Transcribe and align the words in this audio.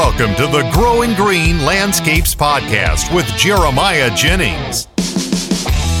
welcome 0.00 0.34
to 0.34 0.46
the 0.46 0.66
Growing 0.72 1.12
Green 1.12 1.60
Landscapes 1.60 2.34
Podcast 2.34 3.14
with 3.14 3.26
Jeremiah 3.36 4.10
Jennings. 4.16 4.86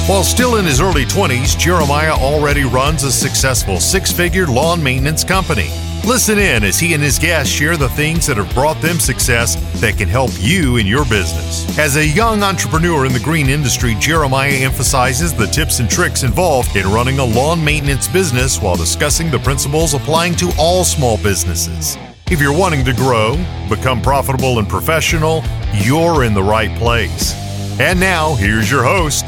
While 0.08 0.24
still 0.24 0.56
in 0.56 0.64
his 0.64 0.80
early 0.80 1.04
20s, 1.04 1.58
Jeremiah 1.58 2.14
already 2.14 2.64
runs 2.64 3.02
a 3.02 3.12
successful 3.12 3.78
six 3.78 4.10
figure 4.10 4.46
lawn 4.46 4.82
maintenance 4.82 5.22
company. 5.22 5.68
Listen 6.06 6.38
in 6.38 6.64
as 6.64 6.78
he 6.78 6.94
and 6.94 7.02
his 7.02 7.18
guests 7.18 7.52
share 7.52 7.76
the 7.76 7.90
things 7.90 8.26
that 8.26 8.38
have 8.38 8.54
brought 8.54 8.80
them 8.80 8.98
success 8.98 9.56
that 9.82 9.98
can 9.98 10.08
help 10.08 10.30
you 10.38 10.78
in 10.78 10.86
your 10.86 11.04
business. 11.04 11.78
As 11.78 11.96
a 11.96 12.06
young 12.06 12.42
entrepreneur 12.42 13.04
in 13.04 13.12
the 13.12 13.20
green 13.20 13.50
industry, 13.50 13.96
Jeremiah 13.96 14.64
emphasizes 14.64 15.34
the 15.34 15.46
tips 15.46 15.78
and 15.78 15.90
tricks 15.90 16.22
involved 16.22 16.74
in 16.74 16.90
running 16.90 17.18
a 17.18 17.24
lawn 17.24 17.62
maintenance 17.62 18.08
business 18.08 18.62
while 18.62 18.76
discussing 18.76 19.30
the 19.30 19.40
principles 19.40 19.92
applying 19.92 20.34
to 20.36 20.50
all 20.58 20.84
small 20.84 21.18
businesses. 21.18 21.98
If 22.30 22.40
you're 22.40 22.56
wanting 22.56 22.84
to 22.84 22.92
grow, 22.92 23.34
become 23.68 24.00
profitable 24.00 24.60
and 24.60 24.68
professional, 24.68 25.42
you're 25.74 26.22
in 26.22 26.32
the 26.32 26.42
right 26.44 26.70
place. 26.78 27.34
And 27.80 27.98
now, 27.98 28.36
here's 28.36 28.70
your 28.70 28.84
host, 28.84 29.24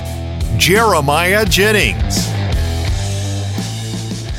Jeremiah 0.56 1.44
Jennings. 1.44 2.28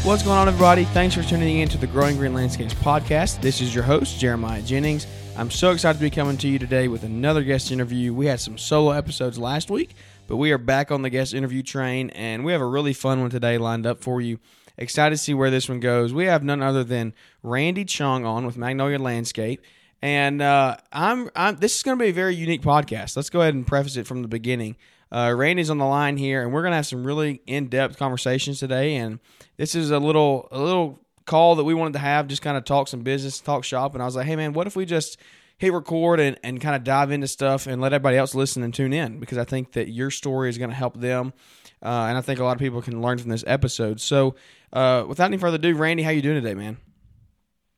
What's 0.05 0.23
going 0.23 0.38
on, 0.38 0.48
everybody? 0.48 0.85
Thanks 0.85 1.13
for 1.13 1.23
tuning 1.23 1.59
in 1.59 1.68
to 1.70 1.77
the 1.77 1.88
Growing 1.88 2.16
Green 2.16 2.34
Landscapes 2.34 2.73
podcast. 2.76 3.41
This 3.41 3.59
is 3.59 3.76
your 3.76 3.84
host, 3.84 4.18
Jeremiah 4.18 4.62
Jennings. 4.62 5.07
I'm 5.35 5.52
so 5.52 5.71
excited 5.71 5.98
to 5.98 6.05
be 6.05 6.09
coming 6.09 6.38
to 6.38 6.48
you 6.48 6.57
today 6.57 6.88
with 6.88 7.04
another 7.04 7.43
guest 7.43 7.70
interview. 7.70 8.13
We 8.13 8.27
had 8.27 8.40
some 8.40 8.57
solo 8.57 8.91
episodes 8.91 9.38
last 9.38 9.70
week, 9.70 9.93
but 10.26 10.38
we 10.38 10.54
are 10.54 10.57
back 10.57 10.90
on 10.90 11.02
the 11.02 11.09
guest 11.09 11.34
interview 11.34 11.63
train, 11.63 12.12
and 12.12 12.45
we 12.45 12.54
have 12.54 12.62
a 12.62 12.66
really 12.66 12.93
fun 12.93 13.20
one 13.20 13.30
today 13.30 13.57
lined 13.57 13.85
up 13.85 13.99
for 13.99 14.21
you. 14.21 14.40
Excited 14.77 15.16
to 15.16 15.22
see 15.22 15.34
where 15.34 15.52
this 15.52 15.70
one 15.70 15.80
goes. 15.80 16.13
We 16.13 16.26
have 16.26 16.44
none 16.44 16.62
other 16.62 16.84
than 16.84 17.13
Randy 17.41 17.86
Chun 17.86 18.26
on 18.26 18.45
with 18.45 18.57
Magnolia 18.57 18.99
Landscape. 18.99 19.62
And 20.02 20.41
uh, 20.41 20.77
I'm, 20.91 21.30
I'm. 21.35 21.57
This 21.57 21.77
is 21.77 21.84
going 21.84 21.98
to 21.98 22.04
be 22.04 22.10
a 22.10 22.13
very 22.13 22.35
unique 22.35 22.62
podcast. 22.62 23.15
Let's 23.15 23.30
go 23.30 23.41
ahead 23.41 23.54
and 23.54 23.65
preface 23.65 23.96
it 23.96 24.05
from 24.07 24.21
the 24.21 24.27
beginning. 24.27 24.76
Uh, 25.13 25.32
Randy's 25.32 25.70
on 25.70 25.77
the 25.77 25.85
line 25.85 26.18
here, 26.18 26.41
and 26.41 26.52
we're 26.52 26.63
gonna 26.63 26.76
have 26.76 26.88
some 26.88 27.05
really 27.05 27.41
in-depth 27.46 27.99
conversations 27.99 28.60
today. 28.60 28.96
And 28.96 29.20
this 29.57 29.76
is 29.76 29.91
a 29.91 29.99
little 29.99 30.48
a 30.52 30.60
little 30.60 30.99
call 31.26 31.55
that 31.55 31.63
we 31.63 31.76
wanted 31.76 31.93
to 31.93 31.99
have, 31.99 32.27
just 32.27 32.41
kind 32.41 32.58
of 32.58 32.65
talk 32.65 32.87
some 32.87 33.02
business, 33.02 33.40
talk 33.40 33.63
shop. 33.63 33.93
And 33.93 34.02
I 34.02 34.05
was 34.05 34.15
like, 34.15 34.26
hey 34.26 34.35
man, 34.35 34.54
what 34.54 34.65
if 34.65 34.76
we 34.76 34.85
just 34.85 35.20
hit 35.60 35.71
record 35.71 36.20
and, 36.20 36.37
and 36.43 36.60
kind 36.60 36.76
of 36.76 36.84
dive 36.84 37.12
into 37.12 37.27
stuff 37.27 37.68
and 37.68 37.80
let 37.80 37.93
everybody 37.93 38.18
else 38.18 38.34
listen 38.34 38.63
and 38.63 38.74
tune 38.74 38.91
in 38.91 39.20
because 39.20 39.37
I 39.37 39.43
think 39.43 39.74
that 39.74 39.87
your 39.90 40.10
story 40.10 40.49
is 40.49 40.58
going 40.58 40.71
to 40.71 40.76
help 40.76 40.99
them, 40.99 41.32
uh, 41.84 42.08
and 42.10 42.18
I 42.18 42.21
think 42.21 42.40
a 42.40 42.43
lot 42.43 42.54
of 42.54 42.60
people 42.60 42.82
can 42.82 42.99
learn 42.99 43.20
from 43.20 43.30
this 43.30 43.43
episode. 43.46 44.02
So, 44.02 44.34
uh, 44.74 45.05
without 45.07 45.26
any 45.26 45.38
further 45.38 45.55
ado, 45.55 45.76
Randy, 45.76 46.04
how 46.04 46.12
you 46.12 46.21
doing 46.21 46.41
today, 46.41 46.55
man? 46.55 46.77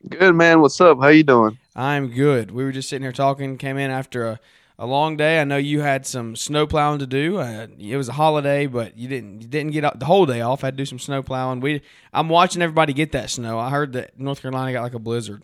Good 0.10 0.36
man. 0.36 0.62
What's 0.62 0.80
up? 0.82 1.00
How 1.00 1.10
you 1.10 1.24
doing? 1.24 1.58
I'm 1.76 2.08
good. 2.08 2.52
We 2.52 2.64
were 2.64 2.72
just 2.72 2.90
sitting 2.90 3.04
here 3.04 3.12
talking. 3.12 3.58
Came 3.58 3.78
in 3.78 3.92
after 3.92 4.26
a 4.26 4.40
a 4.78 4.86
long 4.86 5.16
day. 5.18 5.40
I 5.40 5.44
know 5.44 5.58
you 5.58 5.82
had 5.82 6.06
some 6.06 6.36
snow 6.36 6.68
plowing 6.68 7.00
to 7.00 7.08
do. 7.08 7.38
Uh, 7.38 7.68
it 7.80 7.96
was 7.96 8.10
a 8.10 8.14
holiday, 8.14 8.68
but 8.68 8.98
you 8.98 9.08
didn't 9.08 9.42
you 9.42 9.48
didn't 9.48 9.72
get 9.72 10.00
the 10.00 10.06
whole 10.06 10.26
day 10.26 10.42
off. 10.42 10.64
I 10.64 10.68
had 10.68 10.78
to 10.78 10.82
do 10.82 10.86
some 10.86 11.00
snow 11.00 11.24
plowing. 11.24 11.60
We 11.60 11.82
I'm 12.14 12.30
watching 12.30 12.62
everybody 12.62 12.94
get 12.94 13.12
that 13.14 13.30
snow. 13.30 13.58
I 13.58 13.70
heard 13.70 13.94
that 13.94 14.20
North 14.20 14.42
Carolina 14.42 14.74
got 14.74 14.84
like 14.84 14.94
a 14.94 15.00
blizzard. 15.00 15.44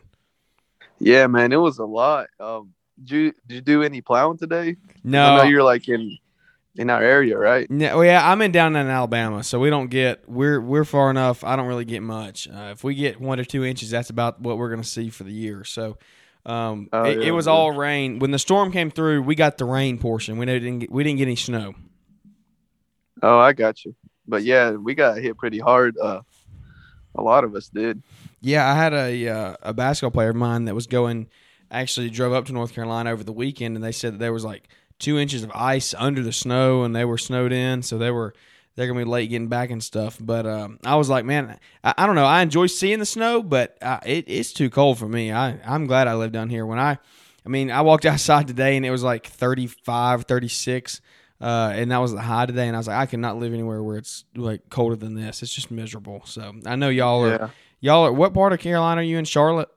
Yeah, 1.00 1.28
man, 1.28 1.52
it 1.52 1.58
was 1.58 1.80
a 1.80 1.86
lot. 1.86 2.28
Um, 2.40 2.74
did 3.00 3.12
you 3.12 3.34
did 3.48 3.56
you 3.56 3.62
do 3.62 3.84
any 3.84 4.02
plowing 4.02 4.38
today? 4.38 4.76
No, 5.04 5.26
I 5.26 5.38
know 5.38 5.50
you're 5.50 5.64
like 5.64 5.88
in 5.88 6.18
in 6.76 6.90
our 6.90 7.02
area, 7.02 7.38
right? 7.38 7.70
No, 7.70 7.98
well, 7.98 8.06
yeah, 8.06 8.30
I'm 8.30 8.42
in 8.42 8.52
down 8.52 8.76
in 8.76 8.88
Alabama, 8.88 9.44
so 9.44 9.60
we 9.60 9.70
don't 9.70 9.90
get 9.90 10.28
we're 10.30 10.62
we're 10.62 10.86
far 10.86 11.10
enough. 11.10 11.44
I 11.44 11.56
don't 11.56 11.68
really 11.68 11.86
get 11.86 12.02
much. 12.02 12.48
Uh, 12.48 12.70
if 12.72 12.84
we 12.84 12.96
get 12.96 13.20
one 13.20 13.40
or 13.40 13.44
two 13.44 13.64
inches, 13.66 13.90
that's 13.90 14.10
about 14.10 14.40
what 14.42 14.58
we're 14.58 14.70
going 14.70 14.82
to 14.82 14.88
see 14.88 15.10
for 15.10 15.24
the 15.24 15.34
year. 15.34 15.64
So 15.64 15.98
um, 16.46 16.90
Oh, 16.94 17.04
it, 17.04 17.20
yeah, 17.20 17.28
it 17.28 17.32
was 17.32 17.46
yeah. 17.46 17.52
all 17.54 17.72
rain. 17.72 18.20
When 18.20 18.32
the 18.32 18.40
storm 18.40 18.72
came 18.72 18.90
through, 18.90 19.24
we 19.24 19.36
got 19.36 19.58
the 19.58 19.66
rain 19.66 19.98
portion. 19.98 20.38
We 20.38 20.46
didn't 20.46 20.80
get, 20.80 20.92
we 20.92 21.04
didn't 21.04 21.18
get 21.18 21.26
any 21.26 21.36
snow. 21.36 21.74
Oh, 23.22 23.38
I 23.38 23.54
got 23.54 23.84
you. 23.86 23.96
But 24.28 24.44
yeah, 24.44 24.72
we 24.72 24.96
got 24.96 25.18
hit 25.18 25.38
pretty 25.38 25.60
hard. 25.60 25.98
Uh, 25.98 26.22
a 27.16 27.22
lot 27.22 27.44
of 27.44 27.54
us 27.56 27.68
did. 27.70 28.02
Yeah, 28.40 28.68
I 28.72 28.76
had 28.76 28.94
a 28.94 29.28
uh, 29.28 29.56
a 29.62 29.74
basketball 29.74 30.12
player 30.12 30.30
of 30.30 30.36
mine 30.36 30.66
that 30.66 30.76
was 30.76 30.88
going. 30.88 31.28
Actually, 31.70 32.10
drove 32.10 32.34
up 32.34 32.46
to 32.46 32.54
North 32.54 32.74
Carolina 32.74 33.12
over 33.12 33.24
the 33.24 33.32
weekend, 33.32 33.76
and 33.78 33.84
they 33.84 33.94
said 33.94 34.14
that 34.14 34.18
there 34.20 34.34
was 34.34 34.44
like 34.44 34.68
two 35.02 35.18
inches 35.18 35.44
of 35.44 35.52
ice 35.54 35.94
under 35.98 36.22
the 36.24 36.32
snow, 36.32 36.84
and 36.84 36.96
they 36.96 37.04
were 37.04 37.18
snowed 37.18 37.52
in, 37.52 37.82
so 37.82 37.98
they 37.98 38.12
were 38.12 38.34
they're 38.76 38.88
gonna 38.88 39.00
be 39.00 39.06
late 39.06 39.30
getting 39.30 39.50
back 39.50 39.70
and 39.70 39.84
stuff. 39.84 40.18
But 40.20 40.46
um, 40.46 40.80
I 40.86 40.96
was 40.96 41.10
like, 41.10 41.26
man, 41.26 41.60
I, 41.84 41.94
I 41.98 42.06
don't 42.06 42.16
know. 42.16 42.26
I 42.26 42.42
enjoy 42.42 42.68
seeing 42.68 43.00
the 43.00 43.06
snow, 43.06 43.44
but 43.44 43.78
uh, 43.82 44.00
it, 44.06 44.26
it's 44.28 44.54
too 44.54 44.70
cold 44.70 44.98
for 44.98 45.08
me. 45.08 45.32
I 45.32 45.60
I'm 45.66 45.88
glad 45.88 46.08
I 46.08 46.16
live 46.16 46.32
down 46.32 46.50
here. 46.50 46.66
When 46.66 46.80
I, 46.80 46.98
I 47.46 47.50
mean, 47.50 47.70
I 47.72 47.82
walked 47.82 48.06
outside 48.12 48.48
today 48.48 48.78
and 48.78 48.86
it 48.86 48.92
was 48.92 49.04
like 49.04 49.28
35, 49.28 50.24
36. 50.24 51.02
Uh, 51.42 51.72
and 51.74 51.90
that 51.92 51.98
was 51.98 52.12
the 52.12 52.22
high 52.22 52.46
today, 52.46 52.68
and 52.68 52.76
I 52.76 52.80
was 52.80 52.88
like, 52.88 52.98
I 52.98 53.08
cannot 53.08 53.40
live 53.40 53.52
anywhere 53.52 53.82
where 53.82 53.98
it's 53.98 54.26
like 54.36 54.70
colder 54.70 54.96
than 54.96 55.16
this. 55.16 55.42
It's 55.42 55.52
just 55.52 55.72
miserable. 55.72 56.22
So 56.26 56.54
I 56.68 56.76
know 56.76 56.90
y'all 56.90 57.26
are 57.26 57.30
Yeah. 57.30 57.50
Y'all 57.84 58.06
are 58.06 58.14
what 58.14 58.32
part 58.32 58.54
of 58.54 58.60
Carolina 58.60 59.02
are 59.02 59.04
you 59.04 59.18
in? 59.18 59.26
Charlotte? 59.26 59.70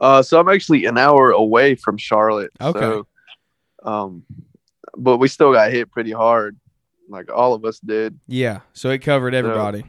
Uh, 0.00 0.22
so 0.22 0.38
I'm 0.38 0.48
actually 0.48 0.84
an 0.84 0.96
hour 0.96 1.32
away 1.32 1.74
from 1.74 1.96
Charlotte. 1.96 2.52
Okay. 2.60 2.78
So, 2.78 3.06
um, 3.82 4.24
but 4.96 5.18
we 5.18 5.28
still 5.28 5.52
got 5.52 5.70
hit 5.70 5.90
pretty 5.90 6.12
hard. 6.12 6.56
Like 7.08 7.32
all 7.32 7.54
of 7.54 7.64
us 7.64 7.78
did. 7.78 8.18
Yeah. 8.26 8.60
So 8.72 8.90
it 8.90 8.98
covered 8.98 9.34
everybody. 9.34 9.84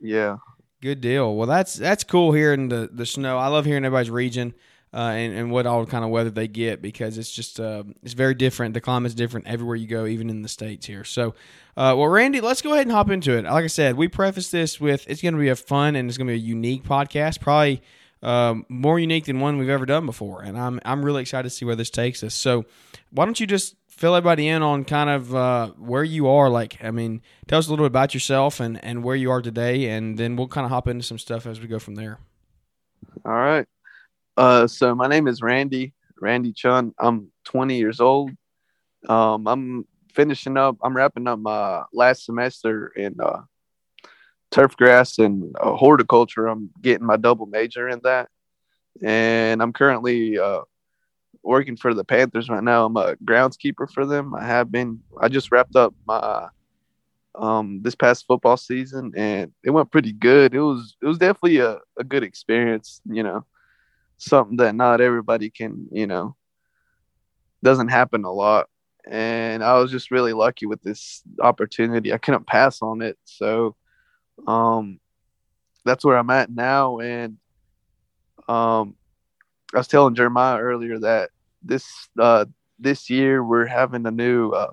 Yeah. 0.00 0.36
Good 0.80 1.00
deal. 1.00 1.34
Well, 1.34 1.46
that's 1.46 1.74
that's 1.74 2.04
cool 2.04 2.32
hearing 2.32 2.68
the 2.68 2.88
the 2.92 3.06
snow. 3.06 3.38
I 3.38 3.48
love 3.48 3.64
hearing 3.64 3.84
everybody's 3.84 4.10
region 4.10 4.54
uh, 4.92 4.96
and 4.96 5.34
and 5.34 5.50
what 5.50 5.66
all 5.66 5.84
kind 5.86 6.04
of 6.04 6.10
weather 6.10 6.30
they 6.30 6.48
get 6.48 6.80
because 6.80 7.18
it's 7.18 7.30
just 7.30 7.60
uh, 7.60 7.84
it's 8.02 8.14
very 8.14 8.34
different. 8.34 8.74
The 8.74 8.80
climate's 8.80 9.14
different 9.14 9.46
everywhere 9.46 9.76
you 9.76 9.86
go, 9.86 10.06
even 10.06 10.30
in 10.30 10.42
the 10.42 10.48
states 10.48 10.86
here. 10.86 11.04
So, 11.04 11.34
uh, 11.76 11.94
well, 11.96 12.08
Randy, 12.08 12.40
let's 12.40 12.62
go 12.62 12.72
ahead 12.72 12.86
and 12.86 12.92
hop 12.92 13.10
into 13.10 13.36
it. 13.36 13.44
Like 13.44 13.64
I 13.64 13.68
said, 13.68 13.96
we 13.96 14.08
preface 14.08 14.50
this 14.50 14.80
with 14.80 15.04
it's 15.08 15.20
going 15.20 15.34
to 15.34 15.40
be 15.40 15.48
a 15.48 15.56
fun 15.56 15.96
and 15.96 16.08
it's 16.08 16.16
going 16.16 16.28
to 16.28 16.32
be 16.32 16.38
a 16.38 16.42
unique 16.42 16.84
podcast, 16.84 17.40
probably 17.40 17.82
um, 18.22 18.64
more 18.68 18.98
unique 18.98 19.26
than 19.26 19.40
one 19.40 19.58
we've 19.58 19.68
ever 19.68 19.86
done 19.86 20.06
before, 20.06 20.42
and 20.42 20.58
I'm 20.58 20.80
I'm 20.84 21.04
really 21.04 21.22
excited 21.22 21.48
to 21.48 21.54
see 21.54 21.64
where 21.64 21.76
this 21.76 21.90
takes 21.90 22.22
us. 22.22 22.34
So, 22.34 22.64
why 23.10 23.24
don't 23.24 23.38
you 23.40 23.46
just 23.46 23.76
fill 23.88 24.14
everybody 24.14 24.48
in 24.48 24.62
on 24.62 24.84
kind 24.84 25.10
of 25.10 25.34
uh, 25.34 25.68
where 25.78 26.04
you 26.04 26.28
are? 26.28 26.48
Like, 26.48 26.82
I 26.82 26.90
mean, 26.90 27.22
tell 27.46 27.58
us 27.58 27.66
a 27.66 27.70
little 27.70 27.84
bit 27.84 27.92
about 27.92 28.14
yourself 28.14 28.60
and 28.60 28.82
and 28.84 29.02
where 29.02 29.16
you 29.16 29.30
are 29.30 29.42
today, 29.42 29.90
and 29.90 30.18
then 30.18 30.36
we'll 30.36 30.48
kind 30.48 30.64
of 30.64 30.70
hop 30.70 30.88
into 30.88 31.04
some 31.04 31.18
stuff 31.18 31.46
as 31.46 31.60
we 31.60 31.66
go 31.66 31.78
from 31.78 31.94
there. 31.94 32.18
All 33.24 33.32
right. 33.32 33.66
Uh, 34.36 34.66
so 34.66 34.94
my 34.94 35.08
name 35.08 35.26
is 35.26 35.42
Randy, 35.42 35.94
Randy 36.20 36.52
Chun. 36.52 36.94
I'm 36.98 37.32
20 37.44 37.76
years 37.76 38.00
old. 38.00 38.30
Um, 39.08 39.48
I'm 39.48 39.86
finishing 40.14 40.56
up, 40.56 40.76
I'm 40.82 40.96
wrapping 40.96 41.26
up 41.26 41.38
my 41.38 41.82
last 41.92 42.24
semester 42.24 42.88
in 42.88 43.16
uh, 43.20 43.42
turf 44.50 44.76
grass 44.76 45.18
and 45.18 45.54
uh, 45.60 45.74
horticulture. 45.74 46.46
I'm 46.46 46.70
getting 46.80 47.06
my 47.06 47.16
double 47.16 47.46
major 47.46 47.88
in 47.88 48.00
that. 48.04 48.28
And 49.02 49.62
I'm 49.62 49.72
currently 49.72 50.38
uh, 50.38 50.62
working 51.48 51.76
for 51.76 51.94
the 51.94 52.04
Panthers 52.04 52.48
right 52.48 52.62
now. 52.62 52.84
I'm 52.86 52.96
a 52.96 53.16
groundskeeper 53.16 53.90
for 53.90 54.06
them. 54.06 54.34
I 54.34 54.44
have 54.44 54.70
been, 54.70 55.00
I 55.20 55.28
just 55.28 55.50
wrapped 55.50 55.76
up 55.76 55.94
my 56.06 56.48
um 57.34 57.80
this 57.82 57.94
past 57.94 58.26
football 58.26 58.56
season 58.56 59.12
and 59.16 59.52
it 59.62 59.70
went 59.70 59.92
pretty 59.92 60.12
good. 60.12 60.54
It 60.54 60.60
was 60.60 60.96
it 61.02 61.06
was 61.06 61.18
definitely 61.18 61.58
a, 61.58 61.78
a 61.98 62.04
good 62.04 62.22
experience, 62.22 63.00
you 63.04 63.22
know 63.22 63.44
something 64.18 64.56
that 64.56 64.74
not 64.74 65.00
everybody 65.00 65.48
can, 65.48 65.86
you 65.90 66.06
know, 66.06 66.36
doesn't 67.62 67.88
happen 67.88 68.24
a 68.24 68.32
lot. 68.32 68.68
And 69.08 69.64
I 69.64 69.78
was 69.78 69.90
just 69.90 70.10
really 70.10 70.34
lucky 70.34 70.66
with 70.66 70.82
this 70.82 71.22
opportunity. 71.40 72.12
I 72.12 72.18
couldn't 72.18 72.46
pass 72.46 72.82
on 72.82 73.00
it. 73.00 73.16
So 73.24 73.74
um 74.46 75.00
that's 75.84 76.04
where 76.04 76.18
I'm 76.18 76.30
at 76.30 76.50
now. 76.50 76.98
And 76.98 77.38
um 78.48 78.94
I 79.74 79.78
was 79.78 79.88
telling 79.88 80.14
Jeremiah 80.14 80.58
earlier 80.58 80.98
that 80.98 81.30
this 81.62 81.86
uh 82.18 82.44
this 82.78 83.10
year 83.10 83.42
we're 83.44 83.66
having 83.66 84.06
a 84.06 84.10
new 84.10 84.50
uh, 84.50 84.70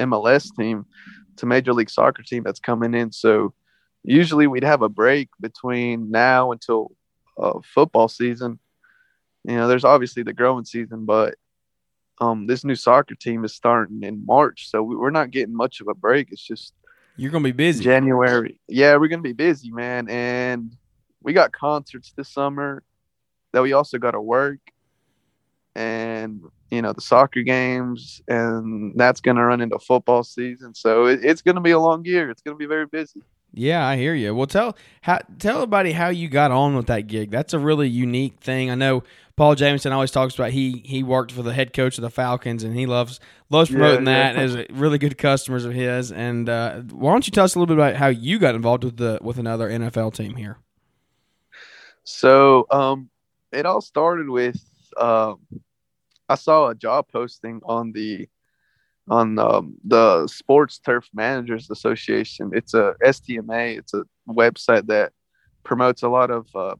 MLS 0.00 0.54
team, 0.56 0.86
it's 1.32 1.42
a 1.42 1.46
major 1.46 1.72
league 1.72 1.90
soccer 1.90 2.22
team 2.22 2.42
that's 2.42 2.60
coming 2.60 2.94
in. 2.94 3.12
So 3.12 3.54
usually 4.02 4.46
we'd 4.46 4.64
have 4.64 4.82
a 4.82 4.88
break 4.88 5.28
between 5.40 6.10
now 6.10 6.52
until 6.52 6.92
uh, 7.38 7.60
football 7.64 8.08
season 8.08 8.58
you 9.46 9.56
know, 9.56 9.68
there's 9.68 9.84
obviously 9.84 10.22
the 10.22 10.32
growing 10.32 10.64
season, 10.64 11.04
but 11.04 11.34
um, 12.18 12.46
this 12.46 12.64
new 12.64 12.74
soccer 12.74 13.14
team 13.14 13.44
is 13.44 13.54
starting 13.54 14.02
in 14.02 14.24
March, 14.24 14.70
so 14.70 14.82
we- 14.82 14.96
we're 14.96 15.10
not 15.10 15.30
getting 15.30 15.54
much 15.54 15.82
of 15.82 15.88
a 15.88 15.94
break. 15.94 16.32
It's 16.32 16.42
just 16.42 16.72
You're 17.16 17.30
gonna 17.30 17.44
be 17.44 17.52
busy. 17.52 17.84
January. 17.84 18.58
Yeah, 18.68 18.96
we're 18.96 19.08
gonna 19.08 19.20
be 19.20 19.34
busy, 19.34 19.70
man, 19.70 20.08
and 20.08 20.74
we 21.22 21.34
got 21.34 21.52
concerts 21.52 22.12
this 22.16 22.30
summer 22.30 22.82
that 23.52 23.62
we 23.62 23.74
also 23.74 23.98
got 23.98 24.12
to 24.12 24.20
work, 24.20 24.60
and 25.74 26.40
you 26.70 26.82
know 26.82 26.92
the 26.92 27.00
soccer 27.00 27.42
games, 27.42 28.22
and 28.28 28.92
that's 28.96 29.20
gonna 29.20 29.44
run 29.44 29.60
into 29.60 29.78
football 29.78 30.24
season. 30.24 30.74
So 30.74 31.06
it, 31.06 31.24
it's 31.24 31.42
gonna 31.42 31.60
be 31.60 31.72
a 31.72 31.78
long 31.78 32.04
year. 32.04 32.30
It's 32.30 32.42
gonna 32.42 32.56
be 32.56 32.66
very 32.66 32.86
busy. 32.86 33.22
Yeah, 33.56 33.86
I 33.86 33.96
hear 33.96 34.14
you. 34.14 34.34
Well, 34.34 34.48
tell 34.48 34.76
how 35.02 35.20
tell 35.38 35.56
everybody 35.56 35.92
how 35.92 36.08
you 36.08 36.28
got 36.28 36.50
on 36.50 36.74
with 36.74 36.86
that 36.86 37.02
gig. 37.06 37.30
That's 37.30 37.54
a 37.54 37.58
really 37.58 37.88
unique 37.88 38.40
thing. 38.40 38.68
I 38.70 38.74
know 38.74 39.04
Paul 39.36 39.54
Jameson 39.54 39.92
always 39.92 40.10
talks 40.10 40.34
about 40.34 40.50
he 40.50 40.82
he 40.84 41.04
worked 41.04 41.30
for 41.30 41.42
the 41.42 41.52
head 41.52 41.72
coach 41.72 41.96
of 41.96 42.02
the 42.02 42.10
Falcons 42.10 42.64
and 42.64 42.74
he 42.76 42.86
loves 42.86 43.20
loves 43.50 43.70
promoting 43.70 44.06
Yeah, 44.06 44.32
that 44.32 44.34
yeah. 44.34 44.40
as 44.42 44.66
really 44.70 44.98
good 44.98 45.16
customers 45.18 45.64
of 45.64 45.72
his. 45.72 46.10
And 46.10 46.48
uh, 46.48 46.80
why 46.90 47.12
don't 47.12 47.26
you 47.28 47.30
tell 47.30 47.44
us 47.44 47.54
a 47.54 47.58
little 47.60 47.72
bit 47.74 47.80
about 47.80 47.94
how 47.96 48.08
you 48.08 48.40
got 48.40 48.56
involved 48.56 48.82
with 48.82 48.96
the 48.96 49.18
with 49.22 49.38
another 49.38 49.68
NFL 49.70 50.14
team 50.14 50.34
here? 50.34 50.58
So 52.04 52.66
um, 52.70 53.08
it 53.52 53.66
all 53.66 53.80
started 53.80 54.28
with 54.28 54.60
um, 55.00 55.40
I 56.28 56.34
saw 56.36 56.68
a 56.68 56.74
job 56.74 57.06
posting 57.12 57.60
on 57.64 57.92
the 57.92 58.28
on 59.08 59.38
um, 59.38 59.74
the 59.84 60.26
Sports 60.26 60.78
Turf 60.78 61.08
Managers 61.12 61.70
Association. 61.70 62.50
It's 62.54 62.72
a 62.72 62.94
STMA. 63.04 63.78
It's 63.78 63.92
a 63.92 64.04
website 64.28 64.86
that 64.86 65.12
promotes 65.62 66.02
a 66.02 66.08
lot 66.08 66.30
of 66.30 66.46
uh, 66.54 66.76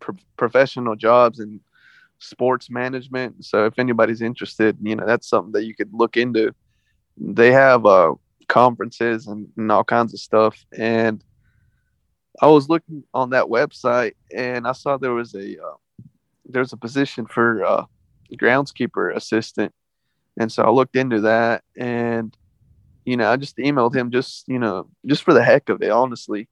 pro- 0.00 0.16
professional 0.36 0.96
jobs 0.96 1.40
in 1.40 1.60
sports 2.18 2.68
management. 2.68 3.44
So 3.44 3.64
if 3.64 3.78
anybody's 3.78 4.20
interested, 4.20 4.76
you 4.82 4.96
know 4.96 5.06
that's 5.06 5.28
something 5.28 5.52
that 5.52 5.64
you 5.64 5.74
could 5.74 5.92
look 5.92 6.16
into. 6.16 6.54
They 7.16 7.52
have 7.52 7.86
uh, 7.86 8.14
conferences 8.48 9.26
and, 9.26 9.48
and 9.56 9.72
all 9.72 9.84
kinds 9.84 10.12
of 10.12 10.20
stuff, 10.20 10.64
and 10.76 11.24
I 12.40 12.46
was 12.46 12.68
looking 12.68 13.04
on 13.12 13.30
that 13.30 13.46
website 13.46 14.14
and 14.34 14.66
I 14.66 14.72
saw 14.72 14.96
there 14.96 15.12
was 15.12 15.34
a 15.34 15.62
uh, 15.62 15.74
there's 16.52 16.72
a 16.72 16.76
position 16.76 17.26
for 17.26 17.64
uh, 17.64 17.84
groundskeeper 18.34 19.14
assistant, 19.14 19.72
and 20.38 20.50
so 20.50 20.62
I 20.62 20.70
looked 20.70 20.96
into 20.96 21.20
that 21.22 21.62
and 21.76 22.36
you 23.04 23.16
know 23.16 23.30
I 23.30 23.36
just 23.36 23.56
emailed 23.58 23.94
him 23.94 24.10
just 24.10 24.48
you 24.48 24.58
know 24.58 24.88
just 25.06 25.22
for 25.22 25.34
the 25.34 25.42
heck 25.42 25.68
of 25.68 25.82
it, 25.82 25.90
honestly. 25.90 26.48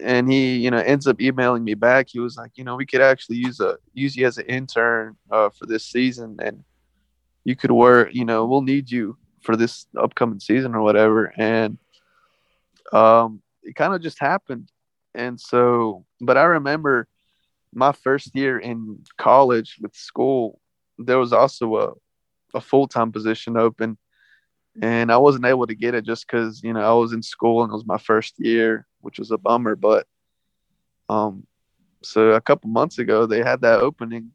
And 0.00 0.30
he 0.30 0.56
you 0.56 0.70
know 0.70 0.78
ends 0.78 1.06
up 1.06 1.20
emailing 1.20 1.64
me 1.64 1.74
back. 1.74 2.08
He 2.10 2.18
was 2.18 2.36
like, 2.36 2.52
you 2.56 2.64
know, 2.64 2.76
we 2.76 2.86
could 2.86 3.00
actually 3.00 3.36
use 3.36 3.60
a 3.60 3.78
use 3.92 4.16
you 4.16 4.26
as 4.26 4.38
an 4.38 4.46
intern 4.46 5.16
uh, 5.30 5.50
for 5.50 5.66
this 5.66 5.86
season, 5.86 6.36
and 6.42 6.64
you 7.44 7.54
could 7.54 7.70
work. 7.70 8.08
You 8.12 8.24
know, 8.24 8.44
we'll 8.44 8.62
need 8.62 8.90
you 8.90 9.16
for 9.42 9.56
this 9.56 9.86
upcoming 9.96 10.40
season 10.40 10.74
or 10.74 10.80
whatever. 10.80 11.32
And 11.36 11.78
um, 12.92 13.42
it 13.62 13.76
kind 13.76 13.94
of 13.94 14.02
just 14.02 14.18
happened 14.18 14.70
and 15.14 15.40
so 15.40 16.04
but 16.20 16.36
i 16.36 16.44
remember 16.44 17.06
my 17.74 17.92
first 17.92 18.34
year 18.34 18.58
in 18.58 18.98
college 19.18 19.78
with 19.80 19.94
school 19.94 20.60
there 20.98 21.18
was 21.18 21.32
also 21.32 21.76
a, 21.76 21.92
a 22.54 22.60
full-time 22.60 23.10
position 23.10 23.56
open. 23.56 23.98
And 24.80 25.12
i 25.12 25.16
wasn't 25.16 25.46
able 25.46 25.66
to 25.68 25.74
get 25.74 25.94
it 25.94 26.04
just 26.04 26.26
because 26.26 26.62
you 26.64 26.72
know 26.72 26.80
i 26.80 26.92
was 26.92 27.12
in 27.12 27.22
school 27.22 27.62
and 27.62 27.70
it 27.70 27.74
was 27.74 27.86
my 27.86 27.98
first 27.98 28.34
year 28.38 28.86
which 29.02 29.20
was 29.20 29.30
a 29.30 29.38
bummer 29.38 29.76
but 29.76 30.04
um 31.08 31.46
so 32.02 32.30
a 32.30 32.40
couple 32.40 32.68
months 32.68 32.98
ago 32.98 33.24
they 33.24 33.40
had 33.40 33.60
that 33.60 33.78
opening 33.78 34.32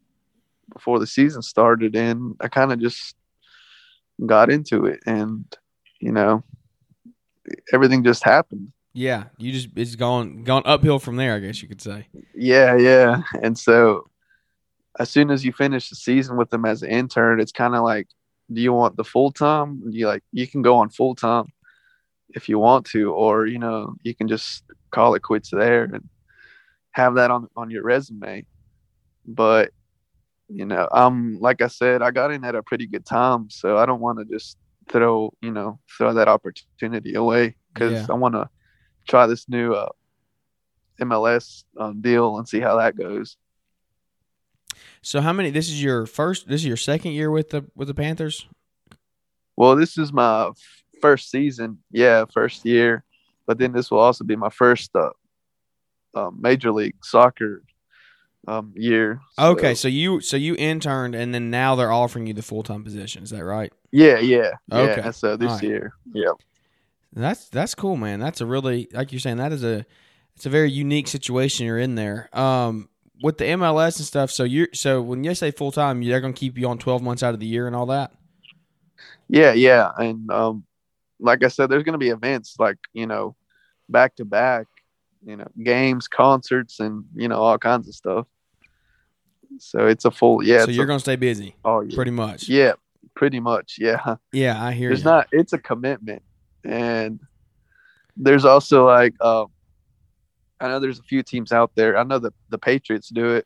before 0.71 0.97
the 0.97 1.07
season 1.07 1.41
started 1.41 1.93
and 1.93 2.37
i 2.39 2.47
kind 2.47 2.71
of 2.71 2.79
just 2.79 3.15
got 4.25 4.49
into 4.49 4.85
it 4.85 5.01
and 5.05 5.43
you 5.99 6.13
know 6.13 6.41
everything 7.73 8.01
just 8.03 8.23
happened 8.23 8.71
Yeah, 8.93 9.25
you 9.37 9.51
just 9.51 9.69
it's 9.75 9.95
gone 9.95 10.43
gone 10.43 10.63
uphill 10.65 10.99
from 10.99 11.15
there. 11.15 11.35
I 11.35 11.39
guess 11.39 11.61
you 11.61 11.67
could 11.67 11.81
say. 11.81 12.07
Yeah, 12.33 12.75
yeah. 12.75 13.21
And 13.43 13.57
so 13.57 14.09
as 14.97 15.09
soon 15.09 15.29
as 15.31 15.45
you 15.45 15.53
finish 15.53 15.89
the 15.89 15.95
season 15.95 16.37
with 16.37 16.49
them 16.49 16.65
as 16.65 16.81
an 16.81 16.89
intern, 16.89 17.39
it's 17.39 17.51
kind 17.51 17.75
of 17.75 17.83
like, 17.83 18.07
do 18.51 18.61
you 18.61 18.73
want 18.73 18.97
the 18.97 19.03
full 19.03 19.31
time? 19.31 19.81
You 19.89 20.07
like 20.07 20.23
you 20.31 20.47
can 20.47 20.61
go 20.61 20.77
on 20.77 20.89
full 20.89 21.15
time 21.15 21.45
if 22.31 22.49
you 22.49 22.59
want 22.59 22.85
to, 22.87 23.11
or 23.13 23.45
you 23.45 23.59
know, 23.59 23.95
you 24.03 24.15
can 24.15 24.27
just 24.27 24.63
call 24.91 25.13
it 25.13 25.21
quits 25.21 25.51
there 25.51 25.83
and 25.83 26.09
have 26.91 27.15
that 27.15 27.29
on 27.31 27.47
on 27.55 27.69
your 27.69 27.83
resume. 27.83 28.45
But 29.25 29.71
you 30.47 30.65
know, 30.65 30.87
um, 30.91 31.37
like 31.39 31.61
I 31.61 31.67
said, 31.67 32.01
I 32.01 32.09
got 32.09 32.31
in 32.31 32.43
at 32.43 32.55
a 32.55 32.63
pretty 32.63 32.87
good 32.87 33.05
time, 33.05 33.51
so 33.51 33.77
I 33.77 33.85
don't 33.85 34.01
want 34.01 34.17
to 34.17 34.25
just 34.25 34.57
throw 34.89 35.31
you 35.41 35.51
know 35.51 35.79
throw 35.95 36.11
that 36.15 36.27
opportunity 36.27 37.13
away 37.13 37.55
because 37.71 37.93
Yeah. 37.93 38.07
I 38.09 38.13
want 38.13 38.33
to 38.33 38.49
try 39.09 39.27
this 39.27 39.49
new 39.49 39.73
uh, 39.73 39.89
MLS 41.01 41.63
um, 41.77 41.99
deal 42.01 42.37
and 42.37 42.47
see 42.47 42.59
how 42.59 42.77
that 42.77 42.95
goes. 42.95 43.35
So 45.01 45.19
how 45.21 45.33
many? 45.33 45.49
This 45.49 45.67
is 45.67 45.81
your 45.83 46.05
first. 46.05 46.47
This 46.47 46.61
is 46.61 46.67
your 46.67 46.77
second 46.77 47.11
year 47.11 47.31
with 47.31 47.49
the 47.49 47.65
with 47.75 47.87
the 47.87 47.93
Panthers. 47.93 48.47
Well, 49.55 49.75
this 49.75 49.97
is 49.97 50.13
my 50.13 50.51
first 51.01 51.29
season, 51.31 51.79
yeah, 51.91 52.25
first 52.33 52.65
year, 52.65 53.03
but 53.45 53.57
then 53.57 53.73
this 53.73 53.91
will 53.91 53.99
also 53.99 54.23
be 54.23 54.35
my 54.35 54.49
first 54.49 54.91
uh, 54.95 55.09
um, 56.15 56.37
major 56.41 56.71
league 56.71 56.95
soccer 57.03 57.63
um, 58.47 58.73
year. 58.75 59.19
So, 59.37 59.51
Okay, 59.51 59.75
so 59.75 59.87
you 59.87 60.21
so 60.21 60.37
you 60.37 60.55
interned 60.57 61.15
and 61.15 61.33
then 61.33 61.49
now 61.49 61.75
they're 61.75 61.91
offering 61.91 62.27
you 62.27 62.33
the 62.33 62.41
full 62.41 62.63
time 62.63 62.83
position. 62.83 63.23
Is 63.23 63.31
that 63.31 63.43
right? 63.43 63.71
yeah, 63.91 64.19
yeah, 64.19 64.51
Okay. 64.71 65.01
yeah. 65.01 65.11
So 65.11 65.35
this 65.35 65.51
right. 65.51 65.63
year, 65.63 65.93
yeah, 66.13 66.31
That's 67.13 67.49
that's 67.49 67.75
cool, 67.75 67.95
man. 67.95 68.19
That's 68.19 68.41
a 68.41 68.45
really 68.45 68.87
like 68.93 69.11
you're 69.11 69.19
saying 69.19 69.37
that 69.37 69.51
is 69.51 69.63
a 69.63 69.85
it's 70.35 70.45
a 70.45 70.49
very 70.49 70.71
unique 70.71 71.07
situation 71.07 71.65
you're 71.65 71.79
in 71.79 71.95
there. 71.95 72.29
Um, 72.37 72.89
with 73.21 73.37
the 73.37 73.45
MLS 73.45 73.97
and 73.97 74.05
stuff. 74.05 74.31
So 74.31 74.43
you 74.43 74.67
so 74.73 75.01
when 75.01 75.23
you 75.23 75.33
say 75.35 75.51
full 75.51 75.71
time, 75.71 76.03
they're 76.03 76.21
gonna 76.21 76.33
keep 76.33 76.57
you 76.57 76.67
on 76.69 76.77
twelve 76.77 77.01
months 77.01 77.23
out 77.23 77.33
of 77.33 77.39
the 77.39 77.45
year 77.47 77.67
and 77.67 77.75
all 77.75 77.87
that. 77.87 78.11
yeah, 79.27 79.51
yeah. 79.53 79.91
And 79.97 80.29
um, 80.31 80.65
like 81.19 81.43
I 81.43 81.47
said, 81.49 81.69
there's 81.69 81.83
going 81.83 81.93
to 81.93 81.97
be 81.99 82.09
events 82.09 82.55
like 82.59 82.77
you 82.93 83.07
know, 83.07 83.35
back 83.89 84.15
to 84.17 84.25
back, 84.25 84.67
you 85.25 85.35
know, 85.35 85.47
games, 85.63 86.07
concerts, 86.07 86.79
and 86.79 87.03
you 87.15 87.27
know, 87.27 87.37
all 87.39 87.57
kinds 87.57 87.87
of 87.89 87.95
stuff. 87.95 88.27
So 89.57 89.87
it's 89.87 90.05
a 90.05 90.11
full, 90.11 90.43
yeah. 90.43 90.63
so 90.63 90.71
you're 90.71 90.85
a, 90.85 90.87
gonna 90.87 90.99
stay 90.99 91.15
busy, 91.15 91.55
Oh, 91.65 91.81
year. 91.81 91.95
pretty 91.95 92.11
much. 92.11 92.47
yeah, 92.47 92.73
pretty 93.15 93.39
much, 93.39 93.77
yeah. 93.79 94.15
Yeah, 94.31 94.63
I 94.63 94.71
hear 94.73 94.91
you. 94.93 95.03
not 95.03 95.27
it's 95.31 95.53
a 95.53 95.57
commitment 95.57 96.21
and 96.63 97.19
there's 98.17 98.45
also 98.45 98.85
like 98.85 99.13
uh, 99.21 99.45
i 100.59 100.67
know 100.67 100.79
there's 100.79 100.99
a 100.99 101.03
few 101.03 101.23
teams 101.23 101.51
out 101.51 101.71
there 101.75 101.97
i 101.97 102.03
know 102.03 102.19
the, 102.19 102.33
the 102.49 102.57
patriots 102.57 103.09
do 103.09 103.29
it 103.35 103.45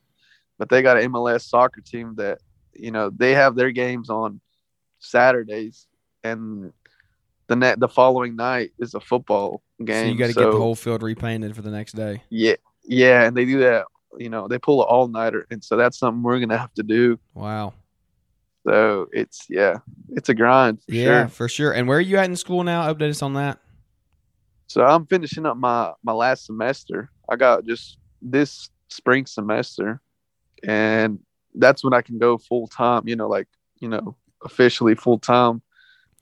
but 0.58 0.70
they 0.70 0.82
got 0.82 0.98
an 0.98 1.12
mls 1.12 1.48
soccer 1.48 1.82
team 1.82 2.16
that 2.16 2.40
you 2.74 2.92
know 2.92 3.10
they 3.10 3.34
have 3.34 3.56
their 3.56 3.72
games 3.72 4.10
on 4.10 4.42
saturdays 5.00 5.88
and 6.24 6.72
the 7.48 7.56
net 7.56 7.80
the 7.80 7.88
following 7.88 8.36
night 8.36 8.72
is 8.80 8.94
a 8.94 9.00
football 9.00 9.62
so 9.80 9.86
game 9.86 10.14
you 10.14 10.18
got 10.18 10.28
to 10.28 10.34
get 10.34 10.52
the 10.52 10.58
whole 10.58 10.76
field 10.76 11.04
repainted 11.04 11.56
for 11.56 11.62
the 11.62 11.72
next 11.72 11.94
day. 11.94 12.24
yeah 12.30 12.56
yeah 12.86 13.24
and 13.24 13.36
they 13.36 13.46
do 13.46 13.60
that 13.60 13.86
you 14.18 14.30
know 14.30 14.48
they 14.48 14.58
pull 14.58 14.82
an 14.82 14.88
all-nighter 14.90 15.46
and 15.52 15.64
so 15.64 15.76
that's 15.76 15.98
something 15.98 16.24
we're 16.24 16.40
gonna 16.40 16.58
have 16.58 16.74
to 16.74 16.84
do 16.84 17.20
Wow. 17.34 17.74
So 18.66 19.08
it's 19.12 19.46
yeah 19.50 19.78
it's 20.10 20.30
a 20.30 20.34
grind 20.34 20.82
for 20.84 20.94
yeah, 20.94 21.04
sure 21.04 21.28
for 21.28 21.50
sure. 21.50 21.72
And 21.74 21.88
where 21.88 21.98
are 21.98 22.02
you 22.02 22.18
at 22.18 22.26
in 22.26 22.36
school 22.36 22.64
now? 22.64 22.92
Update 22.94 23.10
us 23.10 23.22
on 23.22 23.34
that. 23.34 23.60
So 24.68 24.86
I'm 24.86 25.06
finishing 25.06 25.46
up 25.46 25.58
my 25.58 25.94
my 26.04 26.14
last 26.14 26.46
semester. 26.46 27.10
I 27.30 27.36
got 27.36 27.66
just 27.66 27.98
this 28.22 28.70
spring 28.90 29.26
semester, 29.26 30.02
and 30.64 31.20
that's 31.56 31.84
when 31.84 31.94
I 31.94 32.02
can 32.02 32.18
go 32.18 32.38
full 32.38 32.68
time. 32.68 33.08
You 33.08 33.16
know, 33.16 33.28
like 33.28 33.48
you 33.80 33.90
know, 33.90 34.16
officially 34.44 34.96
full 34.96 35.20
time. 35.20 35.62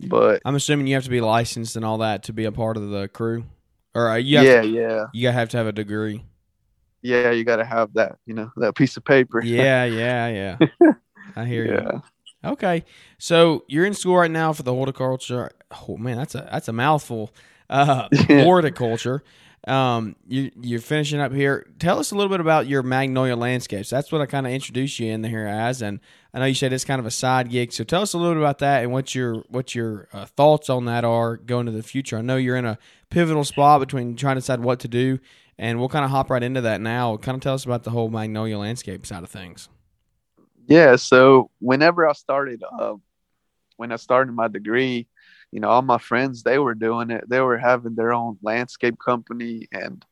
But 0.08 0.42
I'm 0.46 0.56
assuming 0.56 0.88
you 0.88 0.96
have 0.96 1.04
to 1.04 1.12
be 1.12 1.22
licensed 1.22 1.76
and 1.76 1.86
all 1.86 2.00
that 2.00 2.24
to 2.24 2.34
be 2.34 2.46
a 2.46 2.52
part 2.52 2.76
of 2.76 2.90
the 2.90 3.08
crew, 3.08 3.46
or 3.94 4.10
uh, 4.10 4.16
you 4.16 4.38
have 4.38 4.46
yeah, 4.46 4.62
to, 4.62 4.68
yeah, 4.68 5.06
you 5.14 5.28
gotta 5.28 5.34
have 5.34 5.50
to 5.50 5.58
have 5.58 5.68
a 5.68 5.72
degree. 5.72 6.26
yeah. 7.04 7.30
You 7.32 7.44
got 7.44 7.58
to 7.58 7.66
have 7.66 7.94
that. 7.94 8.18
You 8.26 8.34
know, 8.34 8.52
that 8.58 8.74
piece 8.74 8.98
of 8.98 9.06
paper. 9.06 9.44
Yeah, 9.44 9.86
yeah, 9.86 10.58
yeah. 10.60 10.92
I 11.36 11.46
hear 11.46 11.66
you. 11.66 12.02
Okay, 12.44 12.86
so 13.20 13.64
you're 13.68 13.86
in 13.86 13.94
school 13.94 14.18
right 14.18 14.32
now 14.32 14.52
for 14.54 14.64
the 14.64 14.74
horticulture. 14.74 15.52
Oh 15.88 15.98
man, 15.98 16.18
that's 16.18 16.36
a 16.36 16.48
that's 16.52 16.68
a 16.68 16.74
mouthful. 16.74 17.34
Uh, 17.70 18.08
horticulture. 18.28 19.24
Um, 19.68 20.16
you 20.28 20.50
you're 20.60 20.80
finishing 20.82 21.20
up 21.20 21.32
here. 21.32 21.68
Tell 21.78 22.00
us 22.00 22.12
a 22.12 22.16
little 22.16 22.30
bit 22.30 22.40
about 22.40 22.66
your 22.66 22.82
magnolia 22.82 23.36
landscapes. 23.36 23.92
That's 23.92 24.12
what 24.12 24.20
I 24.20 24.26
kind 24.26 24.48
of 24.48 24.54
introduced 24.54 24.98
you 25.00 25.12
in 25.12 25.24
here 25.24 25.46
as, 25.46 25.84
and 25.84 26.00
I 26.34 26.40
know 26.40 26.46
you 26.46 26.56
said 26.56 26.74
it's 26.74 26.84
kind 26.84 27.00
of 27.00 27.06
a 27.06 27.12
side 27.12 27.52
gig. 27.52 27.72
So 27.72 27.84
tell 27.84 28.02
us 28.02 28.14
a 28.14 28.18
little 28.18 28.34
bit 28.34 28.42
about 28.42 28.58
that 28.60 28.82
and 28.82 28.92
what 28.92 29.14
your 29.14 29.44
what 29.50 29.76
your 29.76 30.08
uh, 30.14 30.26
thoughts 30.26 30.68
on 30.70 30.86
that 30.86 31.06
are 31.06 31.38
going 31.38 31.68
to 31.68 31.72
the 31.72 31.84
future. 31.84 32.18
I 32.18 32.22
know 32.22 32.38
you're 32.38 32.58
in 32.58 32.66
a 32.66 32.80
pivotal 33.12 33.44
spot 33.44 33.82
between 33.82 34.16
trying 34.16 34.36
to 34.36 34.42
decide 34.42 34.62
what 34.62 34.80
to 34.80 34.88
do, 34.88 35.20
and 35.60 35.78
we'll 35.78 35.90
kind 35.90 36.06
of 36.06 36.10
hop 36.10 36.32
right 36.32 36.42
into 36.42 36.62
that 36.62 36.82
now. 36.82 37.18
Kind 37.18 37.36
of 37.36 37.42
tell 37.42 37.54
us 37.54 37.64
about 37.64 37.84
the 37.84 37.92
whole 37.92 38.10
magnolia 38.10 38.58
landscape 38.58 39.06
side 39.06 39.22
of 39.22 39.30
things. 39.30 39.70
Yeah. 40.72 40.96
So 40.96 41.52
whenever 41.60 42.08
I 42.08 42.14
started, 42.14 42.64
uh, 42.64 42.94
when 43.76 43.92
I 43.92 43.98
started 43.98 44.32
my 44.32 44.48
degree, 44.48 45.06
you 45.52 45.60
know, 45.60 45.68
all 45.68 45.82
my 45.82 45.98
friends 45.98 46.44
they 46.44 46.60
were 46.60 46.76
doing 46.76 47.12
it. 47.12 47.28
They 47.28 47.42
were 47.42 47.58
having 47.58 47.94
their 47.94 48.14
own 48.14 48.38
landscape 48.42 48.98
company, 48.98 49.68
and 49.74 50.06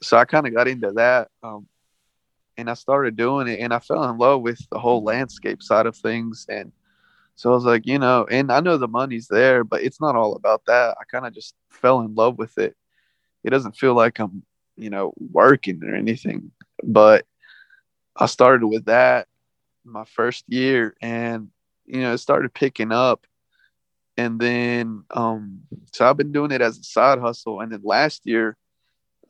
so 0.00 0.16
I 0.16 0.24
kind 0.24 0.46
of 0.46 0.54
got 0.54 0.66
into 0.66 0.92
that. 0.92 1.28
Um, 1.42 1.66
and 2.56 2.70
I 2.70 2.74
started 2.74 3.16
doing 3.16 3.48
it, 3.48 3.60
and 3.60 3.74
I 3.74 3.80
fell 3.80 4.08
in 4.08 4.16
love 4.16 4.40
with 4.40 4.66
the 4.70 4.78
whole 4.78 5.04
landscape 5.04 5.62
side 5.62 5.84
of 5.84 5.94
things. 5.94 6.46
And 6.48 6.72
so 7.34 7.50
I 7.50 7.54
was 7.54 7.64
like, 7.66 7.84
you 7.84 7.98
know, 7.98 8.26
and 8.30 8.50
I 8.50 8.60
know 8.60 8.78
the 8.78 8.88
money's 8.88 9.28
there, 9.28 9.62
but 9.62 9.82
it's 9.82 10.00
not 10.00 10.16
all 10.16 10.36
about 10.36 10.64
that. 10.68 10.96
I 10.98 11.04
kind 11.04 11.26
of 11.26 11.34
just 11.34 11.54
fell 11.68 12.00
in 12.00 12.14
love 12.14 12.38
with 12.38 12.56
it, 12.56 12.74
it 13.44 13.50
doesn't 13.50 13.76
feel 13.76 13.92
like 13.92 14.18
I'm, 14.20 14.42
you 14.74 14.88
know, 14.88 15.12
working 15.18 15.84
or 15.84 15.94
anything. 15.94 16.50
But 16.82 17.26
I 18.16 18.24
started 18.24 18.66
with 18.66 18.86
that 18.86 19.28
my 19.84 20.04
first 20.04 20.44
year 20.48 20.94
and 21.00 21.48
you 21.84 22.00
know, 22.00 22.12
it 22.12 22.18
started 22.18 22.54
picking 22.54 22.92
up. 22.92 23.26
And 24.16 24.38
then 24.38 25.04
um 25.10 25.62
so 25.92 26.08
I've 26.08 26.16
been 26.16 26.32
doing 26.32 26.50
it 26.50 26.60
as 26.60 26.78
a 26.78 26.84
side 26.84 27.18
hustle. 27.18 27.60
And 27.60 27.72
then 27.72 27.80
last 27.82 28.22
year 28.24 28.56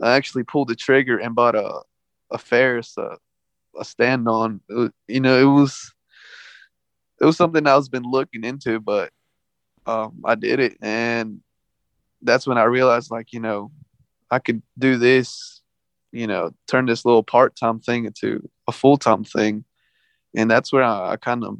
I 0.00 0.12
actually 0.12 0.44
pulled 0.44 0.68
the 0.68 0.76
trigger 0.76 1.18
and 1.18 1.34
bought 1.34 1.54
a 1.54 1.82
a 2.30 2.38
Ferris, 2.38 2.96
a, 2.96 3.18
a 3.78 3.84
stand 3.84 4.26
on. 4.28 4.60
You 5.06 5.20
know, 5.20 5.38
it 5.38 5.44
was 5.44 5.92
it 7.20 7.24
was 7.24 7.36
something 7.36 7.66
I 7.66 7.76
was 7.76 7.88
been 7.88 8.02
looking 8.02 8.42
into, 8.42 8.80
but 8.80 9.12
um, 9.86 10.22
I 10.24 10.34
did 10.34 10.58
it, 10.58 10.76
and 10.82 11.40
that's 12.22 12.46
when 12.46 12.58
I 12.58 12.64
realized, 12.64 13.10
like, 13.10 13.32
you 13.32 13.40
know, 13.40 13.70
I 14.30 14.38
could 14.38 14.62
do 14.78 14.96
this, 14.96 15.62
you 16.10 16.26
know, 16.26 16.52
turn 16.66 16.86
this 16.86 17.04
little 17.04 17.22
part 17.22 17.54
time 17.56 17.80
thing 17.80 18.06
into 18.06 18.48
a 18.66 18.72
full 18.72 18.96
time 18.96 19.24
thing, 19.24 19.64
and 20.34 20.50
that's 20.50 20.72
where 20.72 20.82
I, 20.82 21.12
I 21.12 21.16
kind 21.16 21.44
of 21.44 21.58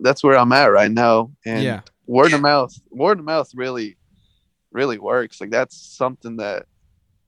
that's 0.00 0.22
where 0.22 0.38
I'm 0.38 0.52
at 0.52 0.66
right 0.66 0.90
now. 0.90 1.32
And 1.44 1.62
Yeah. 1.64 1.80
word 2.06 2.32
of 2.32 2.40
mouth, 2.40 2.74
word 2.90 3.18
of 3.18 3.24
mouth 3.24 3.50
really, 3.54 3.96
really 4.72 4.98
works. 4.98 5.40
Like 5.40 5.50
that's 5.50 5.76
something 5.76 6.36
that 6.36 6.66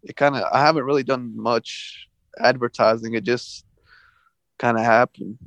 it 0.03 0.17
kind 0.17 0.37
of 0.37 0.45
I 0.53 0.61
haven't 0.61 0.85
really 0.85 1.03
done 1.03 1.37
much 1.37 2.09
advertising. 2.39 3.15
It 3.15 3.25
just 3.25 3.65
kind 4.59 4.79
of 4.79 4.85
happened. 4.85 5.39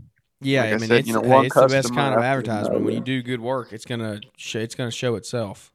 Yeah, 0.41 0.61
Like 0.61 0.71
I 0.71 0.75
I 0.75 0.77
mean, 0.77 0.89
said, 0.89 0.99
it's, 0.99 1.07
you 1.07 1.13
know, 1.13 1.21
one 1.21 1.45
it's 1.45 1.55
the 1.55 1.67
best 1.67 1.93
kind 1.93 2.13
of 2.13 2.21
advertisement. 2.21 2.83
When 2.83 2.93
you 2.93 3.01
do 3.01 3.21
good 3.21 3.41
work, 3.41 3.71
it's 3.73 3.85
gonna 3.85 4.21
sh- 4.37 4.55
it's 4.55 4.75
gonna 4.75 4.91
show 4.91 5.15
itself. 5.15 5.71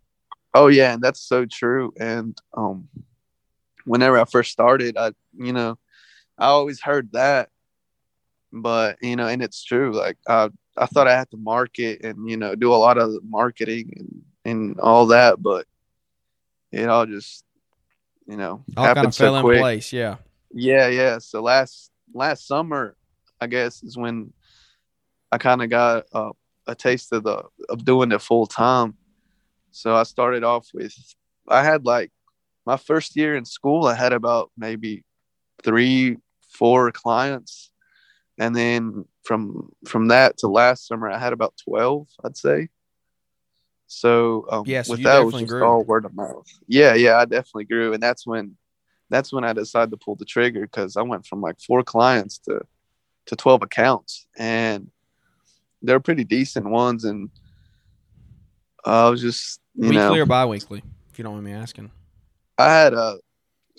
Oh 0.55 0.69
yeah, 0.69 0.93
and 0.95 1.02
that's 1.02 1.21
so 1.21 1.47
true. 1.47 1.93
And 1.99 2.37
um, 2.57 2.88
whenever 3.85 4.19
I 4.19 4.25
first 4.25 4.52
started, 4.52 4.97
I 4.97 5.12
you 5.37 5.52
know, 5.52 5.79
I 6.38 6.47
always 6.47 6.81
heard 6.81 7.11
that, 7.12 7.49
but 8.52 8.97
you 9.02 9.16
know, 9.16 9.26
and 9.26 9.42
it's 9.42 9.62
true. 9.64 9.92
Like 9.92 10.16
I 10.28 10.50
I 10.76 10.87
thought 10.87 11.09
I 11.09 11.16
had 11.16 11.30
to 11.30 11.37
market 11.37 12.04
and 12.04 12.28
you 12.28 12.37
know 12.37 12.54
do 12.54 12.73
a 12.73 12.76
lot 12.76 12.99
of 12.99 13.12
marketing 13.25 13.92
and 13.97 14.23
and 14.45 14.80
all 14.80 15.07
that, 15.07 15.42
but 15.42 15.66
it 16.73 16.88
all 16.88 17.07
just 17.07 17.45
you 18.26 18.37
know 18.37 18.64
All 18.76 18.85
kind 18.85 18.88
happened 18.88 19.07
of 19.09 19.16
fell 19.16 19.35
so 19.35 19.37
in 19.37 19.42
quick. 19.42 19.61
place. 19.61 19.92
Yeah. 19.92 20.16
Yeah, 20.52 20.88
yeah. 20.88 21.19
So 21.19 21.42
last 21.42 21.90
last 22.12 22.47
summer, 22.47 22.97
I 23.40 23.47
guess, 23.47 23.83
is 23.83 23.97
when 23.97 24.33
I 25.30 25.38
kind 25.38 25.62
of 25.62 25.71
got 25.71 26.07
uh, 26.12 26.33
a 26.66 26.75
taste 26.75 27.12
of 27.12 27.23
the 27.23 27.45
of 27.69 27.85
doing 27.85 28.12
it 28.12 28.21
full 28.21 28.47
time. 28.47 28.95
So 29.71 29.95
I 29.95 30.02
started 30.02 30.42
off 30.42 30.69
with 30.75 30.95
I 31.49 31.62
had 31.62 31.85
like 31.87 32.11
my 32.66 32.76
first 32.76 33.16
year 33.16 33.37
in 33.37 33.45
school, 33.45 33.87
I 33.87 33.95
had 33.95 34.12
about 34.12 34.50
maybe 34.57 35.04
three, 35.62 36.16
four 36.52 36.90
clients, 36.92 37.70
and 38.40 38.56
then 38.56 39.04
from 39.23 39.70
from 39.87 40.09
that 40.09 40.38
to 40.38 40.49
last 40.49 40.88
summer, 40.88 41.11
I 41.11 41.18
had 41.18 41.35
about 41.35 41.54
twelve, 41.62 42.09
I'd 42.25 42.38
say. 42.38 42.70
So 43.87 44.47
um, 44.50 44.64
Yeah, 44.66 44.82
so 44.82 44.92
with 44.92 45.02
that, 45.02 45.20
it 45.20 45.25
was 45.25 45.35
just 45.35 45.50
grew. 45.50 45.62
all 45.62 45.85
word 45.85 46.06
of 46.06 46.16
mouth. 46.16 46.47
Yeah, 46.66 46.94
yeah, 46.94 47.18
I 47.18 47.26
definitely 47.26 47.64
grew, 47.64 47.92
and 47.92 48.02
that's 48.02 48.26
when 48.26 48.56
that's 49.11 49.30
when 49.30 49.44
I 49.44 49.52
decided 49.52 49.90
to 49.90 49.99
pull 49.99 50.16
the 50.16 50.25
trigger 50.25 50.62
because 50.62 50.97
I 50.97 51.02
went 51.02 51.26
from 51.26 51.42
like 51.42 51.61
four 51.61 51.82
clients 51.85 52.38
to 52.47 52.62
to 53.26 53.37
twelve 53.37 53.62
accounts, 53.62 54.26
and 54.38 54.90
they're 55.82 56.00
pretty 56.00 56.25
decent 56.25 56.64
ones, 56.64 57.04
and 57.04 57.28
I 58.87 59.11
was 59.11 59.20
just 59.20 59.61
you 59.75 59.90
Weekly 59.90 59.97
know 59.97 60.16
or 60.16 60.25
bi-weekly, 60.26 60.82
if 61.12 61.18
you 61.18 61.25
don't 61.25 61.35
mind 61.35 61.44
me 61.44 61.52
asking. 61.52 61.90
I 62.56 62.73
had 62.73 62.94
uh 62.94 63.18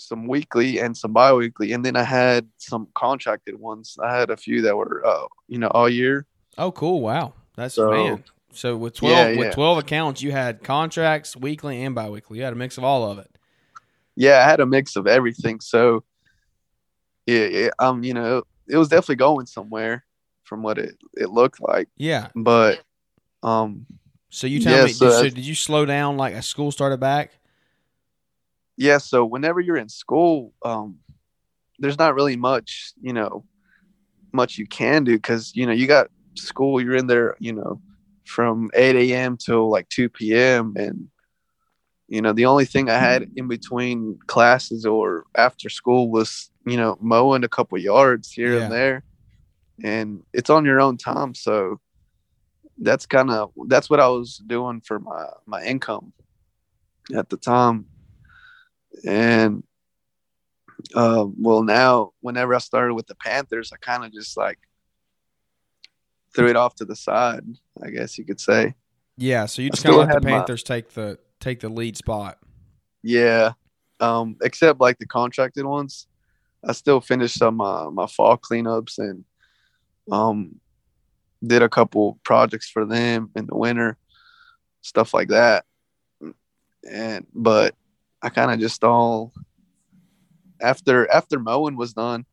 some 0.01 0.27
weekly 0.27 0.79
and 0.79 0.95
some 0.97 1.13
bi-weekly, 1.13 1.73
and 1.73 1.85
then 1.85 1.95
I 1.95 2.03
had 2.03 2.47
some 2.57 2.87
contracted 2.95 3.59
ones. 3.59 3.97
I 4.03 4.17
had 4.17 4.29
a 4.29 4.37
few 4.37 4.61
that 4.63 4.75
were 4.75 5.05
uh 5.05 5.27
you 5.47 5.57
know 5.59 5.67
all 5.67 5.87
year. 5.89 6.25
Oh, 6.57 6.71
cool! 6.71 7.01
Wow, 7.01 7.33
that's 7.55 7.75
So- 7.75 7.89
man. 7.91 8.23
So 8.53 8.75
with 8.75 8.95
twelve 8.95 9.13
Yeah, 9.13 9.37
with 9.37 9.45
yeah. 9.47 9.51
twelve 9.51 9.77
accounts, 9.77 10.21
you 10.21 10.33
had 10.33 10.61
contracts 10.61 11.37
weekly 11.37 11.83
and 11.85 11.95
bi-weekly. 11.95 12.37
You 12.39 12.43
had 12.43 12.51
a 12.51 12.57
mix 12.57 12.77
of 12.77 12.83
all 12.83 13.09
of 13.09 13.17
it. 13.17 13.37
Yeah, 14.17 14.39
I 14.39 14.43
had 14.43 14.59
a 14.59 14.65
mix 14.65 14.97
of 14.97 15.07
everything. 15.07 15.61
So 15.61 16.03
yeah, 17.25 17.45
yeah 17.45 17.69
um 17.79 18.03
you 18.03 18.13
know 18.13 18.43
it 18.67 18.75
was 18.77 18.89
definitely 18.89 19.15
going 19.17 19.45
somewhere 19.45 20.03
from 20.43 20.63
what 20.63 20.77
it 20.77 20.97
it 21.15 21.29
looked 21.29 21.61
like, 21.61 21.87
Yeah. 21.95 22.27
but 22.35 22.81
um 23.41 23.85
So 24.29 24.47
you 24.47 24.59
tell 24.59 24.77
Yeah, 24.79 24.85
me, 24.85 24.91
so 24.93 25.05
did, 25.05 25.13
so 25.13 25.23
did 25.35 25.45
you 25.45 25.55
slow 25.55 25.85
down 25.85 26.17
like 26.17 26.33
as 26.33 26.45
school 26.45 26.71
started 26.71 26.99
back? 26.99 27.31
Yeah 28.77 28.97
so 28.97 29.25
whenever 29.25 29.59
you're 29.59 29.77
in 29.77 29.89
school 29.89 30.53
um 30.63 30.97
there's 31.79 31.97
not 31.99 32.15
really 32.15 32.35
much 32.35 32.93
you 33.01 33.13
know 33.13 33.45
much 34.33 34.57
you 34.57 34.65
can 34.67 35.03
do 35.03 35.15
because 35.15 35.51
you 35.55 35.65
know 35.65 35.71
you 35.73 35.87
got 35.87 36.07
school 36.35 36.81
you're 36.81 36.95
in 36.95 37.07
there 37.07 37.35
you 37.39 37.53
know 37.53 37.81
from 38.25 38.69
8 38.73 38.95
a.m 38.95 39.37
till 39.37 39.69
like 39.69 39.89
2 39.89 40.09
p.m 40.09 40.73
and 40.77 41.09
you 42.07 42.21
know 42.21 42.33
the 42.33 42.45
only 42.45 42.65
thing 42.65 42.89
i 42.89 42.97
had 42.97 43.29
in 43.35 43.47
between 43.47 44.17
classes 44.27 44.85
or 44.85 45.25
after 45.35 45.69
school 45.69 46.09
was 46.09 46.49
you 46.65 46.77
know 46.77 46.97
mowing 47.01 47.43
a 47.43 47.49
couple 47.49 47.77
yards 47.77 48.31
here 48.31 48.57
Yeah. 48.57 48.63
and 48.63 48.71
there 48.71 49.03
and 49.83 50.23
it's 50.33 50.49
on 50.49 50.63
your 50.65 50.79
own 50.79 50.97
time 50.97 51.33
so 51.33 51.79
that's 52.77 53.05
kind 53.05 53.29
of 53.29 53.51
that's 53.67 53.89
what 53.89 53.99
i 53.99 54.07
was 54.07 54.37
doing 54.47 54.81
for 54.81 54.99
my 54.99 55.25
my 55.45 55.63
income 55.63 56.13
at 57.15 57.29
the 57.29 57.37
time 57.37 57.85
and 59.05 59.63
uh, 60.95 61.25
well 61.39 61.63
now 61.63 62.11
whenever 62.21 62.53
i 62.55 62.57
started 62.57 62.93
with 62.93 63.07
the 63.07 63.15
panthers 63.15 63.71
i 63.71 63.77
kind 63.77 64.03
of 64.03 64.11
just 64.11 64.35
like 64.37 64.57
threw 66.35 66.47
it 66.49 66.55
off 66.55 66.75
to 66.75 66.85
the 66.85 66.95
side 66.95 67.43
i 67.83 67.89
guess 67.89 68.17
you 68.17 68.25
could 68.25 68.39
say 68.39 68.73
Yeah. 69.17 69.45
So 69.45 69.61
you 69.61 69.69
just 69.69 69.83
kind 69.83 69.93
of 69.95 69.99
let 69.99 70.07
the 70.07 70.13
had 70.13 70.23
my- 70.23 70.31
Panthers 70.39 70.63
take 70.63 70.89
the 70.93 71.19
take 71.39 71.59
the 71.59 71.69
lead 71.69 71.97
spot. 71.97 72.37
yeah 73.03 73.51
um 73.99 74.35
except 74.41 74.79
like 74.79 74.97
the 74.99 75.05
contracted 75.07 75.65
ones 75.65 76.07
i 76.67 76.71
still 76.71 77.01
finished 77.01 77.37
some 77.37 77.61
uh, 77.61 77.89
my 77.91 78.07
fall 78.07 78.37
cleanups 78.37 78.97
and 78.97 79.23
um 80.11 80.55
did 81.45 81.61
a 81.61 81.69
couple 81.69 82.19
projects 82.23 82.69
for 82.69 82.85
them 82.85 83.29
in 83.35 83.45
the 83.47 83.55
winter 83.55 83.97
stuff 84.81 85.13
like 85.13 85.27
that 85.29 85.65
and 86.89 87.25
but 87.33 87.75
i 88.21 88.29
kind 88.29 88.51
of 88.51 88.59
just 88.59 88.83
all 88.83 89.33
after 90.61 91.09
after 91.11 91.39
mowing 91.39 91.75
was 91.75 91.93
done 91.93 92.25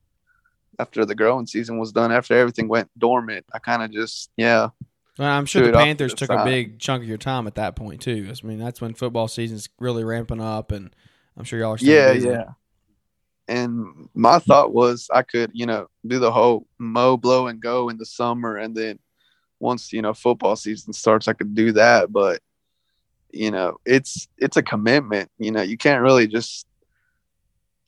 after 0.78 1.04
the 1.04 1.14
growing 1.14 1.46
season 1.46 1.78
was 1.78 1.92
done 1.92 2.12
after 2.12 2.34
everything 2.34 2.68
went 2.68 2.90
dormant 2.98 3.44
i 3.52 3.58
kind 3.58 3.82
of 3.82 3.90
just 3.90 4.30
yeah 4.36 4.68
Well, 5.18 5.28
I'm 5.28 5.46
sure 5.46 5.66
the 5.66 5.72
Panthers 5.72 6.12
the 6.12 6.18
took 6.18 6.30
a 6.30 6.44
big 6.44 6.78
chunk 6.78 7.02
of 7.02 7.08
your 7.08 7.18
time 7.18 7.46
at 7.48 7.56
that 7.56 7.74
point 7.74 8.00
too. 8.00 8.30
I 8.30 8.46
mean, 8.46 8.58
that's 8.58 8.80
when 8.80 8.94
football 8.94 9.26
season's 9.26 9.68
really 9.80 10.04
ramping 10.04 10.40
up, 10.40 10.70
and 10.70 10.94
I'm 11.36 11.42
sure 11.42 11.58
y'all 11.58 11.74
are 11.74 11.78
yeah 11.80 12.12
busy. 12.12 12.28
yeah 12.28 12.44
and 13.48 14.08
my 14.14 14.38
thought 14.38 14.72
was 14.72 15.08
i 15.12 15.22
could 15.22 15.50
you 15.54 15.66
know 15.66 15.88
do 16.06 16.18
the 16.18 16.30
whole 16.30 16.66
mow 16.78 17.16
blow 17.16 17.46
and 17.48 17.60
go 17.60 17.88
in 17.88 17.96
the 17.96 18.06
summer 18.06 18.56
and 18.56 18.76
then 18.76 18.98
once 19.58 19.92
you 19.92 20.02
know 20.02 20.14
football 20.14 20.54
season 20.54 20.92
starts 20.92 21.26
i 21.26 21.32
could 21.32 21.54
do 21.54 21.72
that 21.72 22.12
but 22.12 22.40
you 23.38 23.50
know 23.50 23.76
it's 23.84 24.28
it's 24.38 24.56
a 24.56 24.62
commitment 24.62 25.30
you 25.38 25.50
know 25.50 25.62
you 25.62 25.76
can't 25.76 26.02
really 26.02 26.26
just 26.26 26.66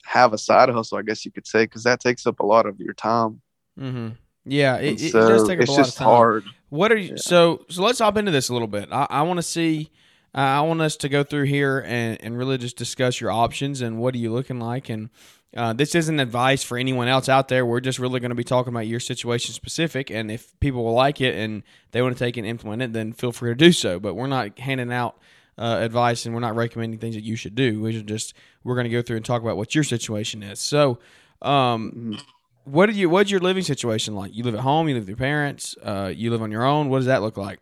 have 0.05 0.33
a 0.33 0.39
side 0.39 0.69
hustle 0.69 0.99
i 0.99 1.03
guess 1.03 1.25
you 1.25 1.31
could 1.31 1.47
say 1.47 1.65
because 1.65 1.85
that 1.85 2.01
takes 2.01 2.27
up 2.27 2.41
a 2.41 2.47
lot 2.47 2.67
of 2.67 2.81
your 2.81 2.95
time 2.95 3.41
Mm-hmm. 3.81 4.09
Yeah, 4.45 4.77
it, 4.77 5.01
it, 5.03 5.13
so 5.13 5.29
does 5.29 5.47
take 5.47 5.59
up 5.59 5.63
it's 5.63 5.71
a 5.71 5.73
lot 5.73 5.79
just 5.79 5.93
of 5.93 5.99
time. 5.99 6.07
hard 6.09 6.45
What 6.71 6.93
are 6.93 6.97
you? 6.97 7.11
Yeah. 7.11 7.17
So 7.17 7.65
so 7.69 7.83
let's 7.83 7.99
hop 7.99 8.17
into 8.17 8.31
this 8.31 8.49
a 8.49 8.53
little 8.53 8.69
bit. 8.69 8.89
I, 8.93 9.07
I 9.11 9.23
want 9.23 9.39
to 9.39 9.43
see. 9.43 9.91
Uh, 10.33 10.39
I 10.39 10.61
want 10.61 10.81
us 10.81 10.97
to 10.99 11.09
go 11.09 11.25
through 11.25 11.47
here 11.47 11.85
and, 11.85 12.17
and 12.23 12.39
really 12.39 12.57
just 12.57 12.77
discuss 12.77 13.21
your 13.21 13.33
options 13.33 13.81
and 13.81 13.99
what 13.99 14.15
are 14.15 14.19
you 14.19 14.33
looking 14.33 14.61
like. 14.61 14.89
And 14.89 15.11
uh, 15.57 15.73
this 15.73 15.97
isn't 15.97 16.21
advice 16.21 16.63
for 16.63 16.79
anyone 16.79 17.09
else 17.09 17.29
out 17.29 17.49
there. 17.49 17.67
We're 17.67 17.81
just 17.81 17.99
really 17.99 18.21
going 18.21 18.31
to 18.31 18.37
be 18.37 18.45
talking 18.45 18.73
about 18.73 18.87
your 18.87 19.01
situation 19.01 19.53
specific. 19.55 20.09
And 20.09 20.31
if 20.31 20.59
people 20.61 20.85
will 20.85 20.95
like 20.95 21.21
it 21.21 21.35
and 21.35 21.65
they 21.91 22.01
want 22.01 22.17
to 22.17 22.25
take 22.25 22.37
and 22.37 22.47
implement 22.47 22.81
it, 22.81 22.93
then 22.93 23.13
feel 23.13 23.33
free 23.33 23.51
to 23.51 23.57
do 23.57 23.73
so. 23.73 23.99
But 23.99 24.15
we're 24.15 24.29
not 24.29 24.57
handing 24.61 24.93
out 24.93 25.19
uh, 25.61 25.79
advice 25.81 26.25
and 26.27 26.35
we're 26.35 26.41
not 26.41 26.57
recommending 26.57 26.99
things 26.99 27.15
that 27.15 27.25
you 27.25 27.37
should 27.37 27.55
do. 27.55 27.81
We 27.81 27.93
should 27.93 28.09
just 28.09 28.35
we're 28.65 28.75
going 28.75 28.85
to 28.85 28.91
go 28.91 29.03
through 29.03 29.17
and 29.17 29.25
talk 29.25 29.43
about 29.43 29.57
what 29.57 29.75
your 29.75 29.85
situation 29.85 30.43
is. 30.43 30.61
So. 30.61 30.99
Um, 31.43 31.93
Mhm. 31.93 32.23
what 32.65 32.89
are 32.91 32.93
you? 32.93 33.09
What's 33.09 33.31
your 33.31 33.41
living 33.41 33.63
situation 33.63 34.15
like? 34.15 34.35
You 34.35 34.45
live 34.45 34.55
at 34.55 34.61
home. 34.61 34.89
You 34.89 34.95
live 34.95 35.05
with 35.05 35.09
your 35.09 35.17
parents. 35.17 35.75
Uh, 35.83 36.13
you 36.15 36.31
live 36.31 36.43
on 36.43 36.51
your 36.51 36.65
own. 36.65 36.91
What 36.91 36.99
does 36.99 37.07
that 37.07 37.23
look 37.23 37.39
like? 37.39 37.61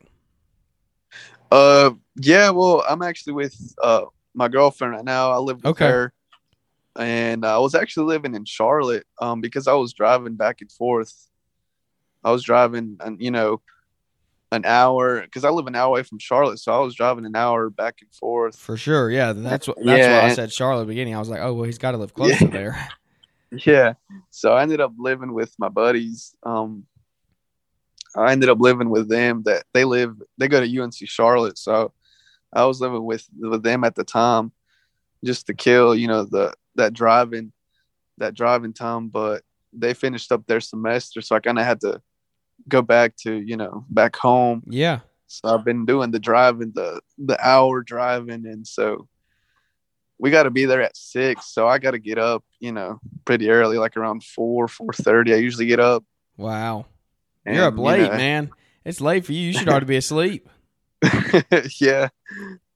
Uh, 1.51 1.91
yeah. 2.17 2.51
Well, 2.51 2.85
I'm 2.89 3.03
actually 3.03 3.35
with 3.35 3.57
uh 3.83 4.05
my 4.35 4.49
girlfriend 4.49 4.95
right 4.95 5.05
now. 5.05 5.31
I 5.31 5.39
live 5.39 5.59
with 5.59 5.67
Okay. 5.67 5.87
her, 5.87 6.13
and 6.97 7.45
I 7.47 7.59
was 7.59 7.75
actually 7.75 8.07
living 8.07 8.35
in 8.35 8.45
Charlotte 8.45 9.07
um 9.21 9.41
because 9.41 9.67
I 9.67 9.75
was 9.75 9.93
driving 9.93 10.35
back 10.35 10.61
and 10.61 10.71
forth. 10.71 11.15
I 12.25 12.33
was 12.33 12.43
driving, 12.43 12.97
and 13.01 13.21
you 13.21 13.31
know, 13.31 13.63
an 14.51 14.65
hour 14.65 15.21
because 15.23 15.45
I 15.45 15.51
live 15.51 15.67
an 15.67 15.75
hour 15.77 15.89
away 15.89 16.03
from 16.03 16.19
Charlotte, 16.19 16.59
so 16.59 16.73
I 16.73 16.79
was 16.79 16.95
driving 16.95 17.27
an 17.27 17.37
hour 17.37 17.71
back 17.71 17.97
and 18.01 18.13
forth. 18.15 18.57
For 18.57 18.77
sure, 18.77 19.11
yeah. 19.11 19.33
That's 19.33 19.69
what 19.69 19.77
that's 19.77 20.07
Yeah, 20.07 20.19
why 20.21 20.31
I 20.31 20.35
said 20.35 20.53
Charlotte 20.53 20.87
beginning. 20.87 21.15
I 21.15 21.19
was 21.19 21.29
like, 21.29 21.41
oh 21.41 21.53
well, 21.55 21.65
he's 21.65 21.79
got 21.79 21.93
to 21.93 21.99
live 21.99 22.15
close 22.15 22.31
Yeah. 22.31 22.39
to 22.39 22.49
there. 22.49 22.89
Yeah. 23.65 23.95
So 24.31 24.53
I 24.53 24.63
ended 24.63 24.81
up 24.81 24.93
living 24.99 25.33
with 25.33 25.55
my 25.59 25.71
buddies. 25.71 26.35
Um, 26.43 26.85
I 28.15 28.33
ended 28.33 28.49
up 28.49 28.61
living 28.61 28.91
with 28.91 29.09
them 29.09 29.43
that 29.45 29.65
they 29.73 29.85
live, 29.85 30.21
they 30.39 30.49
go 30.49 30.61
to 30.61 30.83
UNC 30.83 30.95
Charlotte. 31.07 31.57
So 31.59 31.93
I 32.53 32.65
was 32.67 32.81
living 32.81 33.05
with, 33.05 33.27
with 33.39 33.63
them 33.63 33.85
at 33.85 33.95
the 33.95 34.05
time 34.05 34.53
just 35.25 35.47
to 35.47 35.55
kill, 35.55 35.95
you 35.95 36.09
know, 36.09 36.25
the, 36.25 36.53
that 36.75 36.93
driving, 36.93 37.53
that 38.19 38.35
driving 38.35 38.73
time. 38.73 39.09
But 39.09 39.43
they 39.73 39.95
finished 39.95 40.33
up 40.33 40.47
their 40.47 40.61
semester. 40.61 41.21
So 41.21 41.37
I 41.37 41.41
kind 41.41 41.59
of 41.59 41.65
had 41.65 41.81
to 41.83 42.03
go 42.67 42.83
back 42.83 43.17
to, 43.19 43.35
you 43.35 43.57
know, 43.57 43.85
back 43.91 44.17
home. 44.17 44.63
Yeah, 44.67 45.01
So 45.27 45.49
I've 45.55 45.65
been 45.65 45.87
doing 45.87 46.11
the 46.11 46.19
driving, 46.19 46.73
the, 46.75 47.01
the 47.19 47.39
hour 47.47 47.83
driving. 47.83 48.47
And 48.47 48.67
so 48.67 49.09
we 50.19 50.31
got 50.31 50.45
to 50.45 50.51
be 50.51 50.65
there 50.65 50.83
at 50.83 50.97
six. 50.97 51.53
So 51.53 51.69
I 51.69 51.79
got 51.79 51.93
to 51.93 51.99
get 51.99 52.19
up, 52.19 52.45
you 52.61 52.73
know, 52.73 53.01
pretty 53.25 53.51
early, 53.51 53.79
like 53.79 53.97
around 53.97 54.25
four, 54.25 54.67
four 54.69 54.93
thirty. 54.93 55.33
I 55.33 55.37
usually 55.37 55.67
get 55.67 55.81
up. 55.81 56.05
wow. 56.37 56.87
You're 57.47 57.65
up 57.65 57.75
and, 57.75 57.79
you 57.79 57.85
late, 57.85 58.11
know, 58.11 58.17
man. 58.17 58.51
It's 58.85 59.01
late 59.01 59.25
for 59.25 59.33
you. 59.33 59.47
You 59.47 59.53
should 59.55 59.69
already 59.69 59.87
be 59.87 59.97
asleep. 59.97 60.49
yeah, 61.81 62.09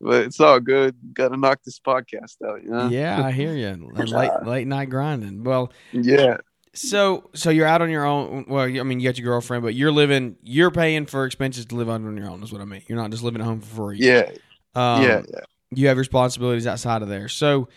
but 0.00 0.22
it's 0.24 0.40
all 0.40 0.60
good. 0.60 0.96
Got 1.12 1.28
to 1.28 1.36
knock 1.36 1.60
this 1.64 1.78
podcast 1.78 2.36
out, 2.46 2.62
you 2.62 2.70
know. 2.70 2.88
Yeah, 2.88 3.22
I 3.22 3.32
hear 3.32 3.54
you. 3.54 3.90
Late 3.96 4.30
late 4.44 4.66
night 4.66 4.88
grinding. 4.88 5.44
Well, 5.44 5.72
Yeah, 5.92 6.38
so 6.74 7.30
so 7.34 7.50
you're 7.50 7.66
out 7.66 7.82
on 7.82 7.90
your 7.90 8.04
own. 8.04 8.46
Well, 8.48 8.64
I 8.64 8.82
mean, 8.82 9.00
you 9.00 9.08
got 9.08 9.18
your 9.18 9.26
girlfriend, 9.30 9.62
but 9.62 9.74
you're 9.74 9.92
living. 9.92 10.36
You're 10.42 10.70
paying 10.70 11.06
for 11.06 11.24
expenses 11.26 11.66
to 11.66 11.74
live 11.74 11.88
on 11.88 12.16
your 12.16 12.28
own. 12.30 12.42
Is 12.42 12.52
what 12.52 12.60
I 12.62 12.64
mean. 12.64 12.82
You're 12.86 12.98
not 12.98 13.10
just 13.10 13.22
living 13.22 13.40
at 13.40 13.46
home 13.46 13.60
for 13.60 13.74
free. 13.88 13.98
yeah, 13.98 14.30
Um, 14.74 15.02
yeah, 15.02 15.22
yeah. 15.32 15.40
you 15.70 15.88
have 15.88 15.98
responsibilities 15.98 16.66
outside 16.66 17.02
of 17.02 17.08
there. 17.08 17.28
So, 17.28 17.68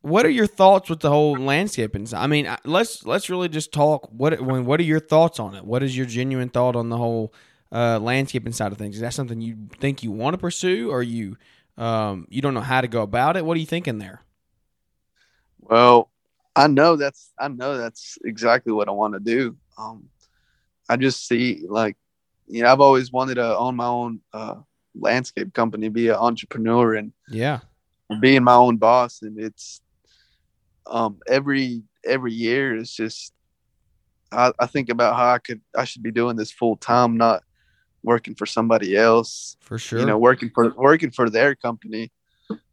what 0.00 0.24
are 0.24 0.30
your 0.30 0.46
thoughts 0.46 0.88
with 0.88 1.00
the 1.00 1.10
whole 1.10 1.36
landscaping? 1.36 2.08
I 2.14 2.26
mean, 2.26 2.48
let's 2.64 3.04
let's 3.04 3.28
really 3.28 3.48
just 3.48 3.72
talk. 3.72 4.08
What 4.10 4.40
when, 4.40 4.64
what 4.64 4.80
are 4.80 4.84
your 4.84 5.00
thoughts 5.00 5.38
on 5.38 5.54
it? 5.54 5.64
What 5.64 5.82
is 5.82 5.96
your 5.96 6.06
genuine 6.06 6.48
thought 6.48 6.74
on 6.74 6.88
the 6.88 6.96
whole 6.96 7.34
uh, 7.70 7.98
landscaping 8.00 8.52
side 8.52 8.72
of 8.72 8.78
things? 8.78 8.96
Is 8.96 9.02
that 9.02 9.14
something 9.14 9.40
you 9.40 9.56
think 9.78 10.02
you 10.02 10.10
want 10.10 10.34
to 10.34 10.38
pursue, 10.38 10.90
or 10.90 11.02
you 11.02 11.36
um, 11.76 12.26
you 12.30 12.40
don't 12.40 12.54
know 12.54 12.60
how 12.60 12.80
to 12.80 12.88
go 12.88 13.02
about 13.02 13.36
it? 13.36 13.44
What 13.44 13.56
are 13.56 13.60
you 13.60 13.66
thinking 13.66 13.98
there? 13.98 14.22
Well, 15.60 16.10
I 16.54 16.66
know 16.66 16.96
that's 16.96 17.32
I 17.38 17.48
know 17.48 17.78
that's 17.78 18.18
exactly 18.24 18.72
what 18.72 18.88
I 18.88 18.92
want 18.92 19.14
to 19.14 19.20
do. 19.20 19.56
Um, 19.78 20.08
I 20.88 20.96
just 20.96 21.26
see 21.26 21.64
like, 21.68 21.96
you 22.46 22.62
know, 22.62 22.70
I've 22.70 22.80
always 22.80 23.10
wanted 23.10 23.36
to 23.36 23.56
own 23.56 23.76
my 23.76 23.86
own 23.86 24.20
uh, 24.32 24.56
landscape 24.94 25.54
company, 25.54 25.88
be 25.88 26.08
an 26.08 26.16
entrepreneur, 26.16 26.94
and 26.94 27.12
Yeah, 27.28 27.60
being 28.20 28.44
my 28.44 28.54
own 28.54 28.76
boss. 28.76 29.22
And 29.22 29.38
it's 29.38 29.80
um, 30.86 31.18
every 31.26 31.82
every 32.04 32.32
year 32.32 32.76
is 32.76 32.92
just 32.92 33.32
I, 34.30 34.52
I 34.58 34.66
think 34.66 34.88
about 34.88 35.16
how 35.16 35.32
I 35.32 35.38
could 35.38 35.60
I 35.76 35.84
should 35.84 36.02
be 36.02 36.10
doing 36.10 36.36
this 36.36 36.50
full 36.50 36.76
time, 36.76 37.16
not 37.16 37.42
working 38.02 38.34
for 38.34 38.46
somebody 38.46 38.96
else. 38.96 39.56
for 39.60 39.78
sure. 39.78 40.00
You 40.00 40.06
know, 40.06 40.18
working 40.18 40.50
for 40.54 40.74
working 40.76 41.10
for 41.10 41.30
their 41.30 41.54
company. 41.54 42.10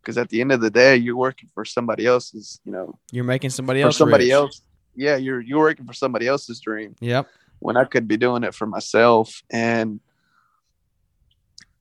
Because 0.01 0.17
at 0.17 0.29
the 0.29 0.41
end 0.41 0.51
of 0.51 0.61
the 0.61 0.69
day, 0.69 0.95
you're 0.95 1.15
working 1.17 1.49
for 1.53 1.65
somebody 1.65 2.05
else's, 2.05 2.59
you 2.65 2.71
know, 2.71 2.97
you're 3.11 3.23
making 3.23 3.49
somebody 3.51 3.81
else 3.81 3.97
somebody 3.97 4.25
rich. 4.25 4.33
else. 4.33 4.61
Yeah, 4.95 5.15
you're 5.17 5.39
you're 5.41 5.59
working 5.59 5.85
for 5.85 5.93
somebody 5.93 6.27
else's 6.27 6.59
dream 6.59 6.95
Yep. 6.99 7.27
when 7.59 7.77
I 7.77 7.85
could 7.85 8.07
be 8.07 8.17
doing 8.17 8.43
it 8.43 8.53
for 8.55 8.65
myself. 8.65 9.41
And 9.51 9.99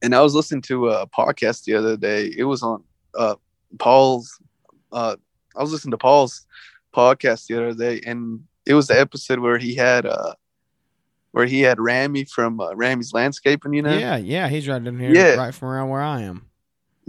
and 0.02 0.14
I 0.14 0.20
was 0.20 0.34
listening 0.34 0.62
to 0.62 0.88
a 0.90 1.06
podcast 1.06 1.64
the 1.64 1.74
other 1.74 1.96
day. 1.96 2.32
It 2.36 2.44
was 2.44 2.62
on 2.62 2.84
uh 3.16 3.34
Paul's 3.78 4.40
uh 4.92 5.16
I 5.56 5.62
was 5.62 5.72
listening 5.72 5.92
to 5.92 5.98
Paul's 5.98 6.46
podcast 6.94 7.46
the 7.46 7.56
other 7.56 7.74
day 7.74 8.00
and 8.06 8.44
it 8.66 8.74
was 8.74 8.86
the 8.88 8.98
episode 8.98 9.38
where 9.40 9.58
he 9.58 9.74
had 9.74 10.06
uh 10.06 10.34
where 11.32 11.46
he 11.46 11.60
had 11.60 11.78
Ramy 11.78 12.24
from 12.24 12.58
uh, 12.60 12.72
Ramy's 12.74 13.12
landscaping, 13.12 13.74
you 13.74 13.82
know? 13.82 13.96
Yeah, 13.96 14.16
yeah. 14.16 14.48
He's 14.48 14.66
right 14.66 14.84
in 14.84 14.98
here, 14.98 15.12
Yeah. 15.14 15.34
right 15.34 15.54
from 15.54 15.68
around 15.68 15.90
where 15.90 16.00
I 16.00 16.22
am. 16.22 16.46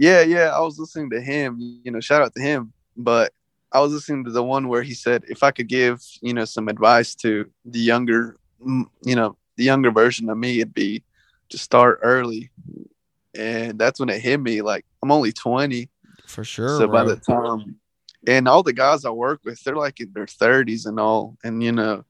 Yeah, 0.00 0.22
yeah. 0.22 0.56
I 0.56 0.60
was 0.60 0.78
listening 0.78 1.10
to 1.10 1.20
him, 1.20 1.58
you 1.60 1.90
know, 1.92 2.00
shout 2.00 2.22
out 2.22 2.34
to 2.34 2.40
him. 2.40 2.72
But 2.96 3.34
I 3.70 3.80
was 3.80 3.92
listening 3.92 4.24
to 4.24 4.30
the 4.30 4.42
one 4.42 4.66
where 4.68 4.82
he 4.82 4.94
said, 4.94 5.24
if 5.28 5.42
I 5.42 5.50
could 5.50 5.68
give, 5.68 6.00
you 6.22 6.32
know, 6.32 6.46
some 6.46 6.68
advice 6.68 7.14
to 7.16 7.50
the 7.66 7.80
younger, 7.80 8.38
you 8.64 9.14
know, 9.14 9.36
the 9.58 9.64
younger 9.64 9.90
version 9.90 10.30
of 10.30 10.38
me, 10.38 10.60
it'd 10.60 10.72
be 10.72 11.04
to 11.50 11.58
start 11.58 12.00
early. 12.02 12.50
And 13.36 13.78
that's 13.78 14.00
when 14.00 14.08
it 14.08 14.22
hit 14.22 14.40
me. 14.40 14.62
Like, 14.62 14.86
I'm 15.02 15.12
only 15.12 15.32
20. 15.32 15.90
For 16.26 16.44
sure. 16.44 16.78
so 16.78 16.88
by 16.88 17.04
the 17.04 17.16
time, 17.16 17.76
and 18.26 18.48
all 18.48 18.62
the 18.62 18.72
guys 18.72 19.04
I 19.04 19.10
work 19.10 19.42
with, 19.44 19.62
they're 19.64 19.76
like 19.76 20.00
in 20.00 20.14
their 20.14 20.24
30s 20.24 20.86
and 20.86 20.98
all. 20.98 21.36
And, 21.44 21.62
you 21.62 21.72
know, 21.72 22.06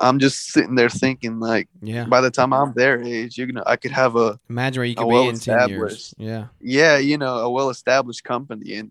I'm 0.00 0.18
just 0.18 0.46
sitting 0.48 0.74
there 0.74 0.88
thinking, 0.88 1.40
like, 1.40 1.68
yeah. 1.82 2.06
by 2.06 2.22
the 2.22 2.30
time 2.30 2.52
I'm 2.52 2.72
their 2.74 3.02
age, 3.02 3.36
you 3.36 3.46
know, 3.52 3.62
I 3.66 3.76
could 3.76 3.92
have 3.92 4.16
a, 4.16 4.40
Imagine 4.48 4.80
where 4.80 4.86
you 4.86 4.94
could 4.94 5.08
be 5.08 5.28
in 5.28 5.38
ten 5.38 5.68
years. 5.68 5.78
well-established- 5.78 6.14
Yeah. 6.18 6.46
yeah, 6.60 6.96
you 6.96 7.18
know, 7.18 7.38
a 7.38 7.50
well 7.50 7.68
established 7.70 8.24
company. 8.24 8.76
And 8.76 8.90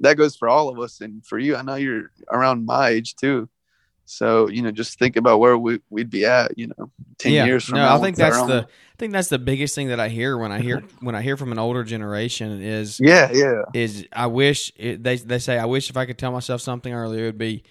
that 0.00 0.16
goes 0.16 0.36
for 0.36 0.48
all 0.48 0.68
of 0.68 0.78
us. 0.80 1.00
And 1.00 1.24
for 1.24 1.38
you, 1.38 1.56
I 1.56 1.62
know 1.62 1.76
you're 1.76 2.10
around 2.30 2.66
my 2.66 2.88
age 2.88 3.14
too. 3.14 3.48
So, 4.04 4.48
you 4.48 4.62
know, 4.62 4.70
just 4.70 4.98
think 4.98 5.16
about 5.16 5.38
where 5.38 5.58
we, 5.58 5.80
we'd 5.90 6.08
be 6.08 6.24
at, 6.24 6.56
you 6.56 6.68
know, 6.68 6.90
10 7.18 7.32
yeah. 7.32 7.44
years 7.44 7.64
from 7.64 7.76
no, 7.76 7.84
now. 7.84 7.96
I 7.96 8.00
think 8.00 8.16
that's 8.16 8.40
the 8.46 8.66
I 8.66 8.96
think 8.98 9.12
that's 9.12 9.28
the 9.28 9.38
biggest 9.38 9.74
thing 9.74 9.88
that 9.88 10.00
I 10.00 10.08
hear 10.08 10.36
when 10.38 10.50
I 10.50 10.60
hear 10.60 10.82
when 11.00 11.14
I 11.14 11.20
hear 11.22 11.36
from 11.36 11.52
an 11.52 11.58
older 11.58 11.84
generation 11.84 12.62
is 12.62 12.98
Yeah, 12.98 13.30
yeah. 13.32 13.62
is 13.74 14.06
I 14.12 14.26
wish 14.26 14.72
it, 14.76 15.04
they 15.04 15.16
they 15.18 15.38
say 15.38 15.58
I 15.58 15.66
wish 15.66 15.90
if 15.90 15.96
I 15.96 16.06
could 16.06 16.16
tell 16.18 16.32
myself 16.32 16.62
something 16.62 16.92
earlier 16.92 17.24
it 17.24 17.26
would 17.26 17.38
be 17.38 17.62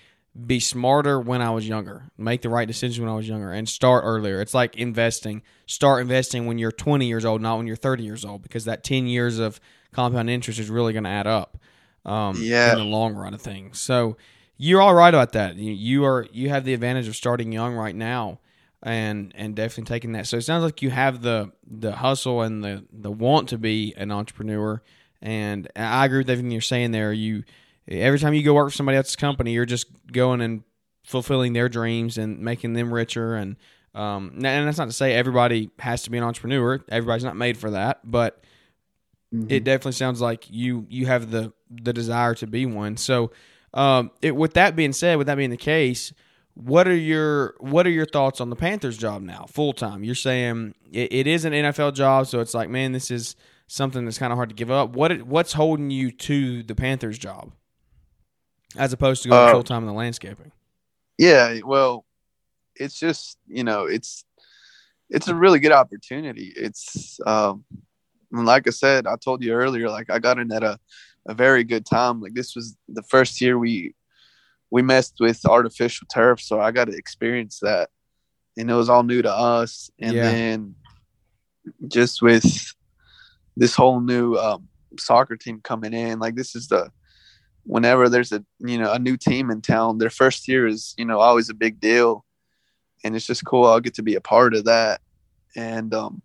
be 0.45 0.59
smarter 0.59 1.19
when 1.19 1.41
I 1.41 1.49
was 1.49 1.67
younger, 1.67 2.03
make 2.17 2.41
the 2.43 2.49
right 2.49 2.67
decision 2.67 3.03
when 3.03 3.11
I 3.11 3.15
was 3.15 3.27
younger, 3.27 3.51
and 3.51 3.67
start 3.67 4.03
earlier. 4.05 4.39
It's 4.41 4.53
like 4.53 4.75
investing. 4.75 5.41
Start 5.65 6.01
investing 6.01 6.45
when 6.45 6.57
you're 6.59 6.71
20 6.71 7.07
years 7.07 7.25
old, 7.25 7.41
not 7.41 7.57
when 7.57 7.65
you're 7.65 7.75
30 7.75 8.03
years 8.03 8.23
old, 8.23 8.43
because 8.43 8.65
that 8.65 8.83
10 8.83 9.07
years 9.07 9.39
of 9.39 9.59
compound 9.91 10.29
interest 10.29 10.59
is 10.59 10.69
really 10.69 10.93
going 10.93 11.05
to 11.05 11.09
add 11.09 11.27
up. 11.27 11.57
Um, 12.05 12.37
Yeah. 12.39 12.71
in 12.71 12.77
the 12.77 12.85
long 12.85 13.15
run 13.15 13.33
of 13.33 13.41
things. 13.41 13.79
So 13.79 14.15
you're 14.57 14.81
all 14.81 14.93
right 14.93 15.13
about 15.13 15.33
that. 15.33 15.55
You, 15.57 15.71
you 15.73 16.05
are 16.05 16.25
you 16.31 16.49
have 16.49 16.63
the 16.63 16.73
advantage 16.73 17.07
of 17.07 17.15
starting 17.15 17.51
young 17.51 17.73
right 17.75 17.95
now, 17.95 18.39
and 18.81 19.33
and 19.35 19.55
definitely 19.55 19.85
taking 19.93 20.13
that. 20.13 20.25
So 20.27 20.37
it 20.37 20.43
sounds 20.43 20.63
like 20.63 20.81
you 20.81 20.89
have 20.91 21.21
the 21.21 21.51
the 21.69 21.93
hustle 21.97 22.41
and 22.43 22.63
the 22.63 22.85
the 22.93 23.11
want 23.11 23.49
to 23.49 23.57
be 23.57 23.93
an 23.97 24.11
entrepreneur. 24.11 24.81
And 25.21 25.67
I 25.75 26.05
agree 26.05 26.19
with 26.19 26.29
everything 26.29 26.51
you're 26.51 26.61
saying 26.61 26.91
there. 26.91 27.11
You 27.11 27.43
every 27.87 28.19
time 28.19 28.33
you 28.33 28.43
go 28.43 28.53
work 28.53 28.69
for 28.69 28.75
somebody 28.75 28.97
else's 28.97 29.15
company, 29.15 29.51
you're 29.53 29.65
just 29.65 29.87
going 30.11 30.41
and 30.41 30.63
fulfilling 31.03 31.53
their 31.53 31.69
dreams 31.69 32.17
and 32.17 32.39
making 32.39 32.73
them 32.73 32.93
richer. 32.93 33.35
And 33.35 33.55
um, 33.95 34.33
and 34.35 34.67
that's 34.67 34.77
not 34.77 34.85
to 34.85 34.91
say 34.93 35.13
everybody 35.13 35.69
has 35.79 36.03
to 36.03 36.11
be 36.11 36.17
an 36.17 36.23
entrepreneur. 36.23 36.83
Everybody's 36.89 37.23
not 37.23 37.35
made 37.35 37.57
for 37.57 37.71
that, 37.71 37.99
but 38.03 38.43
Mhm. 39.33 39.51
it 39.51 39.63
definitely 39.65 39.91
sounds 39.93 40.21
like 40.21 40.45
you 40.49 40.85
you 40.89 41.05
have 41.07 41.31
the 41.31 41.51
the 41.69 41.91
desire 41.93 42.33
to 42.35 42.47
be 42.47 42.65
one. 42.65 42.95
So, 42.95 43.31
um, 43.73 44.11
it, 44.21 44.35
with 44.35 44.53
that 44.53 44.75
being 44.75 44.93
said, 44.93 45.17
with 45.17 45.27
that 45.27 45.35
being 45.35 45.49
the 45.49 45.57
case, 45.57 46.13
what 46.53 46.87
are 46.87 46.95
your 46.95 47.55
what 47.59 47.85
are 47.85 47.89
your 47.91 48.05
thoughts 48.05 48.39
on 48.39 48.49
the 48.49 48.55
Panthers 48.55 48.97
job 48.97 49.21
now, 49.21 49.45
full 49.49 49.73
time? 49.73 50.03
You're 50.03 50.15
saying 50.15 50.75
it, 50.91 51.11
it 51.11 51.27
is 51.27 51.43
an 51.43 51.51
NFL 51.53 51.91
job, 51.93 52.27
so 52.27 52.39
it's 52.39 52.53
like, 52.53 52.69
man, 52.69 52.93
this 52.93 53.11
is 53.11 53.35
something 53.67 54.05
that's 54.05 54.17
kind 54.17 54.31
of 54.31 54.37
hard 54.37 54.47
to 54.49 54.55
give 54.55 54.71
up. 54.71 54.91
What 54.95 55.23
what's 55.23 55.53
holding 55.53 55.91
you 55.91 56.09
to 56.11 56.63
the 56.63 56.73
Panthers 56.75 57.17
job, 57.17 57.51
as 58.77 58.93
opposed 58.93 59.23
to 59.23 59.29
going 59.29 59.47
Uh, 59.47 59.51
full 59.51 59.63
time 59.63 59.83
in 59.83 59.87
the 59.87 59.93
landscaping? 59.93 60.51
Yeah, 61.17 61.59
well, 61.65 62.05
it's 62.75 62.99
just 62.99 63.37
you 63.47 63.63
know, 63.63 63.85
it's 63.85 64.23
it's 65.09 65.27
a 65.27 65.35
really 65.35 65.59
good 65.59 65.71
opportunity. 65.71 66.53
It's 66.55 67.19
um, 67.25 67.63
like 68.31 68.67
I 68.67 68.71
said, 68.71 69.07
I 69.07 69.15
told 69.15 69.43
you 69.43 69.53
earlier, 69.53 69.89
like 69.89 70.09
I 70.09 70.19
got 70.19 70.39
in 70.39 70.51
at 70.51 70.63
a 70.63 70.79
a 71.27 71.33
very 71.33 71.63
good 71.63 71.85
time. 71.85 72.21
Like 72.21 72.33
this 72.33 72.55
was 72.55 72.75
the 72.87 73.03
first 73.03 73.41
year 73.41 73.57
we 73.57 73.95
we 74.69 74.81
messed 74.81 75.15
with 75.19 75.45
artificial 75.45 76.07
turf, 76.13 76.41
so 76.41 76.59
I 76.59 76.71
got 76.71 76.85
to 76.85 76.95
experience 76.95 77.59
that, 77.61 77.89
and 78.57 78.69
it 78.69 78.73
was 78.73 78.89
all 78.89 79.03
new 79.03 79.21
to 79.21 79.31
us. 79.31 79.89
And 79.99 80.15
Yeah. 80.15 80.23
then 80.23 80.75
just 81.87 82.21
with 82.21 82.45
this 83.57 83.75
whole 83.75 83.99
new 83.99 84.35
um, 84.35 84.67
soccer 84.99 85.35
team 85.35 85.59
coming 85.61 85.93
in, 85.93 86.19
like 86.19 86.35
this 86.35 86.55
is 86.55 86.67
the 86.67 86.91
whenever 87.67 88.09
there's 88.09 88.31
a 88.31 88.43
you 88.59 88.77
know 88.77 88.91
a 88.91 88.99
new 88.99 89.17
team 89.17 89.51
in 89.51 89.61
town, 89.61 89.97
their 89.97 90.09
first 90.09 90.47
year 90.47 90.65
is 90.65 90.95
you 90.97 91.05
know 91.05 91.19
always 91.19 91.49
a 91.49 91.53
big 91.53 91.79
deal, 91.79 92.25
and 93.03 93.15
it's 93.15 93.27
just 93.27 93.45
cool. 93.45 93.65
I'll 93.65 93.79
get 93.79 93.95
to 93.95 94.03
be 94.03 94.15
a 94.15 94.21
part 94.21 94.55
of 94.55 94.65
that, 94.65 95.01
and 95.55 95.93
um, 95.93 96.21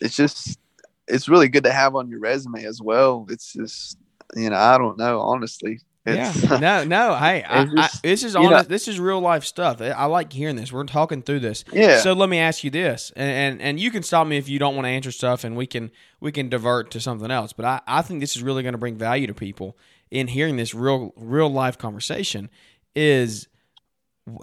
it's 0.00 0.16
just 0.16 0.58
it's 1.06 1.28
really 1.28 1.48
good 1.48 1.64
to 1.64 1.72
have 1.72 1.94
on 1.94 2.08
your 2.08 2.20
resume 2.20 2.64
as 2.64 2.82
well. 2.82 3.26
It's 3.30 3.52
just 3.52 3.96
you 4.34 4.50
know 4.50 4.56
I 4.56 4.76
don't 4.76 4.98
know 4.98 5.20
honestly. 5.20 5.80
It's, 6.14 6.42
yeah, 6.44 6.58
no, 6.58 6.84
no. 7.10 7.14
Hey, 7.16 7.42
I, 7.44 7.64
just- 7.64 7.96
I, 7.96 8.08
this 8.08 8.22
is 8.24 8.34
you 8.34 8.40
know- 8.50 8.62
this 8.62 8.88
is 8.88 8.98
real 9.00 9.20
life 9.20 9.44
stuff. 9.44 9.80
I, 9.80 9.88
I 9.90 10.04
like 10.06 10.32
hearing 10.32 10.56
this. 10.56 10.72
We're 10.72 10.84
talking 10.84 11.22
through 11.22 11.40
this. 11.40 11.64
yeah. 11.72 12.00
So 12.00 12.12
let 12.12 12.28
me 12.28 12.38
ask 12.38 12.64
you 12.64 12.70
this, 12.70 13.12
and, 13.16 13.30
and 13.30 13.62
and 13.62 13.80
you 13.80 13.90
can 13.90 14.02
stop 14.02 14.26
me 14.26 14.36
if 14.36 14.48
you 14.48 14.58
don't 14.58 14.74
want 14.74 14.86
to 14.86 14.90
answer 14.90 15.12
stuff, 15.12 15.44
and 15.44 15.56
we 15.56 15.66
can 15.66 15.90
we 16.20 16.32
can 16.32 16.48
divert 16.48 16.90
to 16.92 17.00
something 17.00 17.30
else. 17.30 17.52
But 17.52 17.64
I, 17.66 17.80
I 17.86 18.02
think 18.02 18.20
this 18.20 18.36
is 18.36 18.42
really 18.42 18.62
going 18.62 18.74
to 18.74 18.78
bring 18.78 18.96
value 18.96 19.26
to 19.26 19.34
people 19.34 19.76
in 20.10 20.26
hearing 20.28 20.56
this 20.56 20.74
real 20.74 21.12
real 21.16 21.48
life 21.50 21.78
conversation. 21.78 22.50
Is 22.94 23.46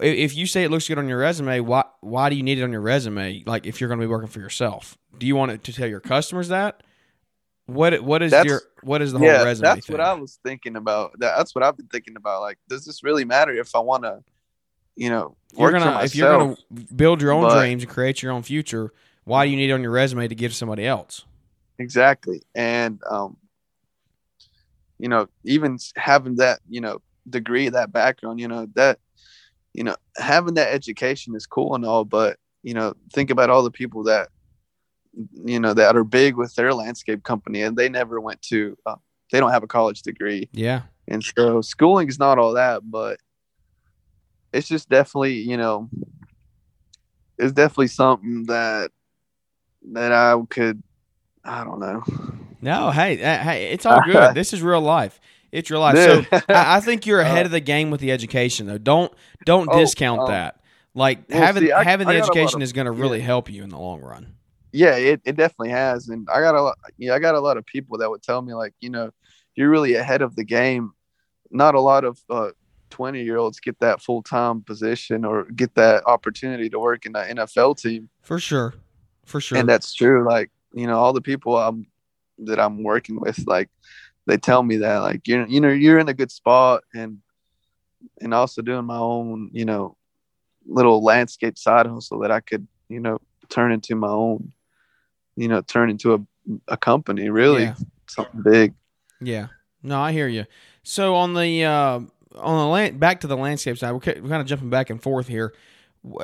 if 0.01 0.35
you 0.35 0.47
say 0.47 0.63
it 0.63 0.71
looks 0.71 0.87
good 0.87 0.97
on 0.97 1.07
your 1.07 1.19
resume, 1.19 1.59
why 1.61 1.83
why 2.01 2.29
do 2.29 2.35
you 2.35 2.43
need 2.43 2.59
it 2.59 2.63
on 2.63 2.71
your 2.71 2.81
resume? 2.81 3.43
Like 3.45 3.65
if 3.65 3.79
you're 3.79 3.87
going 3.87 3.99
to 3.99 4.05
be 4.05 4.09
working 4.09 4.27
for 4.29 4.39
yourself, 4.39 4.97
do 5.17 5.25
you 5.25 5.35
want 5.35 5.51
it 5.51 5.63
to 5.65 5.73
tell 5.73 5.87
your 5.87 5.99
customers 5.99 6.47
that? 6.49 6.83
What 7.67 8.01
what 8.01 8.23
is 8.23 8.31
That's- 8.31 8.45
your 8.49 8.61
what 8.81 9.01
is 9.01 9.11
the 9.11 9.19
whole 9.19 9.27
yeah, 9.27 9.43
resume? 9.43 9.63
that's 9.67 9.85
thing? 9.87 9.93
what 9.97 10.01
I 10.01 10.13
was 10.13 10.39
thinking 10.43 10.75
about. 10.77 11.11
That- 11.19 11.37
That's 11.37 11.53
what 11.53 11.63
I've 11.63 11.75
been 11.77 11.87
thinking 11.87 12.15
about. 12.15 12.41
Like, 12.41 12.57
does 12.69 12.85
this 12.85 13.03
really 13.03 13.25
matter 13.25 13.51
if 13.53 13.75
I 13.75 13.79
want 13.79 14.03
to, 14.03 14.23
you 14.95 15.09
know, 15.09 15.35
you're 15.53 15.71
work 15.71 15.79
gonna 15.81 15.99
for 15.99 16.05
if 16.05 16.15
you're 16.15 16.29
gonna 16.37 16.57
build 16.95 17.21
your 17.21 17.31
own 17.33 17.43
but- 17.43 17.59
dreams 17.59 17.83
and 17.83 17.91
create 17.91 18.23
your 18.23 18.31
own 18.31 18.41
future, 18.43 18.93
why 19.25 19.45
do 19.45 19.51
you 19.51 19.57
need 19.57 19.69
it 19.69 19.73
on 19.73 19.81
your 19.83 19.91
resume 19.91 20.27
to 20.27 20.35
give 20.35 20.53
somebody 20.55 20.85
else? 20.87 21.25
exactly, 21.79 22.41
and 22.55 22.99
um, 23.07 23.37
you 24.97 25.09
know, 25.09 25.27
even 25.43 25.77
having 25.95 26.37
that, 26.37 26.59
you 26.67 26.81
know, 26.81 27.01
degree, 27.29 27.69
that 27.69 27.91
background, 27.91 28.39
you 28.39 28.47
know, 28.47 28.65
that, 28.73 28.97
you 29.73 29.83
know, 29.83 29.95
having 30.17 30.55
that 30.55 30.73
education 30.73 31.35
is 31.35 31.45
cool 31.45 31.75
and 31.75 31.85
all, 31.85 32.03
but 32.05 32.37
you 32.63 32.73
know, 32.73 32.95
think 33.13 33.29
about 33.29 33.49
all 33.51 33.61
the 33.61 33.69
people 33.71 34.03
that, 34.05 34.29
you 35.45 35.59
know, 35.59 35.73
that 35.73 35.95
are 35.95 36.03
big 36.03 36.35
with 36.35 36.53
their 36.55 36.73
landscape 36.73 37.23
company 37.23 37.61
and 37.63 37.75
they 37.75 37.89
never 37.89 38.19
went 38.21 38.41
to, 38.43 38.77
uh, 38.85 38.95
they 39.31 39.39
don't 39.39 39.51
have 39.51 39.63
a 39.63 39.67
college 39.67 40.01
degree. 40.01 40.47
Yeah, 40.53 40.83
And 41.07 41.23
so 41.23 41.61
schooling 41.61 42.07
is 42.07 42.19
not 42.19 42.37
all 42.37 42.53
that, 42.53 42.81
but 42.89 43.19
it's 44.53 44.67
just 44.67 44.89
definitely, 44.89 45.33
you 45.35 45.57
know, 45.57 45.89
it's 47.37 47.53
definitely 47.53 47.87
something 47.87 48.43
that 48.45 48.91
that 49.91 50.11
I 50.11 50.35
could 50.49 50.81
I 51.43 51.63
don't 51.63 51.79
know. 51.79 52.03
no, 52.61 52.91
hey, 52.91 53.21
uh, 53.23 53.37
hey, 53.39 53.71
it's 53.71 53.85
all 53.85 54.01
good. 54.05 54.35
this 54.35 54.53
is 54.53 54.61
real 54.61 54.81
life. 54.81 55.19
It's 55.51 55.69
real 55.71 55.79
life. 55.79 55.97
So 55.97 56.23
I, 56.49 56.77
I 56.77 56.79
think 56.81 57.05
you're 57.05 57.21
ahead 57.21 57.45
Uh, 57.45 57.47
of 57.47 57.51
the 57.51 57.59
game 57.59 57.89
with 57.91 58.01
the 58.01 58.11
education, 58.11 58.65
though. 58.67 58.77
Don't 58.77 59.13
don't 59.45 59.69
Oh, 59.71 59.79
discount 59.79 60.21
um, 60.21 60.27
that. 60.31 60.59
Like 60.93 61.29
well, 61.29 61.39
having 61.41 61.63
see, 61.63 61.71
I- 61.71 61.83
having 61.83 62.07
the 62.07 62.15
education 62.15 62.61
is 62.61 62.73
going 62.73 62.85
to 62.85 62.91
really 62.91 63.19
yeah. 63.19 63.25
help 63.25 63.49
you 63.51 63.63
in 63.63 63.69
the 63.69 63.77
long 63.77 64.01
run. 64.01 64.33
Yeah, 64.77 64.95
it, 64.95 65.21
it 65.25 65.35
definitely 65.35 65.69
has. 65.69 66.09
And 66.09 66.27
I 66.33 66.39
got 66.41 66.55
a 66.55 66.61
lot 66.61 66.77
yeah, 66.97 67.13
I 67.13 67.19
got 67.19 67.35
a 67.35 67.39
lot 67.39 67.57
of 67.57 67.65
people 67.65 67.97
that 67.97 68.09
would 68.09 68.23
tell 68.23 68.41
me 68.41 68.53
like, 68.53 68.73
you 68.79 68.89
know, 68.89 69.11
you're 69.55 69.69
really 69.69 69.95
ahead 69.95 70.21
of 70.21 70.35
the 70.35 70.43
game. 70.43 70.91
Not 71.51 71.75
a 71.75 71.81
lot 71.81 72.03
of 72.03 72.19
uh 72.29 72.49
20 72.89 73.21
year 73.21 73.37
olds 73.37 73.59
get 73.59 73.79
that 73.79 74.01
full 74.01 74.23
time 74.23 74.61
position 74.61 75.25
or 75.25 75.45
get 75.45 75.75
that 75.75 76.05
opportunity 76.05 76.69
to 76.69 76.79
work 76.79 77.05
in 77.05 77.11
the 77.11 77.19
NFL 77.19 77.81
team. 77.81 78.09
For 78.21 78.39
sure, 78.39 78.75
for 79.27 79.41
sure. 79.41 79.57
and 79.57 79.67
that's 79.67 79.93
true 79.93 80.25
like 80.25 80.49
you 80.73 80.87
know 80.87 80.97
all 80.97 81.13
the 81.13 81.21
people 81.21 81.57
i'm 81.57 81.85
that 82.39 82.59
i'm 82.59 82.83
working 82.83 83.19
with 83.19 83.45
like 83.45 83.69
they 84.25 84.37
tell 84.37 84.63
me 84.63 84.77
that 84.77 84.99
like 84.99 85.27
you're 85.27 85.45
you 85.47 85.59
know 85.59 85.69
you're 85.69 85.99
in 85.99 86.09
a 86.09 86.13
good 86.13 86.31
spot 86.31 86.83
and 86.93 87.17
and 88.21 88.33
also 88.33 88.61
doing 88.61 88.85
my 88.85 88.97
own 88.97 89.49
you 89.53 89.65
know 89.65 89.95
little 90.65 91.03
landscape 91.03 91.57
side 91.57 91.87
hustle 91.87 92.19
that 92.19 92.31
i 92.31 92.39
could 92.39 92.67
you 92.89 92.99
know 92.99 93.17
turn 93.49 93.71
into 93.71 93.95
my 93.95 94.07
own 94.07 94.51
you 95.37 95.47
know 95.47 95.61
turn 95.61 95.89
into 95.89 96.13
a, 96.13 96.19
a 96.67 96.75
company 96.77 97.29
really 97.29 97.63
Yeah. 97.63 97.75
something 98.07 98.41
big 98.41 98.73
Yeah. 99.21 99.47
No, 99.83 99.99
I 100.01 100.11
hear 100.11 100.27
you. 100.27 100.45
So 100.83 101.15
on 101.15 101.33
the 101.33 101.63
uh, 101.63 101.99
on 102.35 102.57
the 102.59 102.65
land, 102.67 102.99
back 102.99 103.21
to 103.21 103.27
the 103.27 103.37
landscape 103.37 103.77
side, 103.77 103.91
we're, 103.91 104.01
we're 104.21 104.29
kind 104.29 104.41
of 104.41 104.47
jumping 104.47 104.69
back 104.69 104.89
and 104.89 105.01
forth 105.01 105.27
here. 105.27 105.53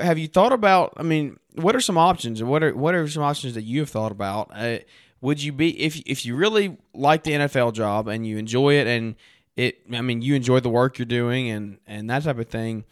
Have 0.01 0.17
you 0.17 0.27
thought 0.27 0.51
about? 0.51 0.93
I 0.97 1.03
mean, 1.03 1.37
what 1.55 1.75
are 1.75 1.79
some 1.81 1.97
options? 1.97 2.41
What 2.43 2.63
are 2.63 2.75
what 2.75 2.93
are 2.95 3.07
some 3.07 3.23
options 3.23 3.53
that 3.53 3.63
you 3.63 3.79
have 3.81 3.89
thought 3.89 4.11
about? 4.11 4.49
Uh, 4.53 4.79
would 5.21 5.41
you 5.41 5.53
be 5.53 5.79
if 5.81 6.01
if 6.05 6.25
you 6.25 6.35
really 6.35 6.77
like 6.93 7.23
the 7.23 7.31
NFL 7.31 7.73
job 7.73 8.07
and 8.07 8.25
you 8.27 8.37
enjoy 8.37 8.73
it 8.75 8.87
and 8.87 9.15
it? 9.55 9.81
I 9.93 10.01
mean, 10.01 10.21
you 10.21 10.35
enjoy 10.35 10.59
the 10.59 10.69
work 10.69 10.97
you're 10.97 11.05
doing 11.05 11.49
and 11.49 11.77
and 11.87 12.09
that 12.09 12.23
type 12.23 12.39
of 12.39 12.47
thing. 12.49 12.83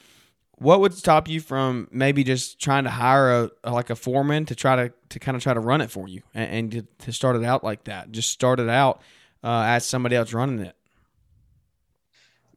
What 0.62 0.80
would 0.82 0.93
stop 0.93 1.28
you 1.28 1.41
from 1.41 1.88
maybe 1.91 2.24
just 2.24 2.60
trying 2.60 2.84
to 2.84 2.91
hire 2.91 3.50
a, 3.63 3.71
like 3.71 3.89
a 3.89 3.95
foreman 3.95 4.45
to 4.45 4.54
try 4.54 4.76
to 4.76 4.93
to 5.10 5.19
kind 5.19 5.36
of 5.36 5.41
try 5.41 5.56
to 5.56 5.60
run 5.60 5.82
it 5.82 5.89
for 5.89 6.08
you 6.08 6.21
and, 6.36 6.52
and 6.52 6.71
to, 6.71 7.06
to 7.06 7.12
start 7.12 7.36
it 7.36 7.43
out 7.43 7.63
like 7.63 7.86
that? 7.86 8.12
Just 8.12 8.30
start 8.30 8.60
it 8.60 8.69
out 8.69 9.02
uh, 9.43 9.63
as 9.65 9.88
somebody 9.88 10.15
else 10.15 10.34
running 10.34 10.60
it. 10.60 10.76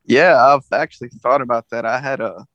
Yeah, 0.05 0.37
I've 0.37 0.71
actually 0.71 1.09
thought 1.09 1.41
about 1.41 1.71
that. 1.71 1.87
I 1.87 1.99
had 1.99 2.21
a 2.21 2.47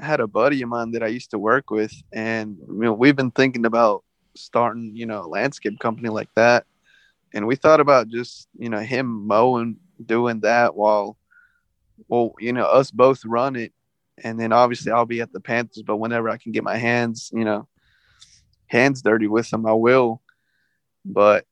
I 0.00 0.04
had 0.06 0.20
a 0.20 0.26
buddy 0.26 0.62
of 0.62 0.70
mine 0.70 0.92
that 0.92 1.02
I 1.02 1.08
used 1.08 1.30
to 1.32 1.38
work 1.38 1.70
with, 1.70 1.92
and 2.10 2.56
you 2.66 2.84
know, 2.84 2.94
we've 2.94 3.16
been 3.16 3.30
thinking 3.30 3.66
about 3.66 4.02
starting, 4.34 4.92
you 4.94 5.04
know, 5.04 5.20
a 5.20 5.28
landscape 5.28 5.78
company 5.78 6.08
like 6.08 6.30
that. 6.36 6.64
And 7.34 7.46
we 7.46 7.56
thought 7.56 7.80
about 7.80 8.08
just, 8.08 8.48
you 8.58 8.70
know, 8.70 8.78
him 8.78 9.26
mowing, 9.26 9.76
doing 10.06 10.40
that 10.40 10.74
while, 10.74 11.18
well, 12.08 12.34
you 12.38 12.54
know, 12.54 12.64
us 12.64 12.90
both 12.90 13.24
run 13.26 13.56
it, 13.56 13.72
and 14.22 14.40
then 14.40 14.52
obviously 14.52 14.92
I'll 14.92 15.06
be 15.06 15.20
at 15.20 15.32
the 15.32 15.40
Panthers. 15.40 15.82
But 15.82 15.96
whenever 15.96 16.28
I 16.28 16.38
can 16.38 16.52
get 16.52 16.64
my 16.64 16.76
hands, 16.76 17.30
you 17.32 17.44
know, 17.44 17.68
hands 18.66 19.02
dirty 19.02 19.26
with 19.26 19.50
them, 19.50 19.66
I 19.66 19.72
will. 19.72 20.22
But 21.04 21.44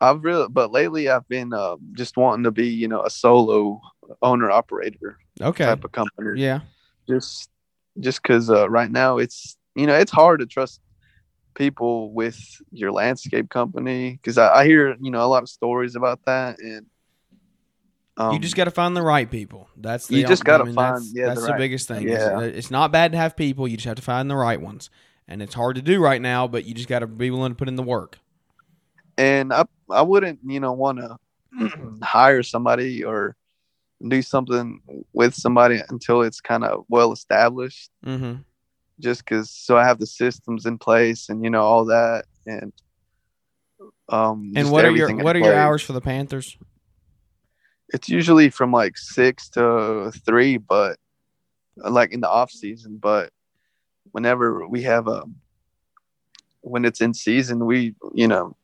I've 0.00 0.22
really, 0.22 0.48
but 0.48 0.70
lately 0.70 1.08
I've 1.08 1.28
been 1.28 1.52
uh, 1.52 1.76
just 1.92 2.16
wanting 2.16 2.44
to 2.44 2.50
be, 2.50 2.68
you 2.68 2.88
know, 2.88 3.02
a 3.02 3.10
solo 3.10 3.80
owner 4.22 4.50
operator 4.50 5.18
Okay. 5.40 5.64
type 5.64 5.84
of 5.84 5.92
company. 5.92 6.40
Yeah. 6.40 6.60
Just, 7.08 7.50
just 7.98 8.22
because 8.22 8.48
uh, 8.48 8.68
right 8.70 8.90
now 8.90 9.18
it's, 9.18 9.56
you 9.74 9.86
know, 9.86 9.94
it's 9.94 10.12
hard 10.12 10.40
to 10.40 10.46
trust 10.46 10.80
people 11.54 12.12
with 12.12 12.40
your 12.70 12.92
landscape 12.92 13.48
company 13.50 14.12
because 14.12 14.38
I, 14.38 14.60
I 14.60 14.64
hear, 14.66 14.96
you 15.00 15.10
know, 15.10 15.24
a 15.24 15.26
lot 15.26 15.42
of 15.42 15.48
stories 15.48 15.96
about 15.96 16.20
that 16.26 16.58
and. 16.60 16.86
Um, 18.20 18.32
you 18.32 18.38
just 18.40 18.56
got 18.56 18.64
to 18.64 18.70
find 18.72 18.96
the 18.96 19.02
right 19.02 19.30
people. 19.30 19.68
That's 19.76 20.08
the 20.08 20.16
you 20.16 20.26
just 20.26 20.44
gotta 20.44 20.64
mean, 20.64 20.74
find- 20.74 20.96
that's, 20.96 21.14
yeah, 21.14 21.26
that's 21.28 21.40
the 21.40 21.46
the 21.46 21.52
right- 21.52 21.58
biggest 21.58 21.86
thing. 21.88 22.02
It's- 22.08 22.20
yeah. 22.20 22.40
It's, 22.40 22.70
not 22.70 22.90
bad 22.90 23.12
to 23.12 23.18
have 23.18 23.36
people. 23.36 23.68
You 23.68 23.76
just 23.76 23.86
have 23.86 23.96
to 23.96 24.02
find 24.02 24.28
the 24.28 24.34
right 24.36 24.60
ones, 24.60 24.90
and 25.28 25.40
it's 25.40 25.54
hard 25.54 25.76
to 25.76 25.82
do 25.82 26.00
right 26.00 26.20
now. 26.20 26.48
But 26.48 26.64
you 26.64 26.74
just 26.74 26.88
got 26.88 26.98
to 26.98 27.06
be 27.06 27.30
willing 27.30 27.52
to 27.52 27.56
put 27.56 27.68
in 27.68 27.76
the 27.76 27.82
work. 27.84 28.18
and 29.16 29.52
I 29.52 29.64
I 29.88 30.02
wouldn't 30.02 30.40
you 30.44 30.58
know 30.60 30.72
want 30.72 30.98
to 31.58 31.80
hire 32.02 32.42
somebody 32.42 33.04
or 33.04 33.36
do 34.06 34.20
something 34.22 34.80
with 35.12 35.34
somebody 35.34 35.80
until 35.88 36.22
it's 36.22 36.40
kind 36.40 36.64
of 36.64 36.84
well 36.88 37.12
established 37.12 37.90
Mm-hmm. 38.06 38.42
just 39.00 39.24
because 39.24 39.50
so 39.50 39.76
I 39.76 39.84
have 39.84 39.98
the 40.00 40.06
systems 40.06 40.66
in 40.66 40.76
place 40.78 41.28
and 41.28 41.42
you 41.44 41.50
know 41.50 41.62
all 41.62 41.84
that 41.86 42.24
and 42.46 42.72
um 44.08 44.52
And 44.56 44.70
what 44.70 44.84
are 44.84 44.90
your 44.90 45.14
what 45.16 45.36
are 45.36 45.40
your 45.40 45.54
hours 45.54 45.82
for 45.82 45.92
the 45.92 46.00
Panthers? 46.00 46.56
It's 47.90 48.08
usually 48.08 48.50
from 48.50 48.72
like 48.72 48.96
six 48.96 49.48
to 49.48 50.12
three 50.24 50.56
but 50.56 50.96
like 51.76 52.12
in 52.12 52.20
the 52.20 52.28
off 52.28 52.50
season 52.50 52.96
but 52.96 53.30
whenever 54.12 54.66
we 54.66 54.82
have 54.82 55.08
a 55.08 55.22
when 56.60 56.84
it's 56.84 57.00
in 57.00 57.14
season 57.14 57.64
we 57.64 57.94
you 58.14 58.28
know 58.28 58.56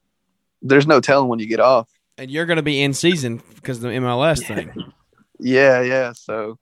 there's 0.62 0.86
no 0.86 1.00
telling 1.00 1.28
when 1.28 1.38
you 1.38 1.46
get 1.46 1.60
off 1.60 1.88
And 2.18 2.30
you're 2.30 2.46
going 2.46 2.56
to 2.56 2.62
be 2.62 2.82
in 2.82 2.94
season 2.94 3.42
because 3.54 3.78
of 3.78 3.82
the 3.82 3.88
MLS 3.90 4.46
thing. 4.46 4.72
Yeah, 5.40 5.82
yeah. 5.82 6.12
So, 6.12 6.58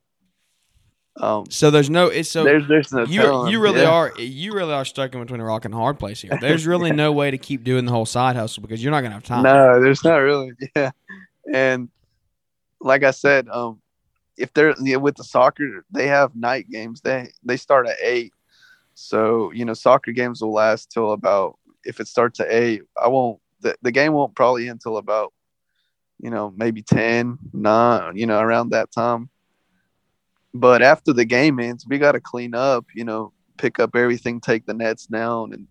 um, 1.21 1.45
So 1.51 1.71
there's 1.71 1.91
no. 1.91 2.07
It's 2.07 2.31
so 2.31 2.43
there's 2.43 2.67
there's 2.67 2.91
no 2.93 3.05
you 3.05 3.21
telling. 3.21 3.53
you 3.53 3.61
really 3.61 3.83
yeah. 3.83 3.91
are 3.91 4.13
you 4.19 4.55
really 4.55 4.73
are 4.73 4.85
stuck 4.85 5.15
in 5.15 5.21
between 5.21 5.41
a 5.41 5.45
rock 5.45 5.65
and 5.67 5.75
a 5.75 5.77
hard 5.77 5.99
place 5.99 6.23
here. 6.23 6.37
There's 6.41 6.67
really 6.67 6.91
no 7.05 7.13
way 7.13 7.31
to 7.31 7.39
keep 7.39 7.65
doing 7.65 7.85
the 7.85 7.93
whole 7.93 8.07
side 8.07 8.35
hustle 8.35 8.63
because 8.63 8.83
you're 8.83 8.93
not 8.93 9.03
going 9.03 9.11
to 9.11 9.17
have 9.17 9.25
time. 9.25 9.43
No, 9.43 9.81
there's 9.81 10.03
not 10.05 10.17
really. 10.17 10.53
Yeah, 10.75 10.91
and 11.53 11.91
like 12.83 13.05
I 13.05 13.11
said, 13.11 13.49
um, 13.49 13.81
if 14.37 14.53
they're 14.53 14.75
yeah, 14.83 14.97
with 14.97 15.17
the 15.17 15.25
soccer, 15.25 15.85
they 15.91 16.07
have 16.09 16.35
night 16.35 16.69
games. 16.71 17.01
They 17.01 17.31
they 17.45 17.57
start 17.57 17.87
at 17.87 17.97
eight, 18.01 18.33
so 18.95 19.53
you 19.53 19.65
know 19.65 19.75
soccer 19.75 20.13
games 20.13 20.43
will 20.43 20.53
last 20.53 20.91
till 20.91 21.13
about. 21.13 21.59
If 21.85 21.99
it 21.99 22.07
starts 22.07 22.39
at 22.41 22.51
eight, 22.51 22.83
I 23.01 23.09
won't. 23.09 23.41
The, 23.61 23.77
the 23.83 23.93
game 23.93 24.13
won't 24.13 24.35
probably 24.35 24.69
end 24.69 24.81
till 24.81 24.97
about, 24.97 25.33
you 26.21 26.31
know, 26.31 26.53
maybe 26.57 26.83
10, 26.83 27.39
9, 27.53 28.17
you 28.17 28.27
know, 28.27 28.41
around 28.41 28.71
that 28.71 28.91
time. 28.91 29.29
But 30.53 30.83
after 30.83 31.13
the 31.13 31.25
game 31.25 31.61
ends, 31.61 31.87
we 31.87 31.99
got 31.99 32.13
to 32.13 32.21
clean 32.21 32.55
up, 32.55 32.87
you 32.95 33.05
know, 33.05 33.33
pick 33.59 33.79
up 33.79 33.95
everything, 33.95 34.41
take 34.41 34.67
the 34.67 34.75
nets 34.75 35.07
down, 35.07 35.53
and 35.53 35.67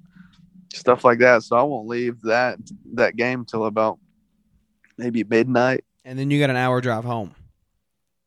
stuff 0.74 1.04
like 1.04 1.19
that. 1.19 1.43
So 1.43 1.56
I 1.58 1.63
won't 1.63 1.88
leave 1.88 2.21
that 2.21 2.60
that 2.93 3.15
game 3.15 3.45
till 3.45 3.65
about 3.65 4.00
maybe 4.97 5.24
midnight. 5.24 5.84
And 6.06 6.18
then 6.18 6.32
you 6.32 6.40
got 6.40 6.50
an 6.50 6.56
hour 6.56 6.82
drive 6.82 7.04
home, 7.04 7.36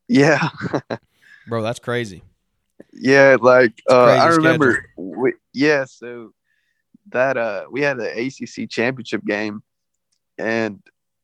Yeah, 0.09 0.49
bro. 1.49 1.63
That's 1.63 1.81
crazy. 1.81 2.23
yeah. 2.93 3.37
Like 3.41 3.83
uh, 3.91 4.05
I 4.05 4.29
remember, 4.29 4.87
we, 4.97 5.35
yeah. 5.53 5.85
So 5.85 6.33
that 7.11 7.37
uh, 7.37 7.65
we 7.71 7.81
had 7.83 7.99
an 7.99 8.07
ACC 8.17 8.69
championship 8.71 9.25
game, 9.25 9.63
and 10.39 10.81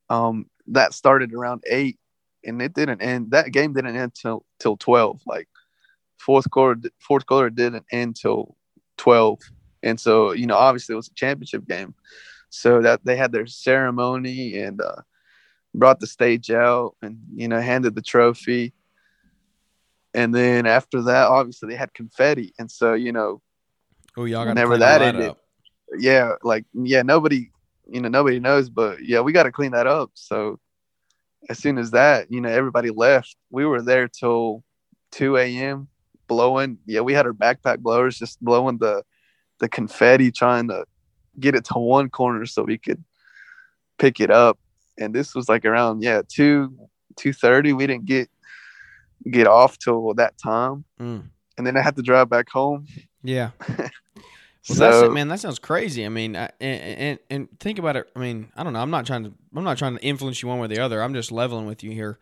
um, 0.08 0.46
that 0.68 0.92
started 0.92 1.32
around 1.32 1.62
eight, 1.70 1.98
and 2.44 2.60
it 2.60 2.74
didn't 2.74 3.00
end. 3.00 3.30
That 3.30 3.52
game 3.52 3.72
didn't 3.72 3.96
end 3.96 4.14
till 4.14 4.44
till 4.58 4.76
twelve. 4.76 5.20
Like 5.26 5.48
fourth 6.18 6.50
quarter, 6.50 6.90
fourth 6.98 7.26
quarter 7.26 7.50
didn't 7.50 7.86
end 7.92 8.16
till 8.16 8.56
twelve, 8.96 9.38
and 9.84 10.00
so 10.00 10.32
you 10.32 10.46
know 10.46 10.56
obviously 10.56 10.94
it 10.94 10.96
was 10.96 11.08
a 11.08 11.14
championship 11.14 11.66
game. 11.68 11.94
So 12.52 12.82
that 12.82 13.04
they 13.04 13.14
had 13.16 13.30
their 13.30 13.46
ceremony 13.46 14.58
and 14.58 14.80
uh, 14.80 15.02
brought 15.74 16.00
the 16.00 16.06
stage 16.06 16.50
out 16.50 16.96
and 17.02 17.18
you 17.34 17.48
know 17.48 17.60
handed 17.60 17.94
the 17.94 18.02
trophy. 18.02 18.72
And 20.12 20.34
then 20.34 20.66
after 20.66 21.02
that, 21.02 21.28
obviously 21.28 21.68
they 21.68 21.76
had 21.76 21.94
confetti, 21.94 22.52
and 22.58 22.70
so 22.70 22.94
you 22.94 23.12
know, 23.12 23.40
Oh, 24.16 24.24
y'all 24.24 24.44
got 24.44 24.50
Whenever 24.50 24.74
to 24.74 24.80
that, 24.80 25.02
ended, 25.02 25.30
up. 25.30 25.38
yeah, 25.98 26.34
like 26.42 26.64
yeah, 26.74 27.02
nobody, 27.02 27.50
you 27.88 28.00
know, 28.00 28.08
nobody 28.08 28.40
knows, 28.40 28.68
but 28.68 29.04
yeah, 29.04 29.20
we 29.20 29.32
got 29.32 29.44
to 29.44 29.52
clean 29.52 29.70
that 29.72 29.86
up. 29.86 30.10
So 30.14 30.58
as 31.48 31.58
soon 31.58 31.78
as 31.78 31.92
that, 31.92 32.30
you 32.30 32.40
know, 32.40 32.48
everybody 32.48 32.90
left. 32.90 33.36
We 33.50 33.64
were 33.66 33.82
there 33.82 34.08
till 34.08 34.64
two 35.12 35.36
a.m. 35.36 35.88
blowing. 36.26 36.78
Yeah, 36.86 37.00
we 37.00 37.12
had 37.12 37.26
our 37.26 37.32
backpack 37.32 37.78
blowers 37.78 38.18
just 38.18 38.42
blowing 38.44 38.78
the 38.78 39.04
the 39.60 39.68
confetti, 39.68 40.32
trying 40.32 40.68
to 40.68 40.84
get 41.38 41.54
it 41.54 41.64
to 41.66 41.74
one 41.78 42.10
corner 42.10 42.46
so 42.46 42.62
we 42.64 42.78
could 42.78 43.04
pick 43.98 44.18
it 44.20 44.30
up. 44.30 44.58
And 45.00 45.14
this 45.14 45.34
was 45.34 45.48
like 45.48 45.64
around 45.64 46.02
yeah 46.02 46.22
two 46.28 46.76
two 47.16 47.32
thirty. 47.32 47.72
We 47.72 47.86
didn't 47.86 48.04
get 48.06 48.28
get 49.30 49.46
off 49.46 49.78
till 49.78 50.14
that 50.14 50.38
time, 50.38 50.84
Mm. 51.00 51.24
and 51.58 51.66
then 51.66 51.76
I 51.76 51.82
had 51.82 51.96
to 51.96 52.02
drive 52.02 52.28
back 52.28 52.48
home. 52.50 52.86
Yeah. 53.22 53.50
Well, 54.68 54.76
so 54.76 55.00
that's 55.00 55.14
man. 55.14 55.28
That 55.28 55.40
sounds 55.40 55.58
crazy. 55.58 56.04
I 56.04 56.10
mean, 56.10 56.36
I, 56.36 56.50
and, 56.60 56.80
and 57.00 57.18
and 57.30 57.60
think 57.60 57.78
about 57.78 57.96
it. 57.96 58.10
I 58.14 58.18
mean, 58.18 58.52
I 58.54 58.62
don't 58.62 58.74
know. 58.74 58.78
I'm 58.80 58.90
not 58.90 59.06
trying 59.06 59.24
to. 59.24 59.32
I'm 59.56 59.64
not 59.64 59.78
trying 59.78 59.96
to 59.96 60.04
influence 60.04 60.42
you 60.42 60.48
one 60.50 60.58
way 60.58 60.66
or 60.66 60.68
the 60.68 60.80
other. 60.80 61.02
I'm 61.02 61.14
just 61.14 61.32
leveling 61.32 61.64
with 61.64 61.82
you 61.82 61.92
here. 61.92 62.18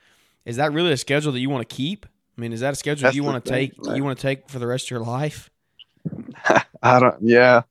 Is 0.46 0.54
that 0.56 0.72
really 0.72 0.92
a 0.92 0.96
schedule 0.96 1.32
that 1.32 1.40
you 1.40 1.50
want 1.50 1.68
to 1.68 1.74
keep? 1.74 2.06
I 2.06 2.40
mean, 2.40 2.52
is 2.52 2.60
that 2.60 2.74
a 2.74 2.76
schedule 2.76 3.10
you 3.10 3.24
want 3.24 3.44
to 3.44 3.50
take? 3.50 3.72
right. 3.84 3.96
You 3.96 4.04
want 4.04 4.18
to 4.18 4.22
take 4.22 4.48
for 4.48 4.60
the 4.60 4.68
rest 4.68 4.86
of 4.86 4.90
your 4.92 5.00
life? 5.00 5.50
I 6.80 7.00
don't. 7.00 7.16
Yeah, 7.22 7.62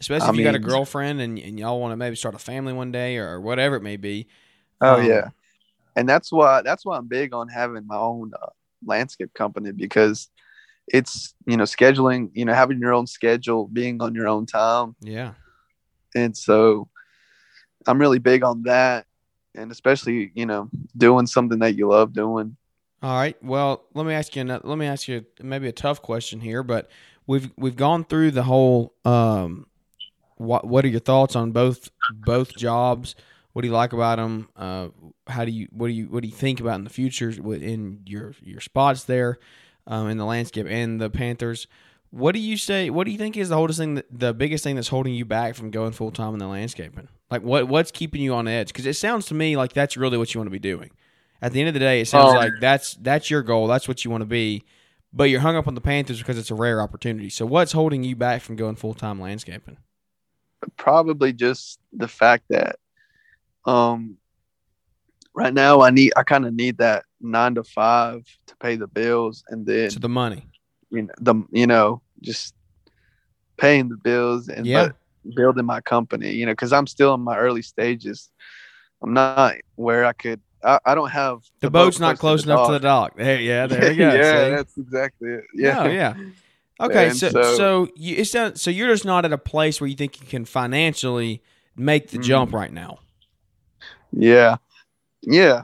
Especially 0.00 0.28
I 0.28 0.30
if 0.30 0.36
you 0.36 0.44
got 0.44 0.54
a 0.54 0.58
girlfriend 0.58 1.20
and, 1.20 1.38
and 1.38 1.58
y'all 1.58 1.80
want 1.80 1.92
to 1.92 1.96
maybe 1.96 2.16
start 2.16 2.34
a 2.34 2.38
family 2.38 2.72
one 2.72 2.92
day 2.92 3.16
or 3.16 3.40
whatever 3.40 3.76
it 3.76 3.82
may 3.82 3.96
be. 3.96 4.28
Oh 4.80 4.96
Um, 4.96 5.04
yeah, 5.04 5.28
and 5.96 6.08
that's 6.08 6.32
why 6.32 6.62
that's 6.62 6.84
why 6.84 6.96
I'm 6.96 7.06
big 7.06 7.34
on 7.34 7.48
having 7.48 7.86
my 7.86 7.96
own 7.96 8.32
uh, 8.40 8.48
landscape 8.84 9.32
company 9.34 9.72
because 9.72 10.28
it's 10.88 11.34
you 11.46 11.56
know 11.56 11.64
scheduling, 11.64 12.30
you 12.34 12.44
know 12.44 12.54
having 12.54 12.78
your 12.78 12.92
own 12.94 13.06
schedule, 13.06 13.68
being 13.68 14.00
on 14.02 14.14
your 14.14 14.28
own 14.28 14.46
time, 14.46 14.96
Yeah. 15.00 15.34
and 16.14 16.36
so 16.36 16.88
I'm 17.86 17.98
really 17.98 18.18
big 18.18 18.42
on 18.42 18.62
that, 18.64 19.06
and 19.54 19.70
especially 19.70 20.32
you 20.34 20.46
know 20.46 20.68
doing 20.96 21.26
something 21.26 21.58
that 21.60 21.76
you 21.76 21.88
love 21.88 22.12
doing. 22.12 22.56
All 23.02 23.14
right. 23.16 23.42
Well, 23.42 23.84
let 23.94 24.04
me 24.04 24.12
ask 24.12 24.36
you. 24.36 24.42
Another, 24.42 24.68
let 24.68 24.76
me 24.76 24.86
ask 24.86 25.08
you 25.08 25.24
maybe 25.42 25.68
a 25.68 25.72
tough 25.72 26.02
question 26.02 26.40
here, 26.40 26.62
but 26.62 26.90
we've 27.26 27.50
we've 27.56 27.76
gone 27.76 28.04
through 28.04 28.32
the 28.32 28.42
whole. 28.42 28.94
Um, 29.04 29.66
what 30.40 30.66
what 30.66 30.86
are 30.86 30.88
your 30.88 31.00
thoughts 31.00 31.36
on 31.36 31.52
both 31.52 31.90
both 32.14 32.56
jobs? 32.56 33.14
What 33.52 33.62
do 33.62 33.68
you 33.68 33.74
like 33.74 33.92
about 33.92 34.16
them? 34.16 34.48
Uh, 34.56 34.88
how 35.26 35.44
do 35.44 35.50
you 35.50 35.68
what 35.70 35.88
do 35.88 35.92
you 35.92 36.06
what 36.06 36.22
do 36.22 36.28
you 36.28 36.34
think 36.34 36.60
about 36.60 36.76
in 36.76 36.84
the 36.84 36.90
future 36.90 37.28
in 37.30 38.00
your 38.06 38.34
your 38.42 38.60
spots 38.60 39.04
there, 39.04 39.38
um, 39.86 40.08
in 40.08 40.16
the 40.16 40.24
landscape 40.24 40.66
and 40.66 40.98
the 40.98 41.10
Panthers? 41.10 41.66
What 42.08 42.32
do 42.32 42.40
you 42.40 42.56
say? 42.56 42.88
What 42.88 43.04
do 43.04 43.10
you 43.10 43.18
think 43.18 43.36
is 43.36 43.50
the 43.50 43.54
holdest 43.54 43.78
thing, 43.78 43.96
that, 43.96 44.06
the 44.10 44.32
biggest 44.32 44.64
thing 44.64 44.76
that's 44.76 44.88
holding 44.88 45.14
you 45.14 45.24
back 45.24 45.54
from 45.54 45.70
going 45.70 45.92
full 45.92 46.10
time 46.10 46.32
in 46.32 46.38
the 46.38 46.48
landscaping? 46.48 47.08
Like 47.30 47.42
what 47.42 47.68
what's 47.68 47.90
keeping 47.90 48.22
you 48.22 48.32
on 48.32 48.48
edge? 48.48 48.68
Because 48.68 48.86
it 48.86 48.94
sounds 48.94 49.26
to 49.26 49.34
me 49.34 49.58
like 49.58 49.74
that's 49.74 49.96
really 49.96 50.16
what 50.16 50.32
you 50.32 50.40
want 50.40 50.46
to 50.46 50.52
be 50.52 50.58
doing. 50.58 50.90
At 51.42 51.52
the 51.52 51.60
end 51.60 51.68
of 51.68 51.74
the 51.74 51.80
day, 51.80 52.00
it 52.00 52.08
sounds 52.08 52.30
Um, 52.30 52.36
like 52.36 52.52
that's 52.60 52.94
that's 52.94 53.30
your 53.30 53.42
goal. 53.42 53.66
That's 53.66 53.86
what 53.86 54.04
you 54.06 54.10
want 54.10 54.22
to 54.22 54.26
be. 54.26 54.64
But 55.12 55.24
you're 55.24 55.40
hung 55.40 55.56
up 55.56 55.68
on 55.68 55.74
the 55.74 55.80
Panthers 55.80 56.18
because 56.18 56.38
it's 56.38 56.50
a 56.50 56.54
rare 56.54 56.80
opportunity. 56.80 57.28
So 57.28 57.44
what's 57.44 57.72
holding 57.72 58.04
you 58.04 58.16
back 58.16 58.40
from 58.40 58.56
going 58.56 58.76
full 58.76 58.94
time 58.94 59.20
landscaping? 59.20 59.76
Probably 60.76 61.32
just 61.32 61.78
the 61.92 62.08
fact 62.08 62.44
that 62.50 62.76
um 63.64 64.16
right 65.34 65.52
now 65.54 65.80
I 65.82 65.90
need 65.90 66.12
I 66.16 66.22
kind 66.22 66.46
of 66.46 66.54
need 66.54 66.78
that 66.78 67.04
nine 67.20 67.54
to 67.54 67.64
five 67.64 68.24
to 68.46 68.56
pay 68.56 68.76
the 68.76 68.86
bills, 68.86 69.44
and 69.48 69.66
then 69.66 69.90
So 69.90 70.00
the 70.00 70.08
money. 70.08 70.46
you 70.90 71.02
know 71.02 71.12
the 71.20 71.34
you 71.52 71.66
know 71.66 72.02
just 72.22 72.54
paying 73.58 73.88
the 73.88 73.96
bills 73.96 74.48
and 74.48 74.66
Yeah. 74.66 74.90
building 75.34 75.66
my 75.66 75.80
company 75.82 76.30
you 76.32 76.46
know 76.46 76.52
because 76.52 76.72
i'm 76.72 76.86
still 76.86 77.12
in 77.12 77.20
my 77.20 77.36
early 77.36 77.60
stages 77.60 78.30
i'm 79.02 79.12
not 79.12 79.54
where 79.76 80.06
i 80.06 80.12
could 80.14 80.40
i, 80.64 80.78
I 80.86 80.94
don't 80.94 81.10
have 81.10 81.40
The, 81.60 81.70
boat 81.70 81.84
boat's 81.84 82.00
not 82.00 82.18
close 82.18 82.44
enough 82.44 82.66
to 82.66 82.72
the 82.72 82.78
dock. 82.80 83.16
There, 83.16 83.38
yeah, 83.38 83.66
there 83.66 83.92
you 83.92 83.98
go. 83.98 84.16
yeah 84.16 84.44
see? 84.48 84.50
that's 84.56 84.78
exactly 84.78 85.28
it 85.28 85.44
yeah 85.54 85.84
No, 85.84 85.90
yeah. 85.90 86.14
Okay, 86.80 87.08
And 87.08 87.16
so 87.16 87.28
so, 87.30 87.42
so- 87.56 87.88
you 87.94 88.16
it's 88.16 88.32
not, 88.34 88.58
so 88.58 88.70
you're 88.70 88.88
just 88.88 89.04
not 89.04 89.24
at 89.24 89.32
a 89.32 89.38
place 89.38 89.80
where 89.80 89.88
you 89.88 89.96
think 89.96 90.20
you 90.20 90.26
can 90.26 90.44
financially 90.44 91.42
make 91.76 92.08
the 92.08 92.18
Mhm. 92.18 92.22
jump 92.22 92.52
right 92.52 92.72
now. 92.72 92.98
yeah 94.12 94.56
yeah 95.22 95.62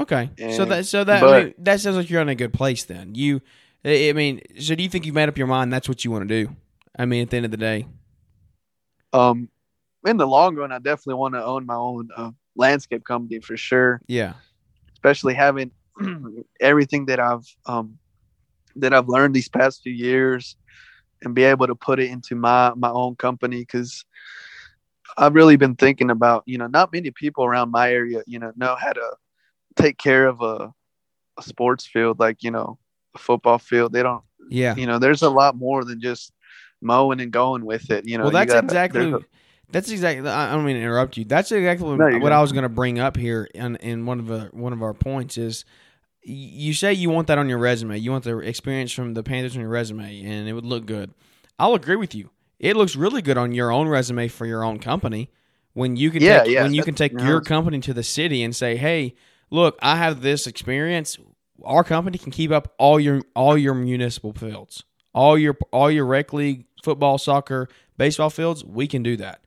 Okay, 0.00 0.30
so 0.54 0.64
that 0.64 0.86
so 0.86 1.02
that 1.02 1.24
I 1.24 1.44
mean, 1.44 1.54
that 1.58 1.80
sounds 1.80 1.96
like 1.96 2.08
you're 2.08 2.22
in 2.22 2.28
a 2.28 2.34
good 2.36 2.52
place 2.52 2.84
then. 2.84 3.16
You, 3.16 3.40
I 3.84 4.10
I 4.10 4.12
mean, 4.12 4.40
so 4.60 4.76
do 4.76 4.82
you 4.84 4.88
think 4.88 5.04
you've 5.06 5.14
made 5.16 5.28
up 5.28 5.36
your 5.36 5.48
mind 5.48 5.72
that's 5.72 5.88
what 5.88 6.04
you 6.04 6.12
want 6.12 6.28
to 6.28 6.44
do? 6.44 6.54
I 6.96 7.04
mean, 7.04 7.22
at 7.22 7.30
the 7.30 7.36
end 7.36 7.44
of 7.46 7.50
the 7.50 7.56
day, 7.56 7.86
um 9.12 9.48
in 10.06 10.16
the 10.16 10.26
long 10.26 10.54
run 10.54 10.70
i 10.70 10.78
definitely 10.78 11.14
want 11.14 11.34
to 11.34 11.44
own 11.44 11.66
my 11.66 11.74
own 11.74 12.08
uh, 12.16 12.30
landscape 12.54 13.02
company 13.04 13.40
for 13.40 13.56
sure 13.56 14.00
yeah, 14.06 14.34
especially 14.94 15.34
having 15.34 15.72
everything 16.60 17.06
that 17.06 17.18
I've 17.18 17.44
um, 17.66 17.98
that 18.80 18.92
I've 18.94 19.08
learned 19.08 19.34
these 19.34 19.48
past 19.48 19.82
few 19.82 19.92
years 19.92 20.56
and 21.22 21.34
be 21.34 21.44
able 21.44 21.66
to 21.66 21.74
put 21.74 21.98
it 22.00 22.10
into 22.10 22.34
my 22.34 22.72
my 22.76 22.90
own 22.90 23.16
company 23.16 23.60
because 23.60 24.04
I've 25.16 25.34
really 25.34 25.56
been 25.56 25.74
thinking 25.74 26.10
about 26.10 26.42
you 26.46 26.58
know 26.58 26.66
not 26.66 26.92
many 26.92 27.10
people 27.10 27.44
around 27.44 27.70
my 27.70 27.90
area 27.92 28.22
you 28.26 28.38
know 28.38 28.52
know 28.56 28.76
how 28.76 28.92
to 28.92 29.10
take 29.76 29.98
care 29.98 30.26
of 30.26 30.40
a, 30.42 30.72
a 31.38 31.42
sports 31.42 31.86
field 31.86 32.18
like 32.18 32.42
you 32.42 32.50
know 32.50 32.78
a 33.14 33.18
football 33.18 33.58
field 33.58 33.92
they 33.92 34.02
don't 34.02 34.22
yeah. 34.50 34.74
you 34.76 34.86
know 34.86 34.98
there's 34.98 35.22
a 35.22 35.30
lot 35.30 35.56
more 35.56 35.84
than 35.84 36.00
just 36.00 36.32
mowing 36.80 37.20
and 37.20 37.32
going 37.32 37.64
with 37.64 37.90
it 37.90 38.06
you 38.06 38.16
know 38.16 38.24
well, 38.24 38.32
that's 38.32 38.52
gotta- 38.52 38.64
exactly. 38.66 39.12
a- 39.12 39.18
That's 39.70 39.90
exactly. 39.90 40.26
I 40.26 40.52
don't 40.54 40.64
mean 40.64 40.76
to 40.76 40.82
interrupt 40.82 41.18
you. 41.18 41.24
That's 41.26 41.52
exactly 41.52 41.94
No, 41.94 42.18
what. 42.20 42.32
I 42.32 42.40
was 42.40 42.52
going 42.52 42.62
to 42.62 42.70
bring 42.70 42.98
up 42.98 43.18
here 43.18 43.46
in, 43.54 43.76
in 43.76 44.06
one 44.06 44.18
of 44.18 44.26
the, 44.26 44.48
one 44.52 44.72
of 44.72 44.82
our 44.82 44.94
points 44.94 45.36
is 45.36 45.66
you 46.22 46.74
say 46.74 46.92
you 46.92 47.10
want 47.10 47.28
that 47.28 47.38
on 47.38 47.48
your 47.48 47.58
resume. 47.58 47.98
You 47.98 48.10
want 48.10 48.24
the 48.24 48.38
experience 48.38 48.92
from 48.92 49.14
the 49.14 49.22
Panthers 49.22 49.54
on 49.54 49.60
your 49.60 49.70
resume, 49.70 50.22
and 50.24 50.48
it 50.48 50.52
would 50.52 50.66
look 50.66 50.86
good. 50.86 51.12
I'll 51.58 51.74
agree 51.74 51.96
with 51.96 52.14
you. 52.14 52.30
It 52.58 52.76
looks 52.76 52.96
really 52.96 53.22
good 53.22 53.38
on 53.38 53.52
your 53.52 53.70
own 53.70 53.88
resume 53.88 54.28
for 54.28 54.46
your 54.46 54.64
own 54.64 54.78
company 54.78 55.30
when 55.74 55.96
you 55.96 56.10
can 56.10 56.22
Yeah, 56.22 56.42
take, 56.42 56.52
yeah, 56.52 56.62
when 56.62 56.74
you 56.74 56.82
can 56.82 56.94
take 56.94 57.12
your 57.12 57.40
company 57.40 57.80
to 57.80 57.94
the 57.94 58.02
city 58.02 58.42
and 58.42 58.54
say, 58.54 58.76
"Hey, 58.76 59.14
look, 59.50 59.78
I 59.80 59.96
have 59.96 60.22
this 60.22 60.46
experience. 60.46 61.18
Our 61.64 61.84
company 61.84 62.18
can 62.18 62.32
keep 62.32 62.50
up 62.50 62.74
all 62.78 62.98
your 62.98 63.22
all 63.34 63.56
your 63.56 63.74
municipal 63.74 64.32
fields, 64.32 64.84
all 65.14 65.38
your 65.38 65.56
all 65.72 65.90
your 65.90 66.04
rec 66.04 66.32
league 66.32 66.64
football, 66.82 67.18
soccer, 67.18 67.68
baseball 67.96 68.30
fields. 68.30 68.64
We 68.64 68.86
can 68.86 69.02
do 69.02 69.16
that." 69.18 69.40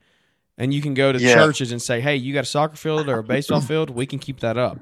And 0.57 0.73
you 0.73 0.81
can 0.81 0.93
go 0.93 1.11
to 1.11 1.19
Yeah. 1.19 1.33
churches 1.33 1.71
and 1.71 1.81
say, 1.81 2.01
"Hey, 2.01 2.15
you 2.15 2.33
got 2.33 2.43
a 2.43 2.47
soccer 2.47 2.75
field 2.77 3.09
or 3.09 3.19
a 3.19 3.23
baseball 3.23 3.61
field? 3.61 3.89
We 3.89 4.05
can 4.05 4.19
keep 4.19 4.39
that 4.41 4.57
up." 4.57 4.77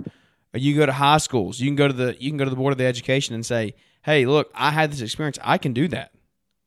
Or 0.53 0.59
you 0.59 0.75
go 0.75 0.85
to 0.85 0.91
high 0.91 1.17
schools. 1.17 1.59
You 1.59 1.67
can 1.67 1.75
go 1.75 1.87
to 1.87 1.93
the 1.93 2.15
you 2.19 2.29
can 2.29 2.37
go 2.37 2.43
to 2.43 2.49
the 2.49 2.55
board 2.55 2.71
of 2.71 2.77
the 2.77 2.85
education 2.85 3.35
and 3.35 3.45
say, 3.45 3.75
"Hey, 4.03 4.25
look, 4.25 4.51
I 4.55 4.71
had 4.71 4.91
this 4.91 5.01
experience. 5.01 5.37
I 5.43 5.57
can 5.57 5.73
do 5.73 5.87
that. 5.89 6.11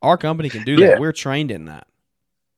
Our 0.03 0.17
company 0.17 0.51
can 0.51 0.63
do 0.65 0.77
Yeah. 0.77 0.89
that. 0.89 1.01
We're 1.01 1.13
trained 1.13 1.51
in 1.51 1.65
that." 1.67 1.87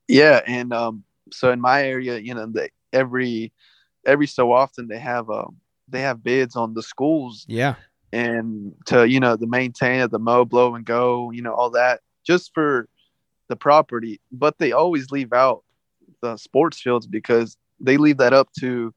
Yeah, 0.09 0.43
and 0.47 0.73
um, 0.73 1.05
so 1.33 1.51
in 1.51 1.61
my 1.61 1.83
area, 1.83 2.19
you 2.19 2.35
know, 2.35 2.47
they, 2.47 2.71
every 2.93 3.53
every 4.07 4.27
so 4.27 4.53
often 4.53 4.87
they 4.89 4.99
have 4.99 5.31
um 5.31 5.57
they 5.89 6.03
have 6.03 6.23
bids 6.23 6.57
on 6.57 6.75
the 6.75 6.83
schools 6.83 7.47
Yeah, 7.49 7.77
and 8.13 8.75
to 8.87 9.09
you 9.09 9.21
know 9.21 9.37
the 9.37 9.47
maintain 9.47 10.01
of 10.01 10.11
the 10.11 10.19
mow, 10.19 10.45
blow, 10.45 10.75
and 10.75 10.85
go, 10.85 11.31
you 11.31 11.43
know, 11.43 11.55
all 11.55 11.71
that 11.71 12.01
just 12.27 12.53
for 12.55 12.89
the 13.49 13.57
property. 13.57 14.21
But 14.31 14.59
they 14.59 14.73
always 14.73 15.11
leave 15.11 15.33
out 15.33 15.63
the 16.21 16.37
sports 16.37 16.81
fields 16.81 17.07
because 17.07 17.57
they 17.81 17.97
leave 17.97 18.19
that 18.19 18.33
up 18.35 18.49
to 18.61 18.95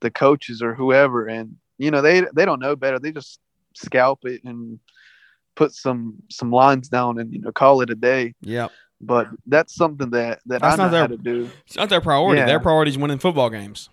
the 0.00 0.10
coaches 0.10 0.60
or 0.62 0.74
whoever, 0.74 1.26
and 1.26 1.56
you 1.82 1.90
know 1.90 2.00
they 2.00 2.24
they 2.34 2.44
don't 2.44 2.60
know 2.60 2.76
better. 2.76 2.98
They 2.98 3.12
just 3.12 3.40
scalp 3.74 4.20
it 4.24 4.42
and 4.44 4.78
put 5.54 5.72
some 5.72 6.14
some 6.30 6.50
lines 6.50 6.88
down 6.88 7.18
and 7.18 7.32
you 7.32 7.40
know 7.40 7.52
call 7.52 7.80
it 7.82 7.90
a 7.90 7.94
day. 7.94 8.34
Yeah. 8.40 8.68
But 9.00 9.28
that's 9.46 9.74
something 9.74 10.10
that 10.10 10.40
that 10.46 10.62
That's 10.62 10.74
I 10.74 10.76
know 10.76 10.84
not 10.84 10.90
their- 10.92 11.00
how 11.00 11.06
to 11.08 11.16
do. 11.16 11.50
It's 11.66 11.76
not 11.76 11.88
their 11.88 12.00
priority. 12.00 12.38
Yeah. 12.40 12.46
Their 12.46 12.60
priority 12.60 12.90
is 12.90 12.98
winning 12.98 13.18
football 13.18 13.50
games. 13.50 13.90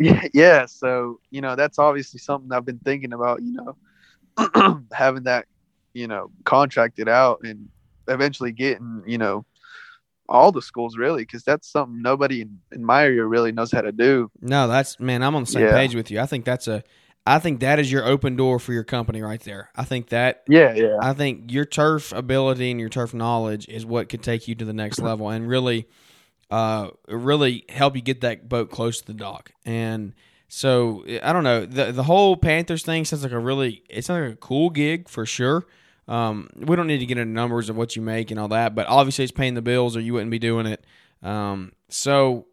Yeah, 0.00 0.26
yeah. 0.34 0.66
So 0.66 1.20
you 1.30 1.40
know, 1.40 1.54
that's 1.54 1.78
obviously 1.78 2.18
something 2.18 2.50
I've 2.52 2.64
been 2.66 2.80
thinking 2.80 3.12
about. 3.12 3.40
You 3.42 3.52
know, 3.52 4.82
having 4.92 5.24
that, 5.24 5.46
you 5.94 6.08
know, 6.08 6.30
contracted 6.44 7.08
out 7.08 7.40
and 7.44 7.68
eventually 8.08 8.52
getting, 8.52 9.02
you 9.06 9.18
know, 9.18 9.44
all 10.28 10.50
the 10.52 10.62
schools 10.62 10.96
really, 10.96 11.22
because 11.22 11.42
that's 11.44 11.70
something 11.70 12.02
nobody 12.02 12.40
in, 12.42 12.58
in 12.72 12.84
my 12.84 13.04
area 13.04 13.24
really 13.24 13.52
knows 13.52 13.70
how 13.72 13.80
to 13.82 13.92
do. 13.92 14.30
No, 14.40 14.66
that's 14.68 14.98
man. 15.00 15.22
I'm 15.22 15.34
on 15.36 15.42
the 15.44 15.50
same 15.50 15.64
Yeah. 15.66 15.72
page 15.72 15.94
with 15.94 16.10
you. 16.10 16.20
I 16.20 16.26
think 16.26 16.44
that's 16.44 16.66
a. 16.68 16.82
I 17.28 17.38
think 17.38 17.60
that 17.60 17.78
is 17.78 17.92
your 17.92 18.04
open 18.04 18.36
door 18.36 18.58
for 18.58 18.72
your 18.72 18.84
company 18.84 19.20
right 19.20 19.40
there. 19.40 19.70
I 19.76 19.84
think 19.84 20.08
that 20.08 20.44
Yeah, 20.48 20.74
yeah. 20.74 20.96
I 21.00 21.12
think 21.12 21.52
your 21.52 21.64
turf 21.64 22.12
ability 22.12 22.70
and 22.70 22.80
your 22.80 22.88
turf 22.88 23.12
knowledge 23.12 23.68
is 23.68 23.84
what 23.84 24.08
could 24.08 24.22
take 24.22 24.48
you 24.48 24.54
to 24.54 24.64
the 24.64 24.72
next 24.72 24.98
level 24.98 25.28
and 25.28 25.46
really, 25.46 25.86
uh, 26.50 26.88
really 27.08 27.64
help 27.68 27.96
you 27.96 28.02
get 28.02 28.22
that 28.22 28.48
boat 28.48 28.70
close 28.70 29.00
to 29.00 29.06
the 29.06 29.14
dock. 29.14 29.52
And 29.64 30.14
so 30.48 31.04
I 31.22 31.32
don't 31.34 31.44
know 31.44 31.66
the 31.66 31.92
the 31.92 32.04
whole 32.04 32.36
Panthers 32.36 32.82
thing 32.82 33.04
sounds 33.04 33.22
like 33.22 33.32
a 33.32 33.38
really 33.38 33.82
it's 33.90 34.08
like 34.08 34.32
a 34.32 34.36
cool 34.36 34.70
gig 34.70 35.08
for 35.08 35.26
sure. 35.26 35.66
Um, 36.08 36.48
we 36.56 36.74
don't 36.74 36.86
need 36.86 37.00
to 37.00 37.06
get 37.06 37.18
into 37.18 37.30
numbers 37.30 37.68
of 37.68 37.76
what 37.76 37.94
you 37.94 38.00
make 38.00 38.30
and 38.30 38.40
all 38.40 38.48
that, 38.48 38.74
but 38.74 38.86
obviously 38.86 39.24
it's 39.24 39.32
paying 39.32 39.52
the 39.52 39.60
bills, 39.60 39.94
or 39.94 40.00
you 40.00 40.14
wouldn't 40.14 40.30
be 40.30 40.38
doing 40.38 40.64
it. 40.64 40.82
Um, 41.22 41.72
so 41.90 42.46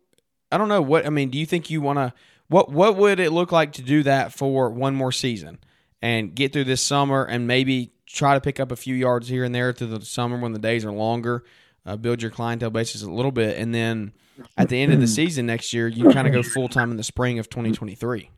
I 0.52 0.58
don't 0.58 0.68
know 0.68 0.82
what 0.82 1.06
I 1.06 1.10
mean. 1.10 1.30
Do 1.30 1.38
you 1.38 1.46
think 1.46 1.70
you 1.70 1.80
want 1.80 1.98
to? 2.00 2.14
What 2.48 2.72
what 2.72 2.96
would 2.96 3.20
it 3.20 3.32
look 3.32 3.52
like 3.52 3.74
to 3.74 3.82
do 3.82 4.04
that 4.04 4.34
for 4.34 4.70
one 4.70 4.96
more 4.96 5.12
season 5.12 5.60
and 6.02 6.36
get 6.36 6.54
through 6.54 6.66
this 6.66 6.82
summer 6.82 7.26
and 7.26 7.48
maybe 7.48 7.92
try 8.06 8.36
to 8.36 8.42
pick 8.42 8.60
up 8.60 8.72
a 8.72 8.76
few 8.76 8.96
yards 8.96 9.28
here 9.28 9.44
and 9.44 9.54
there 9.54 9.74
through 9.74 9.88
the 9.88 10.06
summer 10.06 10.38
when 10.38 10.54
the 10.54 10.60
days 10.60 10.86
are 10.86 10.92
longer, 10.92 11.44
uh, 11.86 11.96
build 11.96 12.22
your 12.22 12.32
clientele 12.32 12.70
basis 12.70 13.02
a 13.02 13.10
little 13.10 13.32
bit, 13.32 13.58
and 13.58 13.74
then 13.74 14.14
at 14.58 14.70
the 14.70 14.80
end 14.80 14.94
of 14.94 15.00
the 15.00 15.08
season 15.20 15.46
next 15.46 15.74
year 15.74 15.88
you 15.88 16.10
kind 16.12 16.28
of 16.28 16.34
go 16.34 16.44
full 16.44 16.70
time 16.70 16.92
in 16.92 16.98
the 16.98 17.04
spring 17.04 17.40
of 17.40 17.50
2023. 17.50 18.30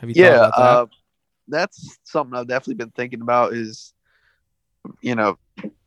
Have 0.00 0.08
you 0.08 0.14
yeah, 0.16 0.30
thought 0.30 0.36
about 0.36 0.56
that? 0.56 0.62
uh, 0.62 0.86
that's 1.48 1.98
something 2.04 2.38
I've 2.38 2.48
definitely 2.48 2.74
been 2.74 2.90
thinking 2.90 3.20
about. 3.20 3.52
Is 3.52 3.92
you 5.00 5.14
know 5.14 5.38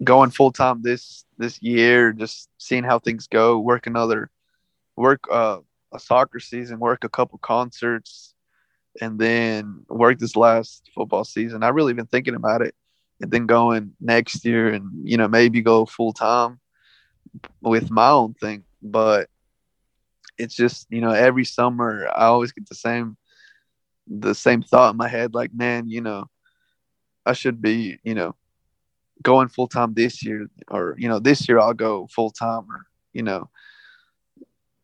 going 0.04 0.30
full 0.32 0.52
time 0.52 0.82
this 0.82 1.26
this 1.38 1.62
year, 1.62 2.14
just 2.14 2.50
seeing 2.58 2.84
how 2.84 3.00
things 3.00 3.28
go, 3.28 3.60
work 3.60 3.88
another 3.88 4.30
work 4.96 5.26
uh, 5.32 5.60
a 5.94 6.00
soccer 6.00 6.40
season, 6.40 6.80
work 6.80 7.04
a 7.04 7.10
couple 7.10 7.38
concerts, 7.40 8.34
and 9.02 9.20
then 9.20 9.86
work 9.88 10.20
this 10.20 10.36
last 10.36 10.90
football 10.94 11.24
season. 11.24 11.64
I've 11.64 11.76
really 11.76 11.94
been 11.94 12.08
thinking 12.08 12.36
about 12.36 12.62
it, 12.62 12.76
and 13.22 13.32
then 13.32 13.46
going 13.46 13.94
next 14.00 14.44
year, 14.46 14.70
and 14.70 15.08
you 15.08 15.18
know 15.18 15.28
maybe 15.28 15.62
go 15.62 15.86
full 15.86 16.14
time 16.14 16.60
with 17.62 17.92
my 17.92 18.10
own 18.10 18.34
thing. 18.36 18.64
But 18.82 19.30
it's 20.38 20.56
just 20.56 20.88
you 20.90 21.02
know 21.02 21.12
every 21.12 21.46
summer 21.46 22.08
I 22.08 22.26
always 22.26 22.52
get 22.52 22.68
the 22.68 22.76
same 22.76 23.18
the 24.08 24.36
same 24.36 24.62
thought 24.62 24.92
in 24.92 24.98
my 24.98 25.08
head 25.08 25.34
like 25.34 25.54
man 25.54 25.88
you 25.88 26.02
know 26.02 26.26
i 27.26 27.34
should 27.34 27.62
be 27.62 27.98
you 28.04 28.14
know 28.14 28.36
going 29.22 29.48
full 29.48 29.68
time 29.68 29.94
this 29.94 30.24
year 30.26 30.48
or 30.70 30.96
you 30.98 31.08
know 31.08 31.20
this 31.20 31.48
year 31.48 31.60
i'll 31.60 31.74
go 31.74 32.08
full 32.08 32.30
time 32.30 32.66
or 32.70 32.86
you 33.14 33.24
know 33.24 33.50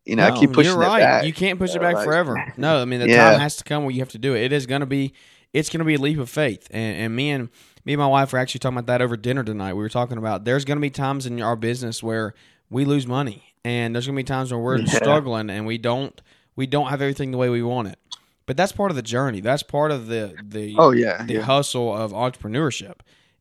you 0.10 0.16
know 0.16 0.26
i 0.26 0.30
No, 0.30 0.40
keep 0.40 0.52
pushing 0.54 0.74
You're 0.74 0.82
it 0.84 0.88
right. 0.88 1.00
back. 1.00 1.26
You 1.26 1.34
can't 1.34 1.58
push 1.60 1.76
it 1.76 1.82
back 1.82 1.96
like- 1.96 2.06
forever. 2.06 2.54
No, 2.58 2.82
I 2.82 2.86
mean 2.86 3.00
the 3.00 3.08
Yeah. 3.10 3.32
time 3.32 3.40
has 3.40 3.56
to 3.58 3.64
come 3.64 3.84
where 3.84 3.92
you 3.92 4.00
have 4.02 4.10
to 4.10 4.18
do 4.18 4.36
it. 4.36 4.44
It 4.44 4.54
is 4.54 4.66
going 4.66 4.82
to 4.82 4.86
be. 4.88 5.14
It's 5.52 5.70
going 5.70 5.80
to 5.80 5.86
be 5.86 5.96
a 5.96 6.00
leap 6.00 6.20
of 6.20 6.30
faith. 6.30 6.68
And, 6.70 6.96
and 6.98 7.16
me 7.16 7.32
and 7.32 7.50
me 7.86 7.94
and 7.94 8.00
my 8.00 8.06
wife 8.08 8.34
were 8.34 8.40
actually 8.40 8.60
talking 8.60 8.78
about 8.78 8.86
that 8.88 9.02
over 9.02 9.18
dinner 9.18 9.44
tonight. 9.44 9.74
We 9.74 9.80
were 9.82 9.90
talking 9.90 10.18
about 10.18 10.46
there's 10.46 10.64
going 10.66 10.78
to 10.78 10.82
be 10.82 10.92
times 10.92 11.26
in 11.26 11.42
our 11.42 11.56
business 11.56 12.04
where 12.04 12.34
we 12.70 12.86
lose 12.86 13.08
money, 13.08 13.44
and 13.66 13.96
there's 13.96 14.06
going 14.06 14.16
to 14.16 14.20
be 14.20 14.24
times 14.26 14.52
where 14.52 14.60
we're 14.62 14.78
Yeah. 14.82 14.86
struggling 14.94 15.50
and 15.50 15.66
we 15.66 15.78
don't 15.80 16.22
we 16.56 16.68
don't 16.68 16.88
have 16.88 17.02
everything 17.02 17.32
the 17.32 17.38
way 17.38 17.50
we 17.50 17.64
want 17.64 17.88
it. 17.88 17.98
But 18.46 18.58
that's 18.58 18.72
part 18.72 18.92
of 18.92 18.96
the 18.96 19.02
journey. 19.04 19.42
That's 19.42 19.64
part 19.64 19.92
of 19.92 20.06
the 20.08 20.36
the 20.44 20.76
oh 20.78 20.92
yeah 20.92 21.24
the 21.26 21.36
yeah. 21.36 21.42
hustle 21.42 21.96
of 21.96 22.12
entrepreneurship 22.12 23.00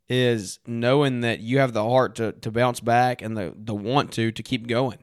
is 0.09 0.59
knowing 0.67 1.21
that 1.21 1.41
you 1.41 1.59
have 1.59 1.75
the 1.75 1.85
heart 1.85 2.15
to, 2.15 2.33
to 2.33 2.51
bounce 2.51 2.81
back 2.81 3.21
and 3.21 3.37
the, 3.37 3.53
the 3.55 3.75
want 3.75 4.13
to 4.13 4.33
to 4.33 4.43
keep 4.43 4.67
going. 4.67 4.99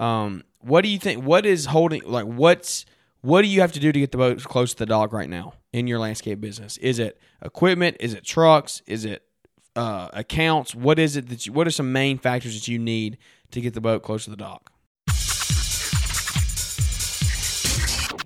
Um, 0.00 0.42
what 0.60 0.82
do 0.82 0.88
you 0.88 0.98
think? 0.98 1.24
What 1.24 1.46
is 1.46 1.66
holding 1.66 2.02
like 2.04 2.26
what's 2.26 2.84
what 3.22 3.42
do 3.42 3.48
you 3.48 3.60
have 3.60 3.72
to 3.72 3.80
do 3.80 3.92
to 3.92 4.00
get 4.00 4.12
the 4.12 4.18
boat 4.18 4.42
close 4.44 4.72
to 4.72 4.78
the 4.78 4.86
dock 4.86 5.12
right 5.12 5.28
now 5.28 5.54
in 5.72 5.86
your 5.86 5.98
landscape 5.98 6.40
business? 6.40 6.76
Is 6.78 6.98
it 6.98 7.20
equipment? 7.42 7.96
Is 8.00 8.14
it 8.14 8.24
trucks? 8.24 8.82
Is 8.86 9.04
it 9.04 9.24
uh, 9.76 10.08
accounts? 10.12 10.74
What 10.74 10.98
is 10.98 11.16
it 11.16 11.28
that 11.28 11.46
you, 11.46 11.52
what 11.52 11.66
are 11.66 11.70
some 11.70 11.92
main 11.92 12.18
factors 12.18 12.54
that 12.54 12.68
you 12.68 12.78
need 12.78 13.18
to 13.50 13.60
get 13.60 13.74
the 13.74 13.80
boat 13.80 14.02
close 14.02 14.24
to 14.24 14.30
the 14.30 14.36
dock? 14.36 14.72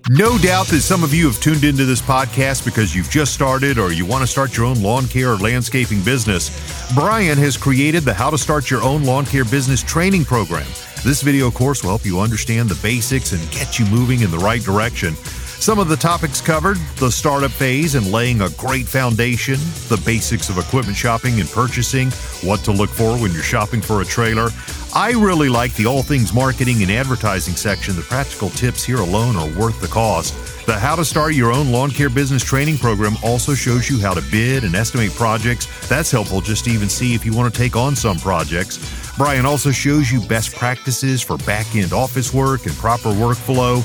No 0.09 0.37
doubt 0.37 0.67
that 0.67 0.81
some 0.81 1.03
of 1.03 1.15
you 1.15 1.25
have 1.25 1.39
tuned 1.39 1.63
into 1.63 1.83
this 1.83 1.99
podcast 1.99 2.63
because 2.63 2.95
you've 2.95 3.09
just 3.09 3.33
started 3.33 3.79
or 3.79 3.91
you 3.91 4.05
want 4.05 4.21
to 4.21 4.27
start 4.27 4.55
your 4.55 4.67
own 4.67 4.79
lawn 4.83 5.07
care 5.07 5.31
or 5.31 5.37
landscaping 5.37 6.03
business. 6.03 6.51
Brian 6.93 7.39
has 7.39 7.57
created 7.57 8.03
the 8.03 8.13
How 8.13 8.29
to 8.29 8.37
Start 8.37 8.69
Your 8.69 8.83
Own 8.83 9.03
Lawn 9.03 9.25
Care 9.25 9.45
Business 9.45 9.81
training 9.81 10.23
program. 10.23 10.67
This 11.05 11.21
video 11.21 11.51
course 11.51 11.83
will 11.83 11.91
help 11.91 12.03
you 12.03 12.19
understand 12.19 12.67
the 12.67 12.81
basics 12.81 13.31
and 13.31 13.51
get 13.51 13.77
you 13.77 13.85
moving 13.85 14.21
in 14.21 14.31
the 14.31 14.39
right 14.39 14.59
direction. 14.59 15.13
Some 15.13 15.77
of 15.77 15.87
the 15.87 15.95
topics 15.95 16.41
covered 16.41 16.77
the 16.97 17.11
startup 17.11 17.51
phase 17.51 17.93
and 17.93 18.11
laying 18.11 18.41
a 18.41 18.49
great 18.57 18.87
foundation, 18.87 19.53
the 19.87 20.01
basics 20.03 20.49
of 20.49 20.57
equipment 20.57 20.97
shopping 20.97 21.39
and 21.39 21.47
purchasing, 21.47 22.09
what 22.41 22.61
to 22.61 22.71
look 22.71 22.89
for 22.89 23.19
when 23.19 23.31
you're 23.33 23.43
shopping 23.43 23.81
for 23.81 24.01
a 24.01 24.05
trailer. 24.05 24.49
I 24.95 25.11
really 25.11 25.47
like 25.47 25.75
the 25.75 25.85
all 25.85 26.01
things 26.01 26.33
marketing 26.33 26.81
and 26.81 26.89
advertising 26.89 27.55
section. 27.55 27.95
The 27.95 28.01
practical 28.01 28.49
tips 28.49 28.83
here 28.83 28.97
alone 28.97 29.35
are 29.35 29.59
worth 29.59 29.79
the 29.81 29.87
cost. 29.87 30.33
The 30.65 30.73
How 30.73 30.95
to 30.95 31.05
Start 31.05 31.35
Your 31.35 31.51
Own 31.51 31.71
Lawn 31.71 31.91
Care 31.91 32.09
Business 32.09 32.43
training 32.43 32.79
program 32.79 33.13
also 33.23 33.53
shows 33.53 33.91
you 33.91 33.99
how 33.99 34.15
to 34.15 34.23
bid 34.31 34.63
and 34.63 34.73
estimate 34.73 35.11
projects. 35.11 35.67
That's 35.87 36.09
helpful 36.09 36.41
just 36.41 36.65
to 36.65 36.71
even 36.71 36.89
see 36.89 37.13
if 37.13 37.23
you 37.23 37.33
want 37.33 37.53
to 37.53 37.55
take 37.55 37.75
on 37.75 37.95
some 37.95 38.17
projects. 38.17 39.04
Brian 39.17 39.45
also 39.45 39.71
shows 39.71 40.11
you 40.11 40.19
best 40.27 40.55
practices 40.55 41.21
for 41.21 41.37
back 41.39 41.73
end 41.75 41.93
office 41.93 42.33
work 42.33 42.65
and 42.65 42.75
proper 42.75 43.09
workflow. 43.09 43.81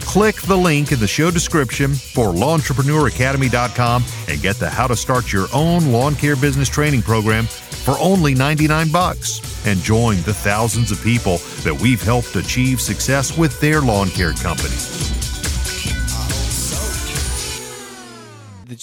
Click 0.00 0.36
the 0.42 0.56
link 0.56 0.92
in 0.92 1.00
the 1.00 1.06
show 1.06 1.30
description 1.30 1.94
for 1.94 2.26
LawNtrepreneurAcademy.com 2.26 4.04
and 4.28 4.42
get 4.42 4.56
the 4.56 4.68
How 4.68 4.86
to 4.86 4.94
Start 4.94 5.32
Your 5.32 5.46
Own 5.52 5.90
Lawn 5.90 6.14
Care 6.14 6.36
Business 6.36 6.68
Training 6.68 7.02
Program 7.02 7.46
for 7.46 7.96
only 7.98 8.34
99 8.34 8.92
bucks 8.92 9.66
and 9.66 9.80
join 9.80 10.16
the 10.22 10.34
thousands 10.34 10.90
of 10.92 11.02
people 11.02 11.38
that 11.64 11.74
we've 11.80 12.02
helped 12.02 12.36
achieve 12.36 12.80
success 12.80 13.36
with 13.36 13.58
their 13.60 13.80
lawn 13.80 14.10
care 14.10 14.32
company. 14.34 14.76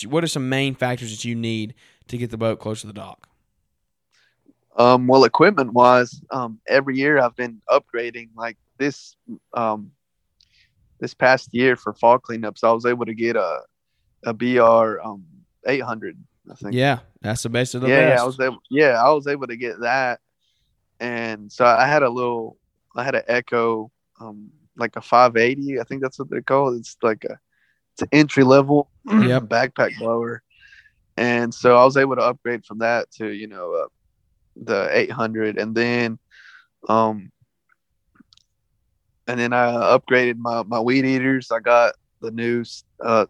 What 0.09 0.23
are 0.23 0.27
some 0.27 0.49
main 0.49 0.75
factors 0.75 1.11
that 1.11 1.23
you 1.23 1.35
need 1.35 1.75
to 2.07 2.17
get 2.17 2.31
the 2.31 2.37
boat 2.37 2.59
close 2.59 2.81
to 2.81 2.87
the 2.87 2.93
dock? 2.93 3.29
Um, 4.77 5.07
well, 5.07 5.23
equipment 5.23 5.73
wise, 5.73 6.21
um, 6.31 6.59
every 6.67 6.97
year 6.97 7.19
I've 7.19 7.35
been 7.35 7.61
upgrading. 7.69 8.29
Like 8.35 8.57
this, 8.79 9.15
um, 9.53 9.91
this 10.99 11.13
past 11.13 11.49
year 11.53 11.75
for 11.75 11.93
fall 11.93 12.19
cleanups, 12.19 12.63
I 12.63 12.71
was 12.71 12.85
able 12.85 13.05
to 13.05 13.13
get 13.13 13.35
a 13.35 13.61
a 14.25 14.33
BR 14.33 15.01
um 15.01 15.25
800. 15.67 16.17
I 16.51 16.55
think. 16.55 16.73
Yeah, 16.73 16.99
that's 17.21 17.43
the 17.43 17.49
best 17.49 17.75
of 17.75 17.81
the 17.81 17.89
yeah, 17.89 17.99
best. 17.99 18.09
yeah, 18.09 18.21
I 18.21 18.25
was 18.25 18.39
able. 18.39 18.59
Yeah, 18.69 19.03
I 19.03 19.11
was 19.11 19.27
able 19.27 19.47
to 19.47 19.55
get 19.55 19.79
that, 19.81 20.19
and 20.99 21.51
so 21.51 21.65
I 21.65 21.85
had 21.85 22.03
a 22.03 22.09
little. 22.09 22.57
I 22.95 23.03
had 23.03 23.15
an 23.15 23.23
Echo, 23.27 23.91
um, 24.19 24.49
like 24.77 24.95
a 24.95 25.01
580. 25.01 25.79
I 25.79 25.83
think 25.83 26.01
that's 26.01 26.19
what 26.19 26.29
they 26.29 26.41
call 26.41 26.73
it. 26.73 26.77
It's 26.77 26.97
like 27.01 27.23
a, 27.25 27.39
it's 27.93 28.01
an 28.01 28.09
entry 28.11 28.43
level 28.43 28.89
Yep. 29.05 29.43
backpack 29.43 29.97
blower, 29.99 30.43
and 31.17 31.53
so 31.53 31.77
I 31.77 31.85
was 31.85 31.97
able 31.97 32.15
to 32.15 32.21
upgrade 32.21 32.65
from 32.65 32.79
that 32.79 33.09
to 33.13 33.29
you 33.29 33.47
know 33.47 33.73
uh, 33.73 33.87
the 34.55 34.87
800, 34.91 35.57
and 35.57 35.75
then, 35.75 36.19
um, 36.89 37.31
and 39.27 39.39
then 39.39 39.53
I 39.53 39.97
upgraded 39.97 40.37
my 40.37 40.63
my 40.63 40.79
weed 40.79 41.05
eaters. 41.05 41.51
I 41.51 41.59
got 41.59 41.95
the 42.21 42.31
new 42.31 42.63
uh, 43.03 43.25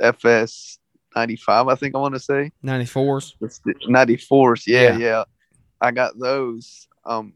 FS 0.00 0.78
95. 1.14 1.68
I 1.68 1.74
think 1.74 1.94
I 1.94 1.98
want 1.98 2.14
to 2.14 2.20
say. 2.20 2.50
94s. 2.64 3.34
94s, 3.88 4.62
Yeah, 4.66 4.80
Yeah. 4.80 4.96
yeah, 4.96 5.24
I 5.80 5.90
got 5.90 6.18
those. 6.18 6.88
Um, 7.04 7.34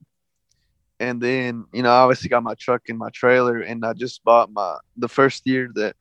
and 0.99 1.21
then 1.21 1.67
you 1.73 1.83
know, 1.83 1.91
I 1.91 1.99
obviously 2.01 2.29
got 2.31 2.43
my 2.43 2.55
truck 2.55 2.83
and 2.89 2.99
my 2.99 3.11
trailer, 3.11 3.61
and 3.61 3.85
I 3.85 3.93
just 3.93 4.25
bought 4.25 4.51
my 4.51 4.79
the 4.97 5.09
first 5.09 5.47
year 5.47 5.71
that 5.75 5.95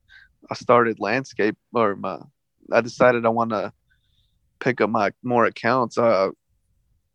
I 0.50 0.54
started 0.56 1.00
landscape 1.00 1.58
or 1.74 1.96
my. 1.96 2.20
I 2.72 2.82
decided 2.82 3.26
I 3.26 3.30
want 3.30 3.52
to 3.52 3.72
pick 4.60 4.82
up 4.82 4.90
my 4.90 5.12
more 5.22 5.46
accounts. 5.46 5.98
Uh, 5.98 6.30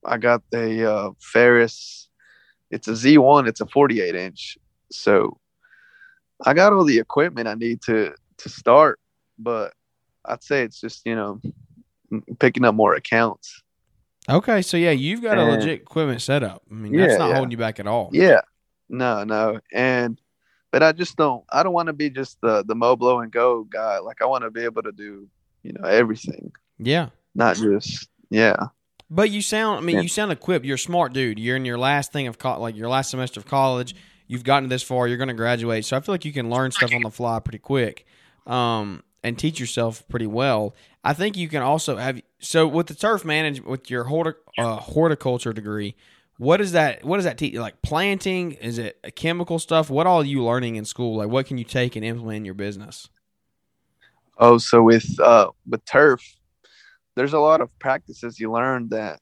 I 0.04 0.18
got 0.18 0.42
the 0.50 0.90
uh, 0.90 1.10
Ferris. 1.20 2.08
It's 2.70 2.88
a 2.88 2.92
Z1. 2.92 3.48
It's 3.48 3.60
a 3.60 3.66
48 3.66 4.14
inch. 4.14 4.58
So 4.90 5.38
I 6.44 6.54
got 6.54 6.72
all 6.72 6.85
the 6.85 6.98
equipment 6.98 7.48
I 7.48 7.54
need 7.54 7.83
to 7.83 8.14
to 8.38 8.48
start, 8.48 8.98
but 9.38 9.72
I'd 10.25 10.42
say 10.42 10.62
it's 10.62 10.81
just 10.81 11.04
you 11.04 11.14
know 11.14 11.40
picking 12.38 12.64
up 12.64 12.75
more 12.75 12.94
accounts. 12.94 13.62
Okay, 14.29 14.62
so 14.62 14.77
yeah, 14.77 14.90
you've 14.90 15.22
got 15.22 15.38
a 15.38 15.44
legit 15.44 15.81
equipment 15.81 16.22
setup. 16.22 16.62
I 16.70 16.75
mean, 16.75 16.96
that's 16.96 17.18
not 17.18 17.31
yeah. 17.31 17.35
holding 17.35 17.50
you 17.50 17.56
back 17.56 17.81
at 17.81 17.87
all. 17.87 18.10
Yeah. 18.12 18.40
No, 18.88 19.25
no. 19.25 19.60
And 19.72 20.20
but 20.70 20.83
I 20.83 20.92
just 20.92 21.16
don't 21.16 21.44
I 21.50 21.62
don't 21.62 21.72
want 21.72 21.87
to 21.87 21.92
be 21.92 22.10
just 22.10 22.40
the 22.40 22.64
the 22.64 22.75
mow 22.75 22.96
blow 22.96 23.20
and 23.20 23.33
go 23.33 23.64
guy. 23.64 23.98
Like 23.98 24.20
I 24.22 24.27
want 24.27 24.44
to 24.44 24.50
be 24.50 24.64
able 24.64 24.83
to 24.83 24.92
do, 24.92 25.29
you 25.62 25.72
know, 25.72 25.88
everything. 25.88 26.52
Yeah. 26.79 27.08
Not 27.35 27.56
just 27.56 28.08
yeah. 28.31 28.66
But 29.11 29.31
you 29.31 29.42
sound, 29.42 29.79
I 29.79 29.81
mean, 29.81 29.96
Yeah. 29.96 30.02
you 30.02 30.08
sound 30.08 30.31
equipped. 30.33 30.65
You're 30.65 30.77
a 30.77 30.79
smart 30.79 31.13
dude. 31.13 31.38
You're 31.38 31.56
in 31.56 31.65
your 31.65 31.79
last 31.79 32.13
thing 32.13 32.27
of 32.29 32.38
co- 32.38 32.61
like 32.61 32.77
your 32.77 32.88
last 32.88 33.11
semester 33.11 33.40
of 33.40 33.46
college. 33.46 33.94
You've 34.29 34.44
gotten 34.44 34.69
this 34.69 34.83
far. 34.85 35.08
You're 35.08 35.17
going 35.17 35.29
to 35.29 35.35
graduate. 35.35 35.85
So 35.85 35.96
I 35.96 36.00
feel 36.00 36.15
like 36.15 36.25
you 36.25 36.33
can 36.33 36.48
learn 36.48 36.71
stuff 36.71 36.94
on 36.94 37.02
the 37.02 37.11
fly 37.11 37.40
pretty 37.40 37.58
quick. 37.58 38.06
Um, 38.46 39.02
and 39.23 39.38
teach 39.38 39.58
yourself 39.61 40.06
pretty 40.08 40.27
well. 40.27 40.75
I 41.04 41.13
think 41.13 41.37
you 41.37 41.48
can 41.48 41.61
also 41.63 41.96
have 41.96 42.23
so 42.38 42.67
with 42.67 42.87
the 42.87 42.94
turf 42.94 43.25
management 43.25 43.69
with 43.69 43.90
your 43.90 44.04
hortic, 44.04 44.35
uh, 44.56 44.77
horticulture 44.77 45.52
degree. 45.52 45.94
What 46.38 46.61
is 46.63 46.73
that? 46.73 47.04
What 47.04 47.17
does 47.17 47.25
that 47.27 47.37
teach? 47.37 47.52
You? 47.52 47.61
Like 47.61 47.83
planting? 47.83 48.52
Is 48.52 48.79
it 48.79 48.98
chemical 49.17 49.58
stuff? 49.58 49.90
What 49.90 50.06
all 50.06 50.23
are 50.23 50.25
you 50.25 50.42
learning 50.42 50.77
in 50.77 50.85
school? 50.87 51.17
Like 51.19 51.29
what 51.29 51.44
can 51.46 51.58
you 51.58 51.65
take 51.65 51.96
and 51.96 52.04
implement 52.04 52.37
in 52.38 52.44
your 52.46 52.54
business? 52.54 53.08
Oh, 54.38 54.56
so 54.56 54.83
with 54.83 55.19
uh 55.21 55.50
with 55.69 55.85
turf, 55.85 56.23
there's 57.15 57.33
a 57.33 57.38
lot 57.38 57.61
of 57.61 57.77
practices 57.79 58.38
you 58.38 58.52
learn 58.52 58.88
that 58.90 59.21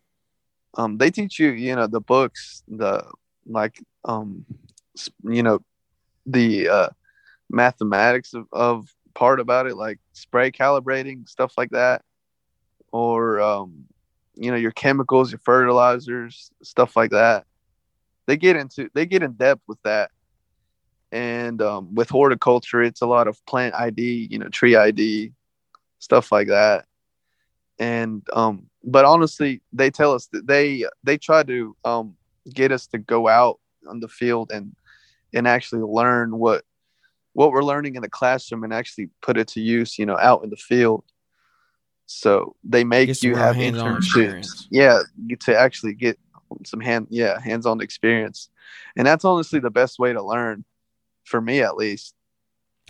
um 0.75 0.99
they 0.99 1.11
teach 1.11 1.39
you, 1.39 1.51
you 1.51 1.75
know, 1.75 1.87
the 1.87 2.01
books, 2.01 2.63
the 2.69 3.05
like 3.47 3.81
um 4.05 4.45
you 5.25 5.43
know, 5.43 5.61
the 6.27 6.69
uh 6.69 6.89
mathematics 7.51 8.35
of, 8.35 8.47
of 8.53 8.89
part 9.15 9.41
about 9.41 9.67
it, 9.67 9.77
like 9.77 9.99
spray 10.13 10.51
calibrating, 10.51 11.29
stuff 11.29 11.55
like 11.57 11.71
that. 11.71 12.03
Or 12.93 13.41
um, 13.41 13.85
you 14.35 14.51
know, 14.51 14.57
your 14.57 14.71
chemicals, 14.71 15.33
your 15.33 15.41
fertilizers, 15.41 16.51
stuff 16.63 16.97
like 16.97 17.11
that. 17.11 17.45
They 18.27 18.37
get 18.37 18.57
into 18.57 18.91
they 18.95 19.07
get 19.07 19.23
in 19.23 19.33
depth 19.33 19.63
with 19.67 19.83
that 19.83 20.11
and 21.11 21.63
um, 21.63 21.95
with 21.95 22.11
horticulture 22.11 22.83
it's 22.83 23.01
a 23.01 23.07
lot 23.07 23.29
of 23.29 23.45
plant 23.47 23.75
id 23.75 24.29
you 24.31 24.39
know 24.39 24.49
tree 24.49 24.77
id 24.77 25.33
stuff 25.99 26.31
like 26.31 26.49
that 26.49 26.85
and 27.79 28.23
um, 28.33 28.67
but 28.85 29.05
honestly 29.05 29.61
they 29.73 29.91
tell 29.91 30.13
us 30.13 30.27
that 30.33 30.47
they 30.47 30.85
they 31.05 31.19
try 31.19 31.43
to 31.43 31.77
um, 31.85 32.17
get 32.53 32.73
us 32.73 32.87
to 32.89 32.99
go 32.99 33.29
out 33.29 33.59
on 33.89 34.01
the 34.01 34.09
field 34.09 34.51
and 34.53 34.75
and 35.35 35.47
actually 35.47 35.83
learn 35.83 36.39
what 36.39 36.65
what 37.33 37.53
we're 37.53 37.63
learning 37.63 37.95
in 37.95 38.03
the 38.03 38.09
classroom 38.09 38.65
and 38.65 38.75
actually 38.75 39.09
put 39.23 39.39
it 39.39 39.49
to 39.49 39.61
use 39.61 39.99
you 39.99 40.07
know 40.07 40.19
out 40.19 40.43
in 40.45 40.51
the 40.51 40.57
field. 40.57 41.05
So 42.07 42.57
they 42.65 42.85
make 42.85 43.23
you 43.23 43.37
have 43.37 43.57
internships. 43.57 44.67
yeah 44.71 45.03
to 45.41 45.57
actually 45.57 45.95
get 45.95 46.19
some 46.65 46.81
hand 46.81 47.07
yeah 47.11 47.39
hands-on 47.41 47.81
experience. 47.81 48.51
And 48.97 49.07
that's 49.07 49.25
honestly 49.25 49.61
the 49.61 49.71
best 49.71 49.99
way 49.99 50.13
to 50.13 50.23
learn 50.23 50.65
for 51.25 51.41
me 51.41 51.61
at 51.61 51.77
least. 51.77 52.15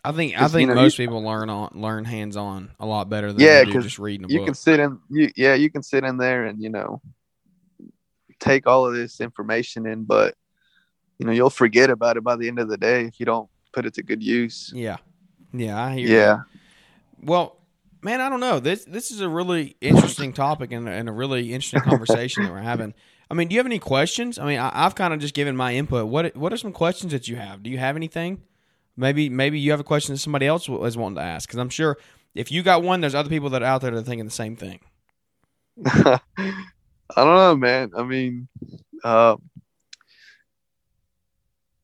I 0.04 0.12
think 0.12 0.40
I 0.40 0.48
think 0.48 0.68
you 0.68 0.74
know, 0.74 0.80
most 0.80 0.98
you, 0.98 1.06
people 1.06 1.22
learn 1.22 1.50
on 1.50 1.70
learn 1.74 2.04
hands 2.04 2.36
on 2.36 2.70
a 2.78 2.86
lot 2.86 3.08
better 3.08 3.32
than 3.32 3.40
yeah, 3.40 3.64
just 3.64 3.98
reading 3.98 4.28
you 4.28 4.38
book. 4.38 4.46
can 4.46 4.54
sit 4.54 4.78
in 4.80 5.00
you, 5.10 5.30
yeah 5.36 5.54
you 5.54 5.70
can 5.70 5.82
sit 5.82 6.04
in 6.04 6.16
there 6.18 6.46
and 6.46 6.62
you 6.62 6.70
know 6.70 7.02
take 8.38 8.66
all 8.66 8.86
of 8.86 8.94
this 8.94 9.20
information 9.20 9.86
in, 9.86 10.04
but 10.04 10.34
you 11.18 11.26
know 11.26 11.32
you'll 11.32 11.50
forget 11.50 11.90
about 11.90 12.16
it 12.16 12.24
by 12.24 12.36
the 12.36 12.48
end 12.48 12.58
of 12.58 12.68
the 12.68 12.76
day 12.76 13.04
if 13.04 13.18
you 13.18 13.26
don't 13.26 13.48
put 13.72 13.86
it 13.86 13.94
to 13.94 14.02
good 14.02 14.22
use. 14.22 14.72
Yeah, 14.74 14.96
yeah, 15.52 15.82
I 15.82 15.94
hear. 15.94 16.08
Yeah. 16.08 16.38
Well, 17.22 17.56
man, 18.02 18.20
I 18.20 18.28
don't 18.28 18.40
know. 18.40 18.60
This 18.60 18.84
this 18.84 19.10
is 19.10 19.20
a 19.20 19.28
really 19.28 19.76
interesting 19.80 20.32
topic 20.32 20.72
and, 20.72 20.88
and 20.88 21.08
a 21.08 21.12
really 21.12 21.52
interesting 21.52 21.80
conversation 21.80 22.44
that 22.44 22.52
we're 22.52 22.60
having. 22.60 22.94
I 23.30 23.34
mean, 23.34 23.48
do 23.48 23.54
you 23.54 23.58
have 23.58 23.66
any 23.66 23.78
questions? 23.78 24.38
I 24.38 24.46
mean, 24.46 24.58
I, 24.58 24.84
have 24.84 24.94
kind 24.94 25.12
of 25.12 25.20
just 25.20 25.34
given 25.34 25.56
my 25.56 25.74
input. 25.74 26.06
What 26.06 26.36
What 26.36 26.52
are 26.52 26.56
some 26.56 26.72
questions 26.72 27.12
that 27.12 27.28
you 27.28 27.36
have? 27.36 27.62
Do 27.62 27.70
you 27.70 27.78
have 27.78 27.96
anything? 27.96 28.42
Maybe 28.98 29.28
Maybe 29.28 29.60
you 29.60 29.70
have 29.70 29.80
a 29.80 29.84
question 29.84 30.14
that 30.14 30.18
somebody 30.18 30.46
else 30.46 30.68
is 30.68 30.96
wanting 30.96 31.16
to 31.16 31.22
ask. 31.22 31.48
Because 31.48 31.60
I'm 31.60 31.70
sure 31.70 31.98
if 32.34 32.50
you 32.50 32.62
got 32.62 32.82
one, 32.82 33.00
there's 33.00 33.14
other 33.14 33.30
people 33.30 33.50
that 33.50 33.62
are 33.62 33.66
out 33.66 33.80
there 33.80 33.92
that 33.92 33.98
are 33.98 34.02
thinking 34.02 34.24
the 34.24 34.30
same 34.30 34.56
thing. 34.56 34.80
I 35.86 36.20
don't 37.16 37.36
know, 37.36 37.56
man. 37.56 37.92
I 37.96 38.02
mean, 38.02 38.48
uh, 39.04 39.36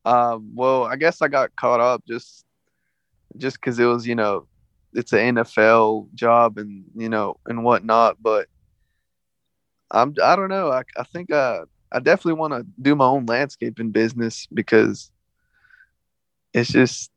uh, 0.04 0.38
well, 0.54 0.84
I 0.84 0.96
guess 0.96 1.22
I 1.22 1.28
got 1.28 1.54
caught 1.56 1.80
up 1.80 2.04
just 2.06 2.44
just 3.36 3.56
because 3.56 3.78
it 3.78 3.84
was, 3.86 4.06
you 4.06 4.14
know, 4.14 4.46
it's 4.92 5.12
an 5.12 5.36
NFL 5.36 6.12
job 6.14 6.58
and 6.58 6.84
you 6.96 7.08
know 7.08 7.38
and 7.46 7.64
whatnot, 7.64 8.16
but 8.20 8.48
I'm 9.90 10.14
I 10.22 10.36
don't 10.36 10.48
know. 10.48 10.70
I 10.70 10.82
I 10.96 11.04
think 11.04 11.32
uh, 11.32 11.64
I 11.92 12.00
definitely 12.00 12.34
want 12.34 12.52
to 12.54 12.66
do 12.82 12.96
my 12.96 13.06
own 13.06 13.26
landscaping 13.26 13.90
business 13.90 14.46
because 14.52 15.10
it's 16.54 16.70
just 16.70 17.10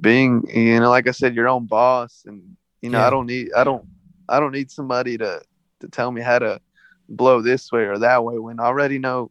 being 0.00 0.42
you 0.52 0.80
know 0.80 0.88
like 0.88 1.06
I 1.06 1.10
said 1.10 1.34
your 1.34 1.48
own 1.48 1.66
boss 1.66 2.22
and 2.26 2.56
you 2.80 2.90
know 2.90 2.98
yeah. 2.98 3.06
I 3.06 3.10
don't 3.10 3.26
need 3.26 3.50
I 3.54 3.62
don't 3.62 3.86
I 4.28 4.40
don't 4.40 4.52
need 4.52 4.70
somebody 4.70 5.18
to 5.18 5.42
to 5.80 5.88
tell 5.88 6.10
me 6.10 6.22
how 6.22 6.38
to 6.38 6.60
blow 7.08 7.42
this 7.42 7.70
way 7.70 7.82
or 7.82 7.98
that 7.98 8.24
way 8.24 8.38
when 8.38 8.58
I 8.58 8.64
already 8.64 8.98
know 8.98 9.30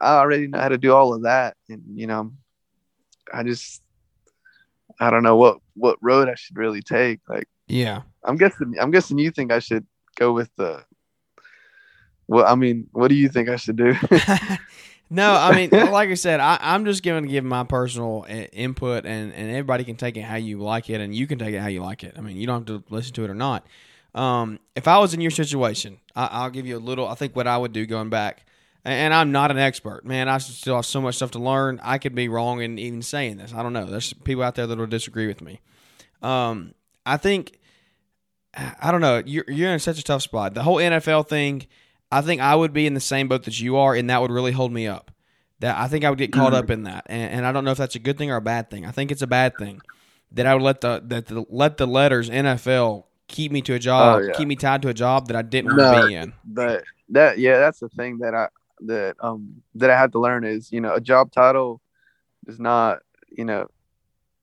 I 0.00 0.16
already 0.18 0.46
know 0.46 0.60
how 0.60 0.68
to 0.68 0.78
do 0.78 0.94
all 0.94 1.12
of 1.12 1.22
that 1.22 1.56
and 1.68 1.82
you 1.94 2.06
know 2.06 2.32
I 3.32 3.42
just 3.42 3.82
I 5.00 5.10
don't 5.10 5.24
know 5.24 5.36
what 5.36 5.58
what 5.74 5.98
road 6.00 6.28
I 6.28 6.36
should 6.36 6.56
really 6.56 6.82
take 6.82 7.20
like 7.28 7.48
yeah 7.66 8.02
I'm 8.22 8.36
guessing 8.36 8.74
I'm 8.80 8.92
guessing 8.92 9.18
you 9.18 9.32
think 9.32 9.50
I 9.50 9.58
should 9.58 9.84
go 10.16 10.32
with 10.32 10.50
the 10.56 10.84
well, 12.26 12.46
I 12.46 12.54
mean, 12.54 12.86
what 12.92 13.08
do 13.08 13.14
you 13.14 13.28
think 13.28 13.48
I 13.48 13.56
should 13.56 13.76
do? 13.76 13.94
no, 15.10 15.34
I 15.34 15.54
mean, 15.54 15.70
like 15.92 16.08
I 16.08 16.14
said, 16.14 16.40
I, 16.40 16.58
am 16.60 16.84
just 16.84 17.02
going 17.02 17.24
to 17.24 17.30
give 17.30 17.44
my 17.44 17.64
personal 17.64 18.24
uh, 18.28 18.32
input, 18.52 19.04
and, 19.04 19.32
and 19.32 19.50
everybody 19.50 19.84
can 19.84 19.96
take 19.96 20.16
it 20.16 20.22
how 20.22 20.36
you 20.36 20.58
like 20.58 20.88
it, 20.90 21.00
and 21.00 21.14
you 21.14 21.26
can 21.26 21.38
take 21.38 21.54
it 21.54 21.60
how 21.60 21.68
you 21.68 21.82
like 21.82 22.04
it. 22.04 22.14
I 22.16 22.20
mean, 22.20 22.36
you 22.36 22.46
don't 22.46 22.68
have 22.68 22.82
to 22.82 22.94
listen 22.94 23.12
to 23.14 23.24
it 23.24 23.30
or 23.30 23.34
not. 23.34 23.66
Um, 24.14 24.60
if 24.74 24.88
I 24.88 24.98
was 24.98 25.12
in 25.12 25.20
your 25.20 25.30
situation, 25.30 25.98
I, 26.14 26.44
will 26.44 26.50
give 26.50 26.66
you 26.66 26.76
a 26.76 26.80
little. 26.80 27.06
I 27.06 27.14
think 27.14 27.36
what 27.36 27.46
I 27.46 27.58
would 27.58 27.72
do 27.72 27.84
going 27.84 28.10
back, 28.10 28.46
and 28.84 29.12
I'm 29.12 29.32
not 29.32 29.50
an 29.50 29.58
expert, 29.58 30.04
man. 30.04 30.28
I 30.28 30.38
still 30.38 30.76
have 30.76 30.86
so 30.86 31.00
much 31.00 31.16
stuff 31.16 31.32
to 31.32 31.38
learn. 31.38 31.80
I 31.82 31.98
could 31.98 32.14
be 32.14 32.28
wrong 32.28 32.62
in 32.62 32.78
even 32.78 33.02
saying 33.02 33.38
this. 33.38 33.52
I 33.52 33.62
don't 33.62 33.72
know. 33.72 33.86
There's 33.86 34.12
people 34.12 34.42
out 34.42 34.54
there 34.54 34.66
that 34.66 34.78
will 34.78 34.86
disagree 34.86 35.26
with 35.26 35.42
me. 35.42 35.60
Um, 36.22 36.74
I 37.04 37.16
think, 37.16 37.58
I 38.54 38.90
don't 38.90 39.00
know. 39.00 39.22
You're 39.24 39.44
you're 39.48 39.72
in 39.72 39.80
such 39.80 39.98
a 39.98 40.04
tough 40.04 40.22
spot. 40.22 40.54
The 40.54 40.62
whole 40.62 40.76
NFL 40.76 41.28
thing 41.28 41.66
I 42.10 42.20
think 42.20 42.40
I 42.40 42.54
would 42.54 42.72
be 42.72 42.86
in 42.86 42.94
the 42.94 43.00
same 43.00 43.28
boat 43.28 43.44
that 43.44 43.60
you 43.60 43.76
are, 43.76 43.94
and 43.94 44.08
that 44.10 44.20
would 44.20 44.30
really 44.30 44.52
hold 44.52 44.72
me 44.72 44.86
up. 44.86 45.10
That 45.60 45.76
I 45.76 45.88
think 45.88 46.04
I 46.04 46.10
would 46.10 46.18
get 46.18 46.32
caught 46.32 46.52
up 46.52 46.70
in 46.70 46.82
that, 46.84 47.06
and, 47.06 47.32
and 47.32 47.46
I 47.46 47.52
don't 47.52 47.64
know 47.64 47.70
if 47.70 47.78
that's 47.78 47.94
a 47.94 48.00
good 48.00 48.18
thing 48.18 48.30
or 48.30 48.36
a 48.36 48.42
bad 48.42 48.70
thing. 48.70 48.84
I 48.84 48.90
think 48.90 49.10
it's 49.10 49.22
a 49.22 49.26
bad 49.26 49.56
thing 49.58 49.80
that 50.32 50.46
I 50.46 50.54
would 50.54 50.62
let 50.62 50.80
the 50.80 51.02
that 51.06 51.26
the, 51.26 51.46
let 51.48 51.76
the 51.76 51.86
letters 51.86 52.28
NFL 52.28 53.04
keep 53.28 53.52
me 53.52 53.62
to 53.62 53.74
a 53.74 53.78
job, 53.78 54.20
oh, 54.20 54.26
yeah. 54.26 54.32
keep 54.32 54.48
me 54.48 54.56
tied 54.56 54.82
to 54.82 54.88
a 54.88 54.94
job 54.94 55.28
that 55.28 55.36
I 55.36 55.42
didn't 55.42 55.76
no, 55.76 55.82
want 55.82 56.02
to 56.02 56.06
be 56.08 56.14
in. 56.14 56.32
But 56.44 56.84
that 57.10 57.38
yeah, 57.38 57.58
that's 57.58 57.80
the 57.80 57.88
thing 57.88 58.18
that 58.18 58.34
I 58.34 58.48
that 58.80 59.16
um 59.20 59.62
that 59.76 59.90
I 59.90 59.98
had 59.98 60.12
to 60.12 60.18
learn 60.18 60.44
is 60.44 60.72
you 60.72 60.80
know 60.80 60.94
a 60.94 61.00
job 61.00 61.30
title 61.30 61.80
is 62.46 62.58
not 62.58 63.00
you 63.30 63.44
know 63.44 63.68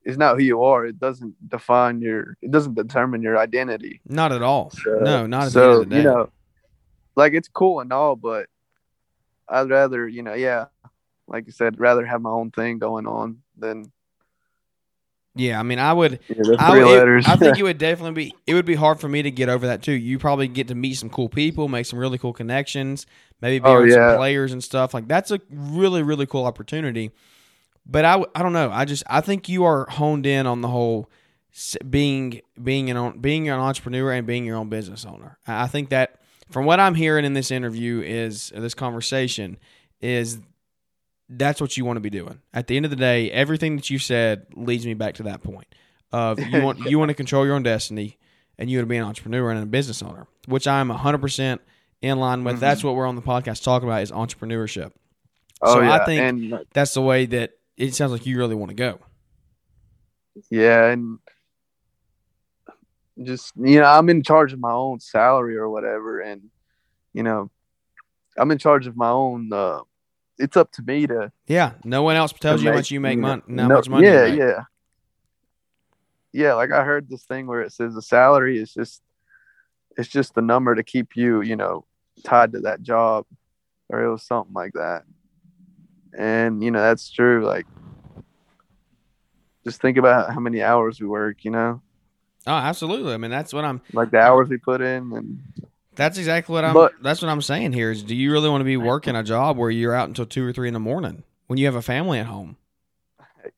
is 0.03 0.17
not 0.17 0.37
who 0.37 0.43
you 0.43 0.63
are. 0.63 0.85
It 0.85 0.99
doesn't 0.99 1.49
define 1.49 2.01
your. 2.01 2.37
It 2.41 2.51
doesn't 2.51 2.75
determine 2.75 3.21
your 3.21 3.37
identity. 3.37 4.01
Not 4.05 4.31
at 4.31 4.41
all. 4.41 4.71
So, 4.71 4.99
no, 5.01 5.27
not 5.27 5.45
at 5.45 5.51
so, 5.51 5.59
the 5.59 5.65
end 5.67 5.73
of 5.73 5.89
the 5.89 5.95
day. 5.95 5.97
You 5.97 6.03
know, 6.03 6.29
like 7.15 7.33
it's 7.33 7.47
cool 7.47 7.79
and 7.79 7.91
all, 7.91 8.15
but 8.15 8.47
I'd 9.47 9.69
rather, 9.69 10.07
you 10.07 10.23
know, 10.23 10.33
yeah, 10.33 10.65
like 11.27 11.45
you 11.45 11.51
said, 11.51 11.79
rather 11.79 12.05
have 12.05 12.21
my 12.21 12.29
own 12.29 12.51
thing 12.51 12.79
going 12.79 13.07
on 13.07 13.41
than. 13.57 13.91
Yeah, 15.33 15.59
I 15.59 15.63
mean, 15.63 15.79
I 15.79 15.93
would. 15.93 16.19
Yeah, 16.27 16.55
I, 16.59 16.71
would 16.71 17.19
it, 17.19 17.29
I 17.29 17.37
think 17.37 17.57
it 17.59 17.63
would 17.63 17.77
definitely 17.77 18.25
be. 18.25 18.35
It 18.45 18.53
would 18.53 18.65
be 18.65 18.75
hard 18.75 18.99
for 18.99 19.07
me 19.07 19.21
to 19.21 19.31
get 19.31 19.47
over 19.47 19.67
that 19.67 19.81
too. 19.81 19.93
You 19.93 20.19
probably 20.19 20.47
get 20.47 20.67
to 20.69 20.75
meet 20.75 20.95
some 20.95 21.09
cool 21.09 21.29
people, 21.29 21.67
make 21.69 21.85
some 21.85 21.99
really 21.99 22.17
cool 22.17 22.33
connections, 22.33 23.05
maybe 23.41 23.59
be 23.59 23.69
oh, 23.69 23.83
yeah. 23.83 24.11
some 24.11 24.17
players 24.17 24.51
and 24.51 24.63
stuff. 24.63 24.93
Like 24.93 25.07
that's 25.07 25.31
a 25.31 25.39
really 25.49 26.03
really 26.03 26.25
cool 26.25 26.45
opportunity. 26.45 27.11
But 27.85 28.05
I, 28.05 28.23
I 28.35 28.43
don't 28.43 28.53
know. 28.53 28.69
I 28.71 28.85
just 28.85 29.03
I 29.09 29.21
think 29.21 29.49
you 29.49 29.63
are 29.63 29.89
honed 29.89 30.25
in 30.25 30.45
on 30.47 30.61
the 30.61 30.67
whole 30.67 31.09
being 31.89 32.41
being 32.61 32.89
an 32.89 33.19
being 33.19 33.49
an 33.49 33.59
entrepreneur 33.59 34.11
and 34.11 34.27
being 34.27 34.45
your 34.45 34.57
own 34.57 34.69
business 34.69 35.05
owner. 35.05 35.37
I 35.47 35.67
think 35.67 35.89
that 35.89 36.20
from 36.51 36.65
what 36.65 36.79
I'm 36.79 36.95
hearing 36.95 37.25
in 37.25 37.33
this 37.33 37.51
interview 37.51 38.01
is 38.01 38.51
this 38.55 38.73
conversation 38.73 39.57
is 39.99 40.39
that's 41.29 41.61
what 41.61 41.77
you 41.77 41.85
want 41.85 41.97
to 41.97 42.01
be 42.01 42.09
doing. 42.09 42.41
At 42.53 42.67
the 42.67 42.75
end 42.75 42.85
of 42.85 42.89
the 42.89 42.97
day, 42.97 43.31
everything 43.31 43.77
that 43.77 43.89
you 43.89 43.99
said 43.99 44.47
leads 44.55 44.85
me 44.85 44.93
back 44.93 45.15
to 45.15 45.23
that 45.23 45.41
point 45.41 45.67
of 46.11 46.39
you 46.39 46.61
want 46.61 46.79
you 46.89 46.99
want 46.99 47.09
to 47.09 47.15
control 47.15 47.45
your 47.45 47.55
own 47.55 47.63
destiny 47.63 48.17
and 48.57 48.69
you 48.69 48.77
want 48.77 48.87
to 48.87 48.89
be 48.89 48.97
an 48.97 49.03
entrepreneur 49.03 49.51
and 49.51 49.63
a 49.63 49.65
business 49.65 50.03
owner, 50.03 50.27
which 50.47 50.67
I'm 50.67 50.89
100% 50.89 51.59
in 52.01 52.19
line 52.19 52.43
with. 52.43 52.55
Mm-hmm. 52.55 52.59
That's 52.59 52.83
what 52.83 52.95
we're 52.95 53.07
on 53.07 53.15
the 53.15 53.21
podcast 53.21 53.63
talking 53.63 53.87
about 53.87 54.01
is 54.03 54.11
entrepreneurship. 54.11 54.91
Oh, 55.61 55.75
so 55.75 55.81
yeah. 55.81 55.93
I 55.93 56.05
think 56.05 56.21
and, 56.21 56.65
that's 56.73 56.93
the 56.93 57.01
way 57.01 57.25
that 57.27 57.51
it 57.77 57.95
sounds 57.95 58.11
like 58.11 58.25
you 58.25 58.37
really 58.37 58.55
want 58.55 58.69
to 58.69 58.75
go. 58.75 58.99
Yeah, 60.49 60.87
and 60.87 61.19
just 63.23 63.53
you 63.57 63.79
know 63.79 63.85
i'm 63.85 64.09
in 64.09 64.23
charge 64.23 64.53
of 64.53 64.59
my 64.59 64.71
own 64.71 64.99
salary 64.99 65.57
or 65.57 65.69
whatever 65.69 66.19
and 66.19 66.41
you 67.13 67.23
know 67.23 67.49
i'm 68.37 68.51
in 68.51 68.57
charge 68.57 68.87
of 68.87 68.95
my 68.95 69.09
own 69.09 69.51
uh 69.51 69.79
it's 70.37 70.57
up 70.57 70.71
to 70.71 70.81
me 70.81 71.05
to 71.05 71.31
yeah 71.47 71.73
no 71.83 72.01
one 72.01 72.15
else 72.15 72.33
tells 72.33 72.63
you 72.63 72.69
how 72.69 72.75
much 72.75 72.89
you 72.91 72.99
make 72.99 73.19
money 73.19 73.41
how 73.47 73.67
no, 73.67 73.75
much 73.75 73.89
money 73.89 74.07
yeah 74.07 74.25
yeah. 74.25 74.61
Yeah 76.33 76.53
like 76.53 76.71
i 76.71 76.83
heard 76.85 77.09
this 77.09 77.25
thing 77.25 77.45
where 77.45 77.61
it 77.61 77.73
says 77.73 77.93
the 77.93 78.01
salary 78.01 78.57
is 78.57 78.73
just 78.73 79.01
it's 79.97 80.07
just 80.07 80.33
the 80.33 80.41
number 80.41 80.73
to 80.73 80.83
keep 80.83 81.17
you 81.17 81.41
you 81.41 81.57
know 81.57 81.85
tied 82.23 82.53
to 82.53 82.61
that 82.61 82.81
job 82.81 83.25
or 83.91 84.03
it 84.03 84.11
was 84.11 84.23
something 84.23 84.53
like 84.53 84.73
that. 84.73 85.03
And 86.17 86.63
you 86.63 86.71
know 86.71 86.81
that's 86.81 87.09
true 87.09 87.45
like 87.45 87.65
just 89.63 89.81
think 89.81 89.97
about 89.97 90.33
how 90.33 90.39
many 90.39 90.61
hours 90.61 90.99
we 90.99 91.07
work 91.07 91.45
you 91.45 91.51
know 91.51 91.81
Oh, 92.47 92.53
absolutely. 92.53 93.13
I 93.13 93.17
mean, 93.17 93.31
that's 93.31 93.53
what 93.53 93.65
I'm. 93.65 93.81
like 93.93 94.11
the 94.11 94.19
hours 94.19 94.49
we 94.49 94.57
put 94.57 94.81
in, 94.81 95.13
and 95.13 95.39
That's 95.95 96.17
exactly 96.17 96.53
what 96.53 96.65
I'm. 96.65 96.73
But- 96.73 96.93
that's 97.01 97.21
what 97.21 97.29
I'm 97.29 97.41
saying 97.41 97.73
here. 97.73 97.91
Is 97.91 98.03
do 98.03 98.15
you 98.15 98.31
really 98.31 98.49
want 98.49 98.61
to 98.61 98.65
be 98.65 98.77
working 98.77 99.15
a 99.15 99.23
job 99.23 99.57
where 99.57 99.69
you're 99.69 99.93
out 99.93 100.07
until 100.07 100.25
two 100.25 100.45
or 100.45 100.51
three 100.51 100.67
in 100.67 100.73
the 100.73 100.79
morning 100.79 101.23
when 101.47 101.57
you 101.57 101.65
have 101.65 101.75
a 101.75 101.81
family 101.81 102.19
at 102.19 102.25
home? 102.25 102.57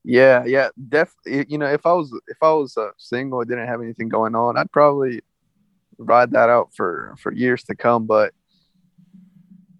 yeah, 0.04 0.44
yeah, 0.46 0.70
definitely. 0.90 1.46
You 1.50 1.58
know, 1.58 1.68
if 1.68 1.86
I 1.86 1.94
was 1.94 2.14
if 2.28 2.38
I 2.42 2.52
was 2.52 2.78
uh, 2.78 2.90
single 2.98 3.40
and 3.42 3.50
didn't 3.50 3.68
have 3.68 3.82
anything 3.82 4.10
going 4.10 4.36
on, 4.36 4.58
I'd 4.58 4.72
probably 4.72 5.22
ride 5.98 6.32
that 6.32 6.50
out 6.50 6.74
for 6.74 7.16
for 7.20 7.32
years 7.32 7.64
to 7.66 7.76
come. 7.76 8.06
But 8.06 8.34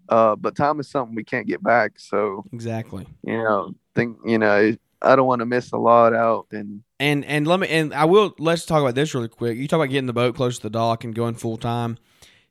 uh, 0.08 0.36
but 0.36 0.56
time 0.56 0.80
is 0.80 0.88
something 0.88 1.14
we 1.14 1.24
can't 1.24 1.46
get 1.46 1.62
back. 1.62 1.98
So 1.98 2.44
Exactly. 2.52 3.06
you 3.22 3.38
know, 3.38 3.74
think 3.94 4.18
you 4.24 4.38
know, 4.38 4.76
I 5.02 5.16
don't 5.16 5.26
want 5.26 5.40
to 5.40 5.46
miss 5.46 5.72
a 5.72 5.76
lot 5.76 6.14
out, 6.14 6.46
and 6.50 6.82
And 6.98 7.24
and 7.24 7.46
let 7.46 7.60
me 7.60 7.68
and 7.68 7.92
I 7.92 8.04
will 8.04 8.34
let's 8.38 8.64
talk 8.64 8.80
about 8.80 8.94
this 8.94 9.14
really 9.14 9.28
quick. 9.28 9.58
You 9.58 9.68
talk 9.68 9.78
about 9.78 9.90
getting 9.90 10.06
the 10.06 10.12
boat 10.12 10.34
close 10.34 10.56
to 10.56 10.62
the 10.64 10.70
dock 10.70 11.04
and 11.04 11.14
going 11.14 11.34
full 11.34 11.56
time. 11.56 11.98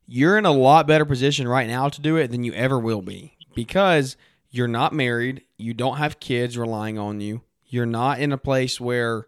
You're 0.06 0.38
in 0.38 0.46
a 0.46 0.52
lot 0.52 0.86
better 0.86 1.06
position 1.06 1.48
right 1.48 1.68
now 1.68 1.90
to 1.90 2.02
do 2.02 2.18
it 2.18 2.30
than 2.30 2.44
you 2.44 2.54
ever 2.54 2.78
will 2.78 3.02
be 3.02 3.38
because 3.56 4.18
you're 4.50 4.68
not 4.68 4.94
married, 4.94 5.44
you 5.58 5.74
don't 5.74 5.98
have 5.98 6.20
kids 6.20 6.58
relying 6.58 7.00
on 7.00 7.22
you. 7.22 7.42
You're 7.66 7.86
not 7.86 8.20
in 8.20 8.32
a 8.32 8.38
place 8.38 8.80
where 8.80 9.28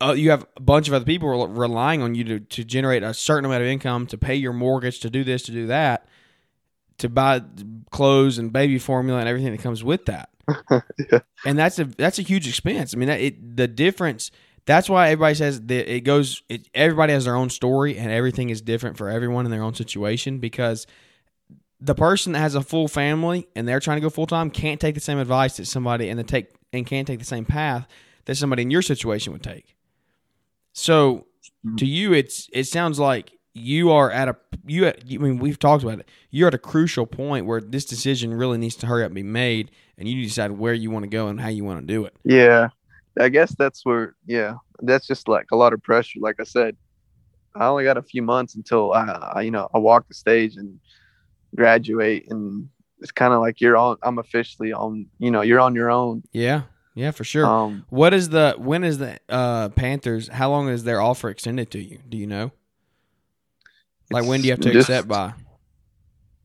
uh, 0.00 0.12
you 0.12 0.30
have 0.30 0.46
a 0.56 0.60
bunch 0.60 0.88
of 0.88 0.94
other 0.94 1.04
people 1.04 1.46
relying 1.48 2.00
on 2.00 2.14
you 2.14 2.24
to, 2.24 2.40
to 2.40 2.64
generate 2.64 3.02
a 3.02 3.12
certain 3.12 3.44
amount 3.44 3.62
of 3.62 3.68
income 3.68 4.06
to 4.06 4.16
pay 4.16 4.34
your 4.34 4.52
mortgage, 4.52 5.00
to 5.00 5.10
do 5.10 5.22
this, 5.22 5.42
to 5.42 5.52
do 5.52 5.66
that, 5.66 6.06
to 6.98 7.08
buy 7.08 7.42
clothes 7.90 8.38
and 8.38 8.52
baby 8.52 8.78
formula 8.78 9.20
and 9.20 9.28
everything 9.28 9.52
that 9.52 9.60
comes 9.60 9.84
with 9.84 10.06
that 10.06 10.30
yeah, 10.70 11.20
and 11.44 11.58
that's 11.58 11.78
a 11.78 11.84
that's 11.84 12.18
a 12.18 12.22
huge 12.22 12.48
expense. 12.48 12.94
I 12.94 12.98
mean, 12.98 13.08
that, 13.08 13.20
it 13.20 13.56
the 13.56 13.68
difference. 13.68 14.30
That's 14.64 14.88
why 14.88 15.08
everybody 15.08 15.34
says 15.34 15.60
that 15.60 15.92
it 15.92 16.00
goes. 16.02 16.42
It, 16.48 16.68
everybody 16.74 17.12
has 17.12 17.24
their 17.24 17.34
own 17.34 17.50
story, 17.50 17.96
and 17.98 18.10
everything 18.10 18.50
is 18.50 18.60
different 18.60 18.96
for 18.96 19.08
everyone 19.08 19.44
in 19.44 19.50
their 19.50 19.62
own 19.62 19.74
situation. 19.74 20.38
Because 20.38 20.86
the 21.80 21.94
person 21.94 22.32
that 22.32 22.38
has 22.38 22.54
a 22.54 22.62
full 22.62 22.86
family 22.86 23.48
and 23.56 23.66
they're 23.66 23.80
trying 23.80 23.96
to 23.96 24.00
go 24.00 24.08
full 24.08 24.26
time 24.26 24.50
can't 24.50 24.80
take 24.80 24.94
the 24.94 25.00
same 25.00 25.18
advice 25.18 25.56
that 25.56 25.66
somebody 25.66 26.08
and 26.08 26.18
the 26.18 26.24
take 26.24 26.54
and 26.72 26.86
can't 26.86 27.06
take 27.08 27.18
the 27.18 27.24
same 27.24 27.44
path 27.44 27.88
that 28.24 28.36
somebody 28.36 28.62
in 28.62 28.70
your 28.70 28.82
situation 28.82 29.32
would 29.32 29.42
take. 29.42 29.76
So 30.72 31.26
mm-hmm. 31.66 31.76
to 31.76 31.86
you, 31.86 32.12
it's 32.12 32.48
it 32.52 32.64
sounds 32.64 32.98
like 32.98 33.32
you 33.54 33.90
are 33.90 34.10
at 34.10 34.28
a 34.28 34.36
you. 34.66 34.86
I 34.86 34.94
mean, 35.06 35.38
we've 35.38 35.58
talked 35.58 35.82
about 35.82 36.00
it. 36.00 36.08
You're 36.30 36.48
at 36.48 36.54
a 36.54 36.58
crucial 36.58 37.06
point 37.06 37.46
where 37.46 37.60
this 37.60 37.84
decision 37.84 38.34
really 38.34 38.58
needs 38.58 38.76
to 38.76 38.86
hurry 38.86 39.02
up 39.02 39.08
and 39.08 39.14
be 39.14 39.22
made, 39.22 39.70
and 39.98 40.08
you 40.08 40.16
need 40.16 40.22
to 40.22 40.28
decide 40.28 40.52
where 40.52 40.74
you 40.74 40.90
want 40.90 41.04
to 41.04 41.08
go 41.08 41.28
and 41.28 41.40
how 41.40 41.48
you 41.48 41.64
want 41.64 41.80
to 41.80 41.86
do 41.86 42.04
it. 42.04 42.14
yeah. 42.24 42.68
I 43.20 43.28
guess 43.28 43.54
that's 43.54 43.84
where, 43.84 44.14
yeah, 44.26 44.54
that's 44.80 45.06
just 45.06 45.28
like 45.28 45.48
a 45.52 45.56
lot 45.56 45.74
of 45.74 45.82
pressure. 45.82 46.18
Like 46.20 46.36
I 46.40 46.44
said, 46.44 46.76
I 47.54 47.66
only 47.66 47.84
got 47.84 47.98
a 47.98 48.02
few 48.02 48.22
months 48.22 48.54
until 48.54 48.92
I, 48.92 49.32
I 49.34 49.42
you 49.42 49.50
know, 49.50 49.68
I 49.74 49.78
walk 49.78 50.08
the 50.08 50.14
stage 50.14 50.56
and 50.56 50.80
graduate, 51.54 52.26
and 52.30 52.68
it's 53.00 53.12
kind 53.12 53.34
of 53.34 53.40
like 53.40 53.60
you're 53.60 53.76
on. 53.76 53.98
I'm 54.02 54.18
officially 54.18 54.72
on. 54.72 55.06
You 55.18 55.30
know, 55.30 55.42
you're 55.42 55.60
on 55.60 55.74
your 55.74 55.90
own. 55.90 56.22
Yeah, 56.32 56.62
yeah, 56.94 57.10
for 57.10 57.24
sure. 57.24 57.44
Um, 57.44 57.84
what 57.90 58.14
is 58.14 58.30
the 58.30 58.54
when 58.56 58.84
is 58.84 58.98
the 58.98 59.18
uh, 59.28 59.68
Panthers? 59.70 60.28
How 60.28 60.50
long 60.50 60.68
is 60.68 60.84
their 60.84 61.00
offer 61.00 61.28
extended 61.28 61.70
to 61.72 61.82
you? 61.82 61.98
Do 62.08 62.16
you 62.16 62.26
know? 62.26 62.52
Like 64.12 64.26
when 64.26 64.40
do 64.40 64.46
you 64.46 64.52
have 64.52 64.60
to 64.60 64.72
Just- 64.72 64.88
accept 64.88 65.08
by? 65.08 65.34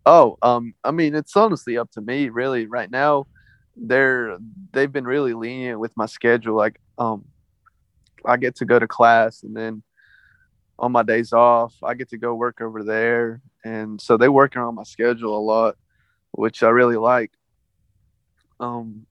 Oh, 0.05 0.38
um, 0.41 0.74
I 0.86 0.91
mean, 0.91 1.15
it's 1.15 1.36
honestly 1.36 1.78
up 1.78 1.91
to 1.91 2.01
me, 2.01 2.30
really. 2.30 2.65
Right 2.65 2.89
now, 2.89 3.28
they're 3.76 4.38
they've 4.72 4.91
been 4.91 5.03
really 5.03 5.34
lenient 5.34 5.82
with 5.82 5.95
my 5.97 6.05
schedule. 6.05 6.55
Like, 6.55 6.80
um, 6.97 7.26
I 8.24 8.38
get 8.38 8.55
to 8.57 8.65
go 8.65 8.80
to 8.80 8.88
class, 8.88 9.43
and 9.43 9.55
then 9.55 9.84
on 10.80 10.93
my 10.93 11.03
days 11.03 11.34
off, 11.34 11.76
I 11.84 11.93
get 11.93 12.09
to 12.11 12.18
go 12.18 12.34
work 12.36 12.61
over 12.61 12.84
there, 12.84 13.41
and 13.65 13.99
so 13.99 14.15
they 14.15 14.30
work 14.30 14.55
around 14.55 14.76
my 14.76 14.84
schedule 14.84 15.38
a 15.38 15.43
lot, 15.43 15.76
which 16.32 16.63
I 16.63 16.70
really 16.70 16.95
like. 16.95 17.32
Um, 18.61 19.05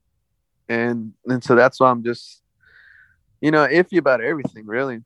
and 0.69 1.13
and 1.27 1.45
so 1.45 1.55
that's 1.55 1.79
why 1.79 1.91
I'm 1.91 2.03
just, 2.03 2.43
you 3.43 3.51
know, 3.51 3.67
iffy 3.67 3.99
about 3.99 4.23
everything, 4.23 4.65
really, 4.67 5.01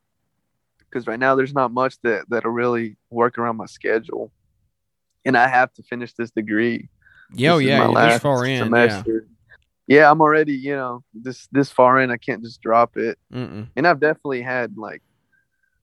because 0.90 1.06
right 1.06 1.18
now 1.18 1.34
there's 1.34 1.54
not 1.54 1.72
much 1.72 1.96
that 2.02 2.24
that'll 2.28 2.50
really 2.50 2.96
work 3.10 3.38
around 3.38 3.56
my 3.56 3.66
schedule 3.66 4.32
and 5.24 5.36
I 5.36 5.48
have 5.48 5.72
to 5.74 5.82
finish 5.82 6.12
this 6.14 6.30
degree. 6.30 6.88
Yeah, 7.32 7.54
oh, 7.54 7.58
This 7.58 7.64
is 7.64 7.68
yeah, 7.68 8.08
this 8.08 8.22
far 8.22 8.44
in. 8.44 8.72
Yeah. 8.72 9.02
Yeah. 9.86 10.10
I'm 10.10 10.20
already, 10.20 10.54
you 10.54 10.74
know, 10.74 11.04
this 11.14 11.46
this 11.52 11.70
far 11.70 12.00
in. 12.00 12.10
I 12.10 12.16
can't 12.16 12.42
just 12.42 12.60
drop 12.60 12.96
it. 12.96 13.18
Mm-mm. 13.32 13.68
And 13.76 13.86
I've 13.86 14.00
definitely 14.00 14.42
had 14.42 14.76
like 14.76 15.02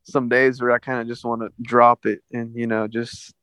some 0.04 0.30
days 0.30 0.62
where 0.62 0.72
I 0.72 0.80
kind 0.80 1.02
of 1.02 1.08
just 1.08 1.26
want 1.26 1.42
to 1.42 1.52
drop 1.62 2.06
it 2.06 2.22
and 2.32 2.56
you 2.56 2.66
know 2.66 2.88
just 2.88 3.34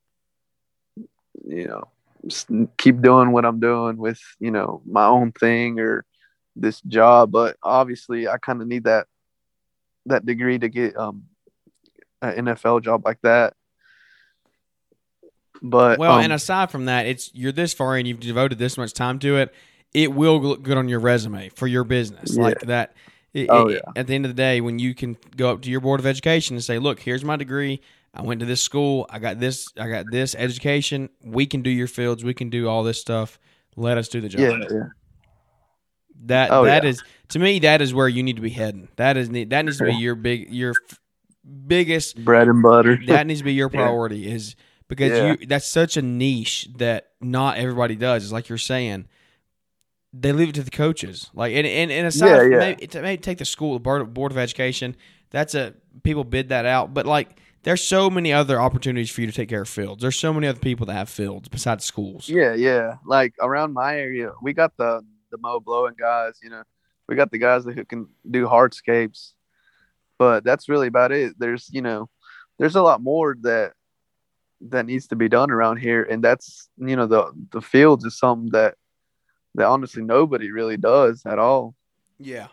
you 1.46 1.68
know 1.68 1.88
just 2.26 2.48
keep 2.78 3.02
doing 3.02 3.32
what 3.32 3.44
I'm 3.44 3.60
doing 3.60 3.98
with 3.98 4.20
you 4.40 4.50
know 4.50 4.80
my 4.86 5.04
own 5.04 5.32
thing 5.32 5.80
or 5.80 6.04
this 6.56 6.80
job. 6.82 7.30
But 7.30 7.56
obviously, 7.62 8.28
I 8.28 8.38
kind 8.38 8.60
of 8.60 8.68
need 8.68 8.84
that 8.84 9.06
that 10.06 10.26
degree 10.26 10.58
to 10.58 10.68
get 10.68 10.96
um 10.96 11.24
an 12.29 12.47
NFL 12.47 12.83
job 12.83 13.05
like 13.05 13.20
that. 13.22 13.55
But 15.62 15.99
Well, 15.99 16.12
um, 16.12 16.25
and 16.25 16.33
aside 16.33 16.70
from 16.70 16.87
that, 16.87 17.07
it's 17.07 17.31
you're 17.35 17.53
this 17.53 17.72
far 17.72 17.97
and 17.97 18.07
you've 18.07 18.20
devoted 18.20 18.59
this 18.59 18.77
much 18.77 18.93
time 18.93 19.18
to 19.20 19.37
it. 19.39 19.55
It 19.95 20.12
will 20.12 20.41
look 20.41 20.62
good 20.62 20.77
on 20.77 20.89
your 20.89 21.01
resume 21.01 21.49
for 21.51 21.66
your 21.66 21.85
business, 21.85 22.37
Yeah. 22.37 22.43
like 22.43 22.61
that. 22.62 22.95
it- 23.33 23.49
Oh, 23.51 23.66
it- 23.68 23.83
yeah. 23.85 23.93
At 23.97 24.07
the 24.07 24.14
end 24.14 24.25
of 24.27 24.31
the 24.31 24.35
day, 24.37 24.61
when 24.61 24.79
you 24.79 24.95
can 24.95 25.16
go 25.37 25.51
up 25.51 25.62
to 25.62 25.70
your 25.70 25.81
board 25.81 25.99
of 25.99 26.07
education 26.07 26.55
and 26.55 26.62
say, 26.62 26.79
"Look, 26.79 27.01
here's 27.01 27.25
my 27.25 27.35
degree. 27.35 27.81
I 28.14 28.22
went 28.22 28.39
to 28.41 28.47
this 28.47 28.61
school. 28.61 29.07
I 29.11 29.18
got 29.18 29.41
this. 29.41 29.66
I 29.77 29.89
got 29.89 30.05
this 30.12 30.37
education. 30.39 31.09
We 31.25 31.45
can 31.47 31.61
do 31.62 31.70
your 31.70 31.89
fields. 31.89 32.22
We 32.22 32.33
can 32.35 32.49
do 32.49 32.68
all 32.68 32.85
this 32.85 33.01
stuff. 33.01 33.41
Let 33.75 33.99
us 33.99 34.07
do 34.09 34.20
the 34.20 34.29
job." 34.29 34.41
yeah, 34.41 34.59
yeah. 34.70 34.83
That 36.27 36.51
Oh, 36.53 36.64
that 36.64 36.85
yeah. 36.85 36.91
is 36.91 37.03
to 37.31 37.41
me 37.41 37.59
that 37.59 37.83
is 37.83 37.93
where 37.93 38.09
you 38.09 38.22
need 38.22 38.37
to 38.37 38.43
be 38.43 38.51
heading. 38.51 38.87
That 38.97 39.16
is 39.16 39.29
that 39.31 39.64
needs 39.64 39.79
to 39.79 39.85
be 39.85 39.95
your 39.95 40.14
big 40.14 40.53
your 40.55 40.75
biggest 41.66 42.24
bread 42.24 42.49
and 42.49 42.62
butter. 42.62 42.99
that 43.07 43.26
needs 43.26 43.40
to 43.40 43.45
be 43.45 43.53
your 43.55 43.70
Yeah. 43.72 43.80
priority 43.82 44.30
is 44.30 44.57
because 44.88 45.11
Yeah. 45.12 45.36
you 45.40 45.47
that's 45.47 45.66
such 45.66 45.97
a 45.97 46.03
niche 46.03 46.68
that 46.76 47.11
not 47.20 47.57
everybody 47.59 47.97
does. 47.97 48.24
It's 48.24 48.32
like 48.32 48.49
you're 48.49 48.59
saying. 48.59 49.07
They 50.16 50.30
leave 50.32 50.51
it 50.51 50.55
to 50.55 50.62
the 50.62 50.70
coaches, 50.70 51.28
like 51.34 51.53
and 51.55 51.66
and, 51.66 51.90
and 51.90 52.07
aside, 52.07 52.51
Yeah, 52.53 52.76
yeah. 52.78 53.01
maybe, 53.03 53.20
take 53.20 53.38
the 53.38 53.45
school 53.45 53.76
board 53.80 54.14
board 54.14 54.30
of 54.30 54.38
education. 54.38 54.95
That's 55.30 55.57
a 55.57 55.74
people 56.05 56.22
bid 56.22 56.51
that 56.51 56.66
out, 56.66 56.95
but 56.95 57.05
like 57.05 57.36
there's 57.64 57.82
so 57.82 58.09
many 58.09 58.32
other 58.32 58.61
opportunities 58.61 59.11
for 59.11 59.22
you 59.22 59.26
to 59.26 59.32
take 59.32 59.49
care 59.49 59.62
of 59.62 59.68
fields. 59.68 60.03
There's 60.03 60.16
so 60.18 60.32
many 60.32 60.47
other 60.47 60.61
people 60.61 60.86
that 60.86 60.92
have 60.92 61.09
fields 61.09 61.49
besides 61.49 61.84
schools. 61.84 62.28
Yeah, 62.28 62.55
yeah. 62.55 62.99
Like 63.05 63.34
around 63.40 63.72
my 63.72 63.97
area, 63.99 64.30
we 64.40 64.53
got 64.53 64.76
the 64.76 65.01
the 65.32 65.38
mow 65.38 65.59
blowing 65.59 65.95
guys. 65.99 66.38
You 66.45 66.51
know, 66.51 66.62
we 67.09 67.16
got 67.16 67.32
the 67.32 67.38
guys 67.38 67.64
that 67.64 67.74
who 67.74 67.84
can 67.84 68.07
do 68.30 68.47
hardscapes, 68.47 69.32
but 70.18 70.44
that's 70.44 70.68
really 70.68 70.86
about 70.86 71.12
it. 71.12 71.34
There's 71.38 71.68
you 71.72 71.82
know, 71.82 72.08
there's 72.58 72.76
a 72.76 72.82
lot 72.82 73.02
more 73.02 73.36
that 73.42 73.72
that 74.68 74.86
needs 74.86 75.08
to 75.08 75.16
be 75.16 75.28
done 75.28 75.50
around 75.50 75.78
here, 75.78 76.02
and 76.04 76.22
that's 76.22 76.68
you 76.78 76.96
know 76.96 77.06
the 77.06 77.32
the 77.52 77.60
fields 77.60 78.04
is 78.04 78.18
something 78.18 78.50
that 78.52 78.74
that 79.54 79.66
honestly 79.66 80.02
nobody 80.02 80.50
really 80.50 80.76
does 80.76 81.22
at 81.26 81.38
all. 81.38 81.74
yeah, 82.18 82.48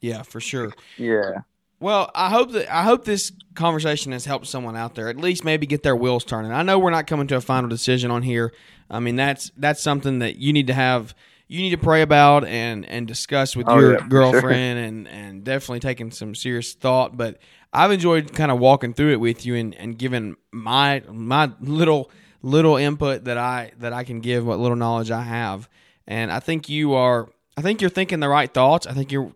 yeah, 0.00 0.22
for 0.22 0.40
sure. 0.40 0.72
Yeah, 0.96 1.40
Well, 1.80 2.10
I 2.14 2.30
hope 2.30 2.52
that 2.52 2.72
I 2.72 2.82
hope 2.82 3.04
this 3.04 3.32
conversation 3.54 4.12
has 4.12 4.24
helped 4.26 4.46
someone 4.46 4.76
out 4.76 4.94
there. 4.94 5.08
At 5.08 5.16
least 5.16 5.44
maybe 5.44 5.66
get 5.66 5.82
their 5.82 5.96
wheels 5.96 6.24
turning. 6.24 6.52
I 6.52 6.62
know 6.62 6.78
we're 6.78 6.90
not 6.90 7.06
coming 7.06 7.26
to 7.28 7.36
a 7.36 7.40
final 7.40 7.68
decision 7.68 8.10
on 8.10 8.22
here. 8.22 8.52
I 8.90 9.00
mean, 9.00 9.16
that's 9.16 9.50
that's 9.56 9.82
something 9.82 10.20
that 10.20 10.36
you 10.36 10.52
need 10.52 10.66
to 10.68 10.74
have. 10.74 11.14
You 11.48 11.62
need 11.62 11.70
to 11.70 11.78
pray 11.78 12.02
about 12.02 12.44
and 12.44 12.84
and 12.84 13.06
discuss 13.06 13.54
with 13.54 13.68
Oh, 13.68 13.78
your 13.78 13.92
yeah, 13.92 13.96
for 13.98 14.02
sure. 14.02 14.08
girlfriend 14.08 14.78
and 14.78 15.08
and 15.08 15.44
definitely 15.44 15.80
taking 15.80 16.10
some 16.10 16.34
serious 16.34 16.74
thought. 16.74 17.16
But 17.16 17.38
I've 17.72 17.92
enjoyed 17.92 18.32
kind 18.32 18.50
of 18.50 18.58
walking 18.58 18.94
through 18.94 19.12
it 19.12 19.20
with 19.20 19.46
you 19.46 19.54
and 19.54 19.74
and 19.74 19.96
giving 19.96 20.36
my 20.52 21.02
my 21.08 21.52
little 21.60 22.10
little 22.42 22.76
input 22.76 23.24
that 23.24 23.38
I 23.38 23.72
that 23.78 23.92
I 23.92 24.02
can 24.04 24.20
give, 24.20 24.44
what 24.44 24.58
little 24.58 24.76
knowledge 24.76 25.10
I 25.10 25.22
have. 25.22 25.68
And 26.06 26.32
I 26.32 26.40
think 26.40 26.68
you 26.68 26.94
are. 26.94 27.28
I 27.56 27.62
think 27.62 27.80
you're 27.80 27.90
thinking 27.90 28.20
the 28.20 28.28
right 28.28 28.52
thoughts. 28.52 28.86
I 28.86 28.92
think 28.92 29.12
you're 29.12 29.32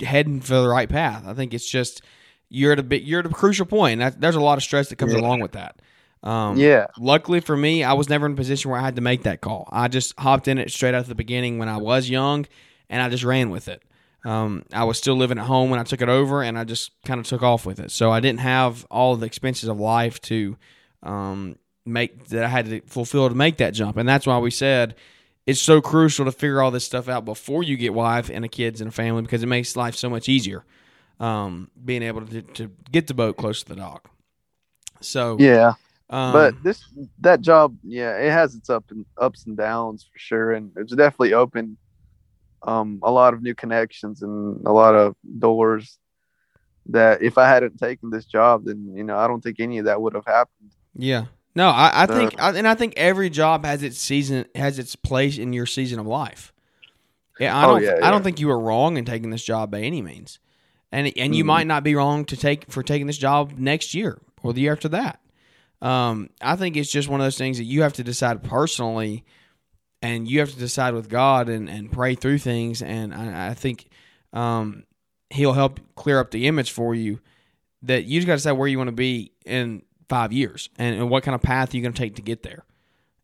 heading 0.00 0.40
for 0.40 0.54
the 0.54 0.68
right 0.68 0.88
path. 0.88 1.24
I 1.26 1.34
think 1.34 1.52
it's 1.54 1.68
just 1.68 2.02
you're 2.48 2.72
at 2.72 2.78
a 2.78 2.82
bit 2.82 3.02
you're 3.02 3.20
at 3.20 3.26
a 3.26 3.30
crucial 3.30 3.66
point. 3.66 4.00
That, 4.00 4.20
there's 4.20 4.34
a 4.34 4.40
lot 4.40 4.56
of 4.58 4.64
stress 4.64 4.88
that 4.88 4.96
comes 4.96 5.12
Yeah. 5.12 5.20
along 5.20 5.40
with 5.40 5.52
that. 5.52 5.76
Um, 6.24 6.56
yeah, 6.56 6.86
Luckily 6.98 7.40
for 7.40 7.56
me, 7.56 7.84
I 7.84 7.92
was 7.92 8.08
never 8.08 8.26
in 8.26 8.32
a 8.32 8.36
position 8.36 8.70
where 8.70 8.80
I 8.80 8.82
had 8.82 8.96
to 8.96 9.02
make 9.02 9.24
that 9.24 9.40
call. 9.42 9.68
I 9.70 9.88
just 9.88 10.18
hopped 10.18 10.48
in 10.48 10.58
it 10.58 10.70
straight 10.70 10.94
out 10.94 11.02
of 11.02 11.06
the 11.08 11.14
beginning 11.14 11.58
when 11.58 11.68
I 11.68 11.76
was 11.76 12.08
young, 12.08 12.46
and 12.88 13.02
I 13.02 13.08
just 13.10 13.24
ran 13.24 13.50
with 13.50 13.68
it. 13.68 13.82
Um, 14.24 14.64
I 14.72 14.84
was 14.84 14.96
still 14.96 15.16
living 15.16 15.38
at 15.38 15.44
home 15.44 15.68
when 15.68 15.78
I 15.78 15.84
took 15.84 16.00
it 16.00 16.08
over, 16.08 16.42
and 16.42 16.58
I 16.58 16.64
just 16.64 16.92
kind 17.04 17.20
of 17.20 17.26
took 17.26 17.42
off 17.42 17.66
with 17.66 17.78
it. 17.78 17.90
So 17.90 18.10
I 18.10 18.20
didn't 18.20 18.40
have 18.40 18.86
all 18.90 19.16
the 19.16 19.26
expenses 19.26 19.68
of 19.68 19.78
life 19.78 20.18
to 20.22 20.56
um, 21.02 21.56
make 21.84 22.28
that 22.28 22.42
I 22.42 22.48
had 22.48 22.66
to 22.70 22.80
fulfill 22.86 23.28
to 23.28 23.34
make 23.34 23.58
that 23.58 23.74
jump, 23.74 23.98
and 23.98 24.08
that's 24.08 24.26
why 24.26 24.38
we 24.38 24.50
said 24.50 24.94
it's 25.46 25.60
so 25.60 25.82
crucial 25.82 26.24
to 26.24 26.32
figure 26.32 26.62
all 26.62 26.70
this 26.70 26.86
stuff 26.86 27.06
out 27.06 27.26
before 27.26 27.62
you 27.62 27.76
get 27.76 27.92
wife 27.92 28.30
and 28.32 28.46
a 28.46 28.48
kids 28.48 28.80
and 28.80 28.88
a 28.88 28.92
family 28.92 29.20
because 29.20 29.42
it 29.42 29.46
makes 29.46 29.76
life 29.76 29.94
so 29.94 30.08
much 30.08 30.26
easier. 30.26 30.64
um, 31.20 31.70
being 31.84 32.02
able 32.02 32.22
to 32.22 32.40
to 32.40 32.70
get 32.90 33.08
the 33.08 33.14
boat 33.14 33.36
close 33.36 33.62
to 33.62 33.68
the 33.68 33.76
dock. 33.76 34.10
So 35.02 35.36
Yeah, 35.38 35.74
um, 36.10 36.32
but 36.32 36.54
this 36.62 36.82
that 37.20 37.40
job, 37.40 37.76
yeah, 37.82 38.16
it 38.18 38.30
has 38.30 38.54
its 38.54 38.70
up 38.70 38.84
and 38.90 39.06
ups 39.20 39.46
and 39.46 39.56
downs 39.56 40.04
for 40.12 40.18
sure, 40.18 40.52
and 40.52 40.72
it's 40.76 40.94
definitely 40.94 41.34
opened 41.34 41.76
um, 42.66 43.00
a 43.02 43.10
lot 43.10 43.34
of 43.34 43.42
new 43.42 43.54
connections 43.54 44.22
and 44.22 44.66
a 44.66 44.72
lot 44.72 44.94
of 44.94 45.16
doors 45.38 45.98
that 46.86 47.22
if 47.22 47.38
I 47.38 47.48
hadn't 47.48 47.78
taken 47.78 48.10
this 48.10 48.26
job, 48.26 48.64
then 48.64 48.92
you 48.96 49.04
know 49.04 49.16
I 49.16 49.26
don't 49.28 49.42
think 49.42 49.60
any 49.60 49.78
of 49.78 49.86
that 49.86 50.00
would 50.00 50.14
have 50.14 50.26
happened. 50.26 50.72
Yeah. 50.96 51.26
No, 51.56 51.68
I, 51.68 52.02
I 52.02 52.06
think, 52.06 52.34
I, 52.42 52.50
and 52.50 52.66
I 52.66 52.74
think 52.74 52.94
every 52.96 53.30
job 53.30 53.64
has 53.64 53.82
its 53.84 53.98
season, 53.98 54.44
has 54.56 54.78
its 54.78 54.96
place 54.96 55.38
in 55.38 55.52
your 55.52 55.66
season 55.66 56.00
of 56.00 56.06
life. 56.06 56.52
Yeah, 57.38 57.56
I 57.56 57.64
Oh, 57.64 57.68
don't, 57.74 57.82
yeah, 57.82 57.90
I 57.90 58.00
yeah. 58.00 58.10
don't 58.10 58.22
think 58.24 58.40
you 58.40 58.48
were 58.48 58.58
wrong 58.58 58.96
in 58.96 59.04
taking 59.04 59.30
this 59.30 59.44
job 59.44 59.70
by 59.70 59.80
any 59.80 60.02
means, 60.02 60.38
and 60.92 61.12
and 61.16 61.34
you 61.34 61.44
Mhm. 61.44 61.46
might 61.46 61.66
not 61.66 61.84
be 61.84 61.94
wrong 61.94 62.24
to 62.26 62.36
take 62.36 62.70
for 62.70 62.82
taking 62.82 63.06
this 63.06 63.18
job 63.18 63.54
next 63.58 63.94
year 63.94 64.18
or 64.42 64.52
the 64.52 64.62
year 64.62 64.72
after 64.72 64.88
that. 64.90 65.20
Um, 65.82 66.30
I 66.40 66.56
think 66.56 66.76
it's 66.76 66.90
just 66.90 67.08
one 67.08 67.20
of 67.20 67.26
those 67.26 67.38
things 67.38 67.58
that 67.58 67.64
you 67.64 67.82
have 67.82 67.92
to 67.94 68.04
decide 68.04 68.42
personally, 68.42 69.24
and 70.00 70.28
you 70.28 70.40
have 70.40 70.50
to 70.50 70.58
decide 70.58 70.94
with 70.94 71.08
God 71.08 71.48
and 71.48 71.68
and 71.68 71.90
pray 71.92 72.14
through 72.14 72.38
things, 72.38 72.82
and 72.82 73.14
I, 73.14 73.48
I 73.50 73.54
think, 73.54 73.88
um, 74.32 74.84
He'll 75.30 75.54
help 75.54 75.80
clear 75.96 76.20
up 76.20 76.30
the 76.30 76.46
image 76.46 76.70
for 76.70 76.94
you 76.94 77.20
that 77.82 78.04
you 78.04 78.18
just 78.20 78.26
got 78.26 78.34
to 78.34 78.36
decide 78.36 78.52
where 78.52 78.68
you 78.68 78.78
want 78.78 78.88
to 78.88 78.92
be 78.92 79.32
in 79.44 79.82
five 80.08 80.32
years 80.32 80.68
and, 80.78 80.96
and 80.96 81.10
what 81.10 81.22
kind 81.22 81.34
of 81.34 81.42
path 81.42 81.74
you're 81.74 81.82
going 81.82 81.92
to 81.92 81.98
take 81.98 82.16
to 82.16 82.22
get 82.22 82.42
there. 82.42 82.64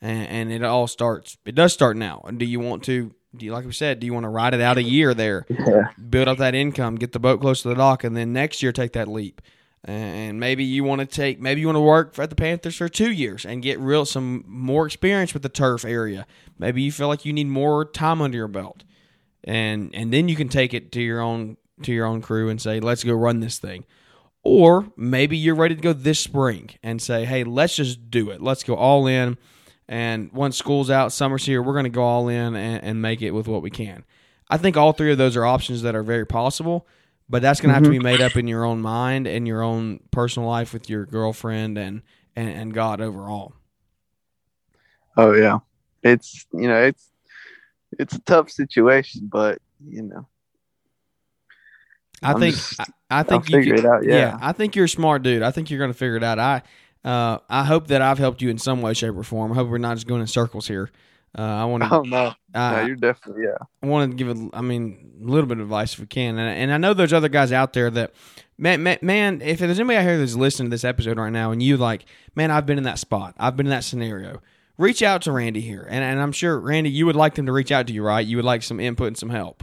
And, 0.02 0.26
and 0.28 0.52
it 0.52 0.64
all 0.64 0.86
starts, 0.86 1.36
it 1.44 1.54
does 1.54 1.72
start 1.72 1.96
now. 1.96 2.22
And 2.26 2.38
do 2.38 2.44
you 2.44 2.58
want 2.58 2.82
to, 2.84 3.14
do 3.36 3.46
you, 3.46 3.52
like 3.52 3.64
we 3.64 3.72
said, 3.72 4.00
do 4.00 4.06
you 4.06 4.14
want 4.14 4.24
to 4.24 4.30
ride 4.30 4.54
it 4.54 4.60
out 4.60 4.76
a 4.76 4.82
year 4.82 5.14
there, 5.14 5.46
Yeah, 5.48 5.90
build 6.08 6.26
up 6.26 6.38
that 6.38 6.54
income, 6.54 6.96
get 6.96 7.12
the 7.12 7.20
boat 7.20 7.40
close 7.40 7.62
to 7.62 7.68
the 7.68 7.74
dock, 7.74 8.02
and 8.02 8.16
then 8.16 8.32
next 8.32 8.62
year 8.62 8.72
take 8.72 8.92
that 8.94 9.08
leap? 9.08 9.40
And 9.84 10.38
maybe 10.38 10.62
you 10.62 10.84
want 10.84 11.00
to 11.00 11.06
take, 11.06 11.40
maybe 11.40 11.62
you 11.62 11.66
want 11.66 11.76
to 11.76 11.80
work 11.80 12.18
at 12.18 12.28
the 12.28 12.36
Panthers 12.36 12.76
for 12.76 12.88
two 12.88 13.10
years 13.10 13.46
and 13.46 13.62
get 13.62 13.78
real, 13.80 14.04
some 14.04 14.44
more 14.46 14.86
experience 14.86 15.32
with 15.32 15.42
the 15.42 15.48
turf 15.48 15.84
area. 15.86 16.26
Maybe 16.58 16.82
you 16.82 16.92
feel 16.92 17.08
like 17.08 17.24
you 17.24 17.32
need 17.32 17.46
more 17.46 17.86
time 17.86 18.20
under 18.20 18.36
your 18.36 18.48
belt. 18.48 18.84
And, 19.42 19.90
and 19.94 20.12
then 20.12 20.28
you 20.28 20.36
can 20.36 20.50
take 20.50 20.74
it 20.74 20.92
to 20.92 21.00
your 21.00 21.20
own, 21.20 21.56
to 21.82 21.92
your 21.92 22.04
own 22.04 22.20
crew 22.20 22.50
and 22.50 22.60
say, 22.60 22.78
let's 22.78 23.04
go 23.04 23.14
run 23.14 23.40
this 23.40 23.58
thing. 23.58 23.86
Or 24.42 24.92
maybe 24.96 25.36
you're 25.36 25.54
ready 25.54 25.74
to 25.74 25.80
go 25.80 25.94
this 25.94 26.20
spring 26.20 26.70
and 26.82 27.00
say, 27.00 27.24
hey, 27.24 27.44
let's 27.44 27.76
just 27.76 28.10
do 28.10 28.30
it. 28.30 28.42
Let's 28.42 28.62
go 28.62 28.74
all 28.74 29.06
in. 29.06 29.38
And 29.88 30.30
once 30.32 30.56
school's 30.56 30.90
out, 30.90 31.12
summer's 31.12 31.46
here, 31.46 31.62
we're 31.62 31.72
going 31.72 31.84
to 31.84 31.90
go 31.90 32.02
all 32.02 32.28
in 32.28 32.54
and, 32.54 32.84
and 32.84 33.02
make 33.02 33.22
it 33.22 33.32
with 33.32 33.48
what 33.48 33.62
we 33.62 33.70
can. 33.70 34.04
I 34.48 34.56
think 34.56 34.76
all 34.76 34.92
three 34.92 35.12
of 35.12 35.18
those 35.18 35.36
are 35.36 35.44
options 35.44 35.82
that 35.82 35.94
are 35.94 36.02
very 36.02 36.26
possible, 36.26 36.86
but 37.30 37.40
that's 37.40 37.60
going 37.60 37.68
to 37.70 37.74
have 37.74 37.84
to 37.84 37.90
be 37.90 38.00
made 38.00 38.20
up 38.20 38.36
in 38.36 38.46
your 38.48 38.64
own 38.64 38.82
mind 38.82 39.26
and 39.26 39.46
your 39.46 39.62
own 39.62 40.00
personal 40.10 40.48
life 40.48 40.72
with 40.72 40.90
your 40.90 41.06
girlfriend 41.06 41.78
and, 41.78 42.02
and, 42.36 42.48
and 42.50 42.74
God 42.74 43.00
overall. 43.00 43.54
oh 45.16 45.32
yeah, 45.32 45.60
it's 46.02 46.46
you 46.52 46.66
know 46.68 46.82
it's 46.82 47.08
it's 47.98 48.14
a 48.14 48.20
tough 48.20 48.50
situation, 48.50 49.28
but 49.30 49.58
you 49.88 50.02
know 50.02 50.26
I 52.22 52.32
I'm 52.32 52.40
think 52.40 52.54
just- 52.56 52.80
I, 52.80 52.84
I 53.10 53.22
think 53.22 53.44
I'll 53.52 53.60
you 53.60 53.74
can, 53.74 53.84
it 53.84 53.86
out, 53.86 54.04
yeah. 54.04 54.38
I 54.40 54.52
think 54.52 54.76
you're 54.76 54.84
a 54.84 54.88
smart 54.88 55.22
dude. 55.22 55.42
I 55.42 55.50
think 55.50 55.70
you're 55.70 55.78
going 55.78 55.92
to 55.92 55.96
figure 55.98 56.16
it 56.16 56.24
out. 56.24 56.38
I 56.38 56.62
uh, 57.02 57.38
I 57.48 57.64
hope 57.64 57.86
that 57.88 58.02
I've 58.02 58.18
helped 58.18 58.42
you 58.42 58.50
in 58.50 58.58
some 58.58 58.82
way, 58.82 58.92
shape, 58.92 59.16
or 59.16 59.22
form. 59.22 59.52
I 59.52 59.54
hope 59.54 59.68
we're 59.68 59.78
not 59.78 59.94
just 59.96 60.06
going 60.06 60.20
in 60.20 60.26
circles 60.26 60.68
here. 60.68 60.90
Uh, 61.38 61.42
I 61.42 61.64
want 61.64 61.82
to 61.84 61.90
oh 61.92 62.02
no, 62.02 62.34
no, 62.54 62.60
uh, 62.60 62.84
you're 62.86 62.96
definitely 62.96 63.44
yeah. 63.44 63.56
I 63.82 63.86
want 63.86 64.10
to 64.10 64.16
give 64.16 64.28
a, 64.28 64.50
I 64.52 64.62
mean, 64.62 65.12
a 65.22 65.26
little 65.26 65.46
bit 65.46 65.58
of 65.58 65.62
advice 65.62 65.94
if 65.94 66.00
we 66.00 66.06
can. 66.06 66.38
And, 66.38 66.58
and 66.58 66.72
I 66.72 66.76
know 66.76 66.92
there's 66.92 67.12
other 67.12 67.28
guys 67.28 67.52
out 67.52 67.72
there 67.72 67.90
that, 67.90 68.12
man, 68.58 68.82
man, 68.82 68.98
man, 69.00 69.40
if 69.40 69.60
there's 69.60 69.78
anybody 69.78 69.98
out 69.98 70.04
here 70.04 70.18
that's 70.18 70.34
listening 70.34 70.70
to 70.70 70.74
this 70.74 70.84
episode 70.84 71.18
right 71.18 71.30
now 71.30 71.52
and 71.52 71.62
you 71.62 71.76
like, 71.76 72.04
man, 72.34 72.50
I've 72.50 72.66
been 72.66 72.78
in 72.78 72.84
that 72.84 72.98
spot, 72.98 73.34
I've 73.38 73.56
been 73.56 73.66
in 73.66 73.70
that 73.70 73.84
scenario, 73.84 74.42
reach 74.76 75.02
out 75.02 75.22
to 75.22 75.32
Randy 75.32 75.60
here. 75.60 75.86
And, 75.88 76.02
and 76.02 76.20
I'm 76.20 76.32
sure, 76.32 76.58
Randy, 76.58 76.90
you 76.90 77.06
would 77.06 77.16
like 77.16 77.36
them 77.36 77.46
to 77.46 77.52
reach 77.52 77.70
out 77.70 77.86
to 77.86 77.92
you, 77.92 78.02
right? 78.02 78.26
You 78.26 78.36
would 78.36 78.44
like 78.44 78.62
some 78.62 78.80
input 78.80 79.08
and 79.08 79.16
some 79.16 79.30
help. 79.30 79.62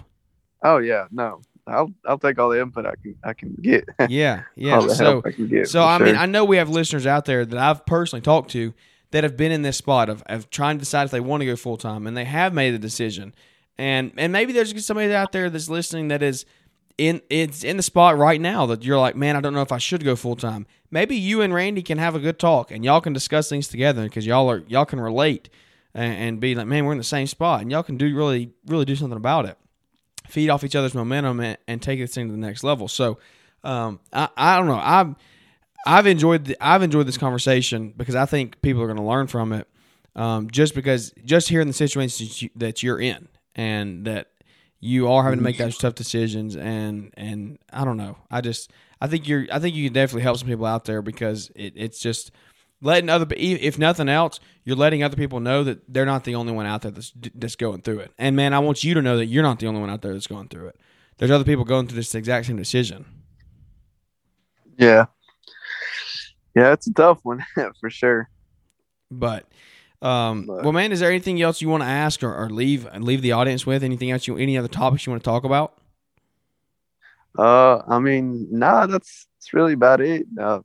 Oh 0.63 0.77
yeah, 0.77 1.05
no, 1.11 1.41
I'll 1.67 1.93
I'll 2.05 2.17
take 2.17 2.39
all 2.39 2.49
the 2.49 2.61
input 2.61 2.85
I 2.85 2.95
can 2.95 3.15
I 3.23 3.33
can 3.33 3.55
get. 3.61 3.87
Yeah. 4.09 4.43
Yeah. 4.55 4.75
all 4.75 4.87
the 4.87 4.95
so, 4.95 5.03
help 5.03 5.27
I 5.27 5.31
can 5.31 5.47
get. 5.47 5.67
So 5.67 5.83
I 5.83 5.99
mean. 5.99 6.15
I 6.15 6.25
know 6.25 6.45
we 6.45 6.57
have 6.57 6.69
listeners 6.69 7.05
out 7.05 7.25
there 7.25 7.45
that 7.45 7.57
I've 7.59 7.85
personally 7.85 8.21
talked 8.21 8.51
to 8.51 8.73
that 9.11 9.23
have 9.23 9.37
been 9.37 9.51
in 9.51 9.61
this 9.61 9.77
spot 9.77 10.09
of, 10.09 10.23
of 10.25 10.49
trying 10.49 10.77
to 10.77 10.79
decide 10.79 11.05
if 11.05 11.11
they 11.11 11.19
want 11.19 11.41
to 11.41 11.45
go 11.45 11.55
full 11.55 11.77
time, 11.77 12.07
and 12.07 12.15
they 12.15 12.25
have 12.25 12.53
made 12.53 12.73
a 12.73 12.79
decision. 12.79 13.33
And 13.77 14.11
and 14.17 14.33
maybe 14.33 14.53
there's 14.53 14.85
somebody 14.85 15.13
out 15.13 15.31
there 15.31 15.49
that's 15.49 15.69
listening 15.69 16.07
that 16.09 16.23
is 16.23 16.45
in 16.97 17.21
it's 17.29 17.63
in 17.63 17.77
the 17.77 17.83
spot 17.83 18.17
right 18.17 18.41
now 18.41 18.65
that 18.65 18.83
you're 18.83 18.99
like, 18.99 19.15
man, 19.15 19.35
I 19.35 19.41
don't 19.41 19.53
know 19.53 19.61
if 19.61 19.71
I 19.71 19.77
should 19.77 20.03
go 20.03 20.15
full 20.15 20.35
time. 20.35 20.65
Maybe 20.89 21.15
you 21.15 21.41
and 21.41 21.53
Randy 21.53 21.83
can 21.83 21.97
have 21.97 22.15
a 22.15 22.19
good 22.19 22.39
talk, 22.39 22.71
and 22.71 22.83
y'all 22.83 23.01
can 23.01 23.13
discuss 23.13 23.49
things 23.49 23.67
together 23.67 24.03
because 24.03 24.25
y'all 24.25 24.49
are 24.49 24.63
y'all 24.67 24.85
can 24.85 24.99
relate 24.99 25.49
and, 25.93 26.13
and 26.13 26.39
be 26.39 26.55
like, 26.55 26.67
man, 26.67 26.85
we're 26.85 26.93
in 26.93 26.97
the 26.97 27.03
same 27.03 27.27
spot, 27.27 27.61
and 27.61 27.71
y'all 27.71 27.83
can 27.83 27.97
do 27.97 28.15
really 28.15 28.51
really 28.65 28.85
do 28.85 28.95
something 28.95 29.17
about 29.17 29.45
it 29.45 29.57
feed 30.27 30.49
off 30.49 30.63
each 30.63 30.75
other's 30.75 30.93
momentum 30.93 31.39
and, 31.39 31.57
and 31.67 31.81
take 31.81 31.99
this 31.99 32.13
thing 32.13 32.27
to 32.27 32.31
the 32.31 32.37
next 32.37 32.63
level. 32.63 32.87
So, 32.87 33.17
um, 33.63 33.99
I, 34.13 34.29
I 34.37 34.57
don't 34.57 34.67
know. 34.67 34.79
I've 34.81 35.15
I've 35.85 36.07
enjoyed 36.07 36.45
the, 36.45 36.57
I've 36.59 36.83
enjoyed 36.83 37.07
this 37.07 37.17
conversation 37.17 37.93
because 37.95 38.15
I 38.15 38.25
think 38.25 38.61
people 38.61 38.81
are 38.81 38.87
going 38.87 38.97
to 38.97 39.03
learn 39.03 39.27
from 39.27 39.53
it. 39.53 39.67
Um, 40.15 40.49
just 40.49 40.73
because 40.73 41.13
just 41.23 41.47
hearing 41.47 41.67
the 41.67 41.73
situations 41.73 42.43
that 42.55 42.81
you're 42.81 42.99
in 42.99 43.27
and 43.53 44.05
that 44.05 44.31
you 44.79 45.07
are 45.07 45.23
having 45.23 45.37
to 45.37 45.43
make 45.43 45.59
those 45.59 45.77
tough 45.77 45.93
decisions 45.93 46.55
and 46.55 47.13
and 47.15 47.59
I 47.71 47.85
don't 47.85 47.97
know. 47.97 48.17
I 48.31 48.41
just 48.41 48.71
I 48.99 49.07
think 49.07 49.27
you're 49.27 49.45
I 49.51 49.59
think 49.59 49.75
you 49.75 49.85
can 49.85 49.93
definitely 49.93 50.23
help 50.23 50.37
some 50.37 50.47
people 50.47 50.65
out 50.65 50.85
there 50.85 51.03
because 51.03 51.51
it, 51.55 51.73
it's 51.75 51.99
just 51.99 52.31
letting 52.81 53.09
other 53.09 53.27
if 53.35 53.77
nothing 53.77 54.09
else 54.09 54.39
you're 54.63 54.75
letting 54.75 55.03
other 55.03 55.15
people 55.15 55.39
know 55.39 55.63
that 55.63 55.81
they're 55.91 56.05
not 56.05 56.23
the 56.23 56.35
only 56.35 56.53
one 56.53 56.65
out 56.65 56.81
there 56.83 56.91
that's 56.91 57.11
that's 57.33 57.55
going 57.55 57.81
through 57.81 57.97
it 57.97 58.11
and 58.19 58.35
man 58.35 58.53
i 58.53 58.59
want 58.59 58.83
you 58.83 58.93
to 58.93 59.01
know 59.01 59.17
that 59.17 59.25
you're 59.25 59.41
not 59.41 59.57
the 59.57 59.65
only 59.65 59.81
one 59.81 59.89
out 59.89 60.03
there 60.03 60.13
that's 60.13 60.27
going 60.27 60.47
through 60.47 60.67
it 60.67 60.79
there's 61.17 61.31
other 61.31 61.43
people 61.43 61.65
going 61.65 61.87
through 61.87 61.95
this 61.95 62.13
exact 62.13 62.45
same 62.45 62.55
decision 62.55 63.03
yeah, 64.77 65.05
yeah, 66.57 66.73
it's 66.73 66.87
a 66.87 66.93
tough 66.93 67.19
one 67.23 67.39
for 67.79 67.89
sure. 67.89 68.29
but 69.11 69.45
um 70.01 70.45
But- 70.45 70.63
well 70.63 70.73
man 70.73 70.91
is 70.91 70.99
there 70.99 71.09
anything 71.09 71.41
else 71.41 71.61
you 71.61 71.69
want 71.69 71.83
to 71.83 71.89
ask 71.89 72.23
or, 72.23 72.33
or 72.41 72.49
leave 72.49 72.87
leave 73.09 73.21
the 73.21 73.31
audience 73.39 73.65
with 73.65 73.83
anything 73.83 74.11
else 74.11 74.27
you 74.27 74.37
any 74.37 74.57
other 74.57 74.67
topics 74.67 75.05
you 75.05 75.11
want 75.13 75.23
to 75.23 75.29
talk 75.29 75.43
about 75.43 75.69
Uh, 77.37 77.83
I 77.87 77.99
mean, 77.99 78.47
nah, 78.49 78.87
that's 78.87 79.27
that's 79.37 79.53
really 79.53 79.73
about 79.73 80.01
it. 80.01 80.25
Uh, 80.41 80.61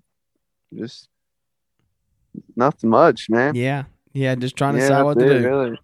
just 0.74 1.08
nothing 2.56 2.88
much, 2.90 3.28
man. 3.28 3.54
yeah 3.54 3.84
yeah 4.14 4.34
just 4.34 4.56
trying 4.56 4.74
to 4.74 4.80
Yeah, 4.80 4.88
decide 4.88 5.02
what 5.04 5.18
to 5.18 5.26
it, 5.26 5.40
do 5.42 5.48
Really. 5.48 5.78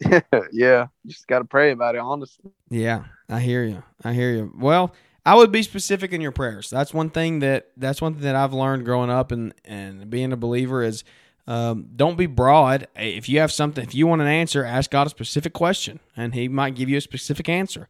Yeah, 0.00 0.20
yeah. 0.52 0.86
Just 1.06 1.26
got 1.26 1.38
to 1.40 1.44
pray 1.44 1.70
about 1.72 1.94
it, 1.94 2.00
honestly. 2.00 2.50
Yeah, 2.70 3.04
I 3.28 3.40
hear 3.40 3.64
you. 3.64 3.82
I 4.04 4.12
hear 4.12 4.30
you. 4.34 4.52
Well, 4.58 4.92
I 5.26 5.34
would 5.34 5.50
be 5.50 5.62
specific 5.62 6.12
in 6.12 6.20
your 6.20 6.32
prayers. 6.32 6.68
That's 6.68 6.92
one 6.92 7.10
thing 7.10 7.38
that 7.40 7.70
that's 7.76 8.02
one 8.02 8.14
thing 8.14 8.22
that 8.22 8.36
I've 8.36 8.52
learned 8.52 8.84
growing 8.84 9.10
up 9.10 9.32
and 9.32 9.54
and 9.64 10.10
being 10.10 10.32
a 10.32 10.36
believer 10.36 10.82
is 10.82 11.04
um, 11.46 11.88
don't 11.94 12.16
be 12.16 12.26
broad. 12.26 12.88
If 12.96 13.28
you 13.28 13.40
have 13.40 13.52
something, 13.52 13.84
if 13.84 13.94
you 13.94 14.06
want 14.06 14.22
an 14.22 14.28
answer, 14.28 14.64
ask 14.64 14.90
God 14.90 15.06
a 15.06 15.10
specific 15.10 15.52
question, 15.52 16.00
and 16.16 16.34
He 16.34 16.48
might 16.48 16.74
give 16.74 16.88
you 16.88 16.98
a 16.98 17.02
specific 17.02 17.48
answer. 17.48 17.88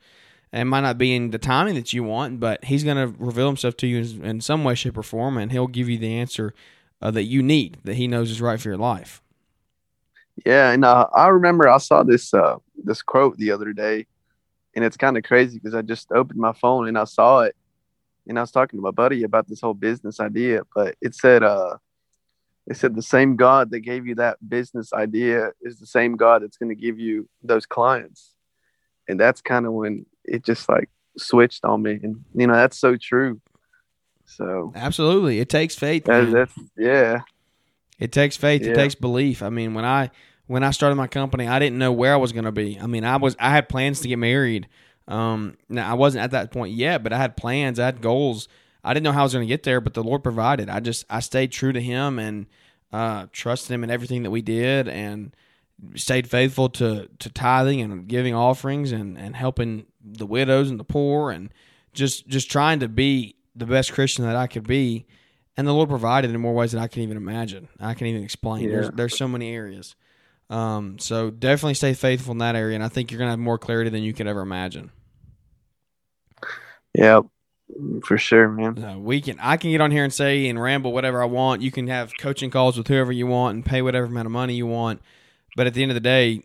It 0.52 0.64
might 0.64 0.80
not 0.80 0.98
be 0.98 1.14
in 1.14 1.30
the 1.30 1.38
timing 1.38 1.74
that 1.74 1.92
you 1.92 2.04
want, 2.04 2.40
but 2.40 2.64
He's 2.64 2.84
going 2.84 2.96
to 2.96 3.14
reveal 3.18 3.46
Himself 3.46 3.76
to 3.78 3.86
you 3.86 3.98
in, 3.98 4.24
in 4.24 4.40
some 4.40 4.64
way, 4.64 4.74
shape, 4.74 4.96
or 4.96 5.02
form, 5.02 5.36
and 5.36 5.52
He'll 5.52 5.68
give 5.68 5.88
you 5.88 5.98
the 5.98 6.14
answer 6.14 6.54
uh, 7.00 7.10
that 7.12 7.24
you 7.24 7.42
need, 7.42 7.78
that 7.84 7.94
He 7.94 8.08
knows 8.08 8.30
is 8.30 8.40
right 8.40 8.60
for 8.60 8.68
your 8.68 8.78
life. 8.78 9.22
Yeah, 10.44 10.72
and 10.72 10.84
uh, 10.84 11.06
I 11.14 11.28
remember 11.28 11.68
I 11.68 11.78
saw 11.78 12.02
this 12.02 12.34
uh 12.34 12.56
this 12.82 13.02
quote 13.02 13.36
the 13.36 13.52
other 13.52 13.72
day, 13.72 14.06
and 14.74 14.84
it's 14.84 14.96
kind 14.96 15.16
of 15.16 15.24
crazy 15.24 15.58
because 15.58 15.74
I 15.74 15.82
just 15.82 16.10
opened 16.12 16.38
my 16.38 16.52
phone 16.52 16.88
and 16.88 16.98
I 16.98 17.04
saw 17.04 17.40
it, 17.40 17.56
and 18.26 18.38
I 18.38 18.42
was 18.42 18.50
talking 18.50 18.78
to 18.78 18.82
my 18.82 18.90
buddy 18.90 19.22
about 19.22 19.48
this 19.48 19.60
whole 19.60 19.74
business 19.74 20.20
idea. 20.20 20.62
But 20.74 20.96
it 21.00 21.14
said, 21.14 21.42
uh, 21.42 21.76
it 22.66 22.76
said 22.76 22.94
the 22.94 23.02
same 23.02 23.36
God 23.36 23.70
that 23.70 23.80
gave 23.80 24.06
you 24.06 24.14
that 24.16 24.38
business 24.48 24.92
idea 24.92 25.50
is 25.62 25.78
the 25.78 25.86
same 25.86 26.16
God 26.16 26.42
that's 26.42 26.56
going 26.56 26.70
to 26.70 26.74
give 26.74 26.98
you 26.98 27.28
those 27.42 27.66
clients, 27.66 28.32
and 29.08 29.18
that's 29.18 29.40
kind 29.40 29.66
of 29.66 29.72
when 29.72 30.06
it 30.24 30.44
just 30.44 30.68
like 30.68 30.88
switched 31.16 31.64
on 31.64 31.82
me, 31.82 32.00
and 32.02 32.24
you 32.34 32.46
know 32.46 32.54
that's 32.54 32.78
so 32.78 32.96
true. 32.96 33.40
So 34.26 34.72
Absolutely, 34.74 35.38
it 35.38 35.48
takes 35.48 35.74
faith. 35.74 36.04
that, 36.04 36.30
that's 36.32 36.54
yeah, 36.76 37.20
It 37.98 38.10
takes 38.10 38.36
faith. 38.36 38.62
It 38.62 38.74
takes 38.74 38.94
belief. 38.94 39.42
I 39.42 39.50
mean, 39.50 39.74
when 39.74 39.84
I 39.84 40.10
when 40.46 40.62
I 40.62 40.70
started 40.70 40.96
my 40.96 41.06
company, 41.06 41.48
I 41.48 41.58
didn't 41.58 41.78
know 41.78 41.92
where 41.92 42.12
I 42.12 42.16
was 42.16 42.32
going 42.32 42.44
to 42.44 42.52
be. 42.52 42.78
I 42.78 42.86
mean, 42.86 43.04
I 43.04 43.16
was 43.16 43.36
I 43.38 43.50
had 43.50 43.68
plans 43.68 44.00
to 44.00 44.08
get 44.08 44.18
married. 44.18 44.68
Um, 45.06 45.56
now 45.68 45.90
I 45.90 45.94
wasn't 45.94 46.24
at 46.24 46.30
that 46.32 46.50
point 46.50 46.74
yet, 46.74 47.02
but 47.02 47.12
I 47.12 47.18
had 47.18 47.36
plans. 47.36 47.78
I 47.78 47.86
had 47.86 48.00
goals. 48.00 48.48
I 48.82 48.92
didn't 48.92 49.04
know 49.04 49.12
how 49.12 49.20
I 49.20 49.24
was 49.24 49.32
going 49.32 49.46
to 49.46 49.52
get 49.52 49.62
there, 49.62 49.80
but 49.80 49.94
the 49.94 50.02
Lord 50.02 50.22
provided. 50.22 50.68
I 50.68 50.80
just 50.80 51.04
I 51.08 51.20
stayed 51.20 51.52
true 51.52 51.72
to 51.72 51.80
Him 51.80 52.18
and 52.18 52.46
uh, 52.92 53.26
trusted 53.32 53.72
Him 53.72 53.84
in 53.84 53.90
everything 53.90 54.22
that 54.22 54.30
we 54.30 54.42
did, 54.42 54.88
and 54.88 55.34
stayed 55.94 56.28
faithful 56.28 56.68
to 56.70 57.08
to 57.18 57.30
tithing 57.30 57.80
and 57.80 58.06
giving 58.06 58.34
offerings 58.34 58.92
and 58.92 59.18
and 59.18 59.36
helping 59.36 59.86
the 60.02 60.26
widows 60.26 60.70
and 60.70 60.78
the 60.78 60.84
poor 60.84 61.30
and 61.30 61.52
just 61.92 62.26
just 62.28 62.50
trying 62.50 62.80
to 62.80 62.88
be 62.88 63.36
the 63.56 63.66
best 63.66 63.92
Christian 63.92 64.24
that 64.24 64.36
I 64.36 64.46
could 64.46 64.66
be, 64.66 65.06
and 65.56 65.66
the 65.66 65.72
Lord 65.72 65.88
provided 65.88 66.30
in 66.30 66.40
more 66.40 66.54
ways 66.54 66.72
than 66.72 66.82
I 66.82 66.88
can 66.88 67.02
even 67.02 67.16
imagine. 67.16 67.68
I 67.80 67.94
can 67.94 68.06
even 68.06 68.22
explain. 68.22 68.64
Yeah. 68.64 68.70
There's 68.70 68.90
there's 68.90 69.16
so 69.16 69.28
many 69.28 69.54
areas. 69.54 69.96
Um, 70.54 70.98
so 71.00 71.30
definitely 71.30 71.74
stay 71.74 71.94
faithful 71.94 72.32
in 72.32 72.38
that 72.38 72.54
area, 72.54 72.74
and 72.76 72.84
I 72.84 72.88
think 72.88 73.10
you're 73.10 73.18
gonna 73.18 73.30
have 73.32 73.38
more 73.40 73.58
clarity 73.58 73.90
than 73.90 74.02
you 74.04 74.12
could 74.12 74.26
ever 74.28 74.40
imagine. 74.40 74.90
Yeah, 76.94 77.22
for 78.04 78.16
sure, 78.18 78.48
man. 78.48 78.82
Uh, 78.82 78.98
we 78.98 79.20
can 79.20 79.36
I 79.40 79.56
can 79.56 79.70
get 79.70 79.80
on 79.80 79.90
here 79.90 80.04
and 80.04 80.12
say 80.12 80.48
and 80.48 80.60
ramble 80.60 80.92
whatever 80.92 81.20
I 81.22 81.26
want. 81.26 81.62
You 81.62 81.72
can 81.72 81.88
have 81.88 82.12
coaching 82.18 82.50
calls 82.50 82.78
with 82.78 82.86
whoever 82.86 83.10
you 83.10 83.26
want 83.26 83.56
and 83.56 83.64
pay 83.66 83.82
whatever 83.82 84.06
amount 84.06 84.26
of 84.26 84.32
money 84.32 84.54
you 84.54 84.66
want. 84.66 85.00
But 85.56 85.66
at 85.66 85.74
the 85.74 85.82
end 85.82 85.90
of 85.90 85.94
the 85.94 86.00
day, 86.00 86.42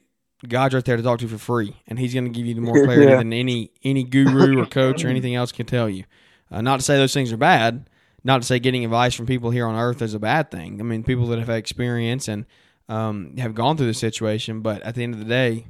God's 0.48 0.74
right 0.74 0.84
there 0.86 0.98
to 0.98 1.04
talk 1.04 1.20
to 1.20 1.26
you 1.26 1.30
for 1.30 1.38
free, 1.38 1.76
and 1.88 2.00
He's 2.00 2.14
going 2.14 2.26
to 2.26 2.32
give 2.32 2.48
you 2.48 2.56
the 2.56 2.62
more 2.62 2.84
clarity 2.84 3.12
Yeah. 3.12 3.18
than 3.18 3.32
any 3.34 3.72
any 3.84 4.04
guru 4.04 4.60
or 4.60 4.66
coach 4.66 5.06
or 5.06 5.08
anything 5.10 5.36
else 5.36 5.52
can 5.52 5.68
tell 5.68 5.88
you. 5.90 6.06
Uh, 6.50 6.62
not 6.62 6.78
to 6.78 6.84
say 6.84 6.98
those 6.98 7.14
things 7.14 7.32
are 7.32 7.38
bad. 7.38 7.88
Not 8.24 8.42
to 8.42 8.48
say 8.48 8.60
getting 8.60 8.84
advice 8.84 9.14
from 9.14 9.28
people 9.28 9.52
here 9.52 9.68
on 9.68 9.76
earth 9.76 10.02
is 10.02 10.14
a 10.16 10.20
bad 10.20 10.50
thing. 10.52 10.82
I 10.82 10.84
mean, 10.84 11.04
people 11.04 11.28
that 11.28 11.40
have 11.40 11.50
experience 11.50 12.28
and 12.28 12.46
um, 12.90 13.38
have 13.38 13.56
gone 13.56 13.78
through 13.78 13.88
the 13.88 13.94
situation. 13.94 14.62
But 14.62 14.82
at 14.82 14.96
the 14.96 15.04
end 15.04 15.14
of 15.14 15.20
the 15.20 15.26
day, 15.26 15.68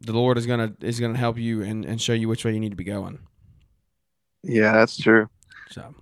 the 0.00 0.12
Lord 0.12 0.38
is 0.38 0.46
gonna 0.46 0.74
is 0.80 0.98
gonna 0.98 1.18
help 1.18 1.38
you 1.38 1.62
and, 1.62 1.84
and 1.84 2.00
show 2.00 2.14
you 2.14 2.28
which 2.28 2.44
way 2.44 2.52
you 2.52 2.60
need 2.60 2.70
to 2.70 2.76
be 2.76 2.84
going. 2.84 3.20
Yeah, 4.42 4.72
that's 4.72 4.96
true. 4.96 5.28
So, 5.70 5.94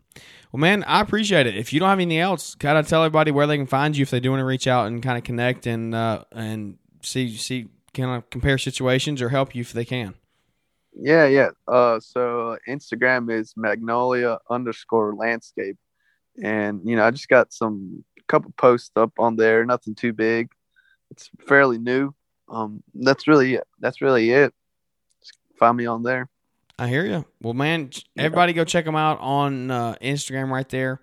well, 0.53 0.61
man, 0.61 0.85
I 0.85 1.01
appreciate 1.01 1.47
it. 1.47 1.57
If 1.57 1.73
you 1.73 1.81
don't 1.81 1.89
have 1.89 1.99
anything 1.99 2.19
else, 2.19 2.55
kind 2.55 2.79
of 2.79 2.87
tell 2.87 3.03
everybody 3.03 3.33
where 3.33 3.47
they 3.47 3.57
can 3.57 3.67
find 3.67 3.97
you 3.97 4.03
if 4.03 4.11
they 4.11 4.21
do 4.21 4.31
want 4.31 4.41
to 4.41 4.45
reach 4.45 4.67
out 4.67 4.87
and 4.87 5.03
kind 5.03 5.19
of 5.19 5.25
connect 5.25 5.67
and 5.67 5.95
uh, 5.95 6.25
and 6.33 6.79
see 7.03 7.37
see 7.37 7.69
kind 7.93 8.17
of 8.17 8.31
compare 8.31 8.59
situations 8.59 9.21
or 9.21 9.29
help 9.29 9.55
you 9.55 9.63
if 9.63 9.73
they 9.73 9.85
can. 9.85 10.15
Yeah, 10.95 11.27
yeah. 11.27 11.51
Uh, 11.67 12.01
so 12.01 12.57
Instagram 12.69 13.33
is 13.33 13.55
magnolia 13.57 14.39
underscore 14.49 15.15
landscape, 15.15 15.77
and 16.43 16.81
you 16.85 16.97
know 16.97 17.05
I 17.05 17.11
just 17.11 17.29
got 17.29 17.53
some 17.53 18.05
couple 18.29 18.53
posts 18.57 18.91
up 18.97 19.13
on 19.19 19.37
there. 19.37 19.65
Nothing 19.65 19.95
too 19.95 20.13
big. 20.13 20.51
It's 21.11 21.31
fairly 21.47 21.79
new. 21.79 22.15
Um, 22.49 22.83
that's 22.95 23.27
really 23.27 23.55
it. 23.55 23.67
That's 23.81 24.01
really 24.01 24.31
it. 24.31 24.55
Just 25.21 25.35
find 25.59 25.77
me 25.77 25.87
on 25.87 26.03
there. 26.03 26.29
I 26.79 26.89
hear 26.89 27.05
you. 27.05 27.25
Well, 27.43 27.55
man, 27.55 27.91
everybody 28.17 28.53
go 28.53 28.65
check 28.65 28.85
them 28.85 28.97
out 28.97 29.19
on 29.21 29.71
uh, 29.71 29.95
Instagram 30.01 30.51
right 30.51 30.69
there. 30.69 31.01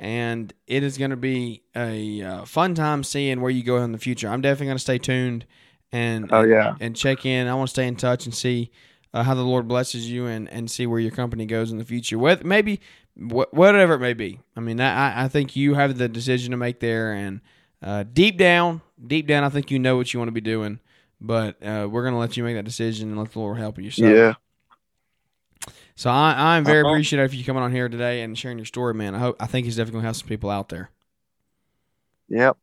And 0.00 0.52
it 0.66 0.84
is 0.84 0.96
going 0.96 1.10
to 1.10 1.16
be 1.16 1.62
a 1.74 2.22
uh, 2.22 2.44
fun 2.44 2.74
time 2.74 3.02
seeing 3.02 3.40
where 3.40 3.50
you 3.50 3.64
go 3.64 3.78
in 3.78 3.92
the 3.92 3.98
future. 3.98 4.28
I'm 4.28 4.40
definitely 4.40 4.66
going 4.66 4.76
to 4.76 4.82
stay 4.82 4.98
tuned 4.98 5.44
and 5.92 6.28
Oh 6.32 6.42
yeah, 6.42 6.76
and 6.80 6.94
check 6.94 7.24
in. 7.24 7.46
I 7.46 7.54
want 7.54 7.68
to 7.68 7.72
stay 7.72 7.86
in 7.86 7.96
touch 7.96 8.26
and 8.26 8.34
see 8.34 8.70
uh, 9.14 9.22
how 9.22 9.34
the 9.34 9.42
Lord 9.42 9.68
blesses 9.68 10.10
you 10.10 10.26
and, 10.26 10.48
and 10.50 10.70
see 10.70 10.86
where 10.86 11.00
your 11.00 11.10
company 11.10 11.46
goes 11.46 11.70
in 11.70 11.78
the 11.78 11.84
future. 11.84 12.18
With 12.18 12.44
maybe 12.44 12.80
wh- 13.18 13.52
whatever 13.52 13.94
it 13.94 13.98
may 14.00 14.14
be. 14.14 14.40
I 14.56 14.60
mean, 14.60 14.80
I, 14.80 15.24
I 15.24 15.28
think 15.28 15.56
you 15.56 15.74
have 15.74 15.98
the 15.98 16.08
decision 16.08 16.50
to 16.52 16.56
make 16.56 16.80
there, 16.80 17.12
and 17.12 17.40
uh, 17.82 18.04
deep 18.04 18.38
down, 18.38 18.80
deep 19.06 19.26
down, 19.26 19.44
I 19.44 19.48
think 19.50 19.70
you 19.70 19.78
know 19.78 19.96
what 19.96 20.12
you 20.12 20.18
want 20.20 20.28
to 20.28 20.32
be 20.32 20.40
doing. 20.40 20.80
But 21.20 21.60
uh, 21.64 21.88
we're 21.90 22.04
gonna 22.04 22.18
let 22.18 22.36
you 22.36 22.44
make 22.44 22.54
that 22.56 22.64
decision 22.64 23.08
and 23.10 23.18
let 23.18 23.32
the 23.32 23.38
Lord 23.40 23.58
help 23.58 23.78
you. 23.78 23.90
So, 23.90 24.06
yeah. 24.08 24.34
So 25.96 26.10
I, 26.10 26.56
I'm 26.56 26.64
very 26.64 26.80
Uh-huh. 26.82 26.90
appreciative 26.90 27.30
of 27.30 27.34
you 27.34 27.44
coming 27.44 27.62
on 27.62 27.72
here 27.72 27.88
today 27.88 28.22
and 28.22 28.38
sharing 28.38 28.56
your 28.58 28.64
story, 28.66 28.94
man. 28.94 29.16
I 29.16 29.18
hope 29.18 29.36
I 29.40 29.46
think 29.46 29.64
he's 29.64 29.74
definitely 29.76 29.98
gonna 29.98 30.06
help 30.06 30.16
some 30.16 30.28
people 30.28 30.48
out 30.50 30.68
there. 30.68 30.90
Yep. 32.28 32.56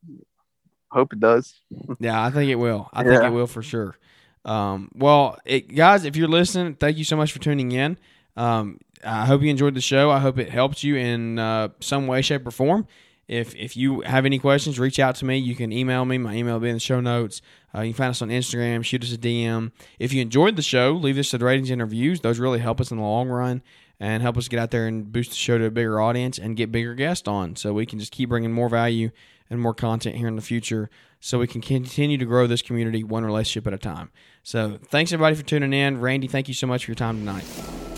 Hope 0.92 1.14
it 1.14 1.20
does. 1.20 1.54
Yeah, 2.00 2.24
I 2.24 2.30
think 2.32 2.50
it 2.50 2.56
will. 2.56 2.90
I 2.94 3.04
think 3.04 3.22
Yeah. 3.22 3.28
it 3.28 3.32
will 3.32 3.48
for 3.48 3.62
sure. 3.62 3.98
Um, 4.46 4.90
well, 4.96 5.38
it, 5.44 5.74
guys, 5.76 6.06
if 6.06 6.16
you're 6.16 6.28
listening, 6.28 6.76
thank 6.76 6.98
you 6.98 7.04
so 7.04 7.18
much 7.18 7.32
for 7.34 7.40
tuning 7.40 7.72
in. 7.72 7.98
Um, 8.38 8.80
I 9.06 9.26
hope 9.26 9.42
you 9.42 9.50
enjoyed 9.50 9.76
the 9.76 9.82
show. 9.82 10.12
I 10.12 10.20
hope 10.20 10.38
it 10.38 10.50
helped 10.50 10.84
you 10.84 10.96
in 10.96 11.40
uh, 11.40 11.70
some 11.80 12.08
way, 12.08 12.22
shape, 12.22 12.46
or 12.46 12.52
form. 12.52 12.88
If 13.28 13.56
if 13.56 13.76
you 13.76 14.02
have 14.02 14.26
any 14.26 14.38
questions, 14.38 14.80
reach 14.80 15.00
out 15.00 15.16
to 15.16 15.26
me. 15.26 15.38
You 15.38 15.56
can 15.56 15.72
email 15.72 16.06
me. 16.06 16.18
My 16.18 16.36
email 16.36 16.56
will 16.56 16.62
be 16.62 16.70
in 16.70 16.76
the 16.76 16.80
show 16.80 17.00
notes. 17.00 17.42
Uh, 17.74 17.82
you 17.82 17.94
can 17.94 17.98
find 17.98 18.10
us 18.12 18.22
on 18.22 18.30
Instagram. 18.30 18.84
Shoot 18.84 19.04
us 19.04 19.14
a 19.14 19.18
DM. 19.18 19.72
If 20.00 20.14
you 20.14 20.22
enjoyed 20.22 20.56
the 20.56 20.62
show, 20.62 20.92
leave 20.94 21.18
us 21.18 21.32
the 21.32 21.40
ratings 21.40 21.70
and 21.72 21.82
reviews. 21.82 22.22
Those 22.22 22.40
really 22.40 22.60
help 22.60 22.80
us 22.80 22.92
in 22.92 22.98
the 22.98 23.04
long 23.04 23.30
run 23.30 23.64
and 24.00 24.22
help 24.22 24.38
us 24.38 24.48
get 24.48 24.60
out 24.60 24.72
there 24.72 24.88
and 24.88 25.12
boost 25.12 25.32
the 25.32 25.36
show 25.38 25.58
to 25.58 25.66
a 25.66 25.72
bigger 25.72 26.00
audience 26.02 26.38
and 26.38 26.58
get 26.58 26.72
bigger 26.72 26.94
guests 26.94 27.28
on, 27.28 27.56
so 27.56 27.74
we 27.74 27.86
can 27.86 27.98
just 27.98 28.12
keep 28.12 28.30
bringing 28.30 28.52
more 28.52 28.70
value 28.70 29.10
and 29.50 29.62
more 29.62 29.74
content 29.74 30.16
here 30.18 30.28
in 30.28 30.36
the 30.36 30.42
future 30.42 30.90
so 31.20 31.40
we 31.40 31.48
can 31.48 31.62
continue 31.62 32.18
to 32.18 32.26
grow 32.26 32.46
this 32.46 32.62
community 32.62 33.04
one 33.04 33.24
relationship 33.24 33.66
at 33.68 33.74
a 33.74 33.78
time. 33.78 34.12
So 34.44 34.80
thanks 34.90 35.12
everybody 35.12 35.36
for 35.36 35.44
tuning 35.44 35.74
in. 35.74 36.00
Randy, 36.00 36.28
thank 36.28 36.48
you 36.48 36.54
so 36.54 36.68
much 36.68 36.86
for 36.86 36.92
your 36.92 36.96
time 36.96 37.20
tonight. 37.20 37.95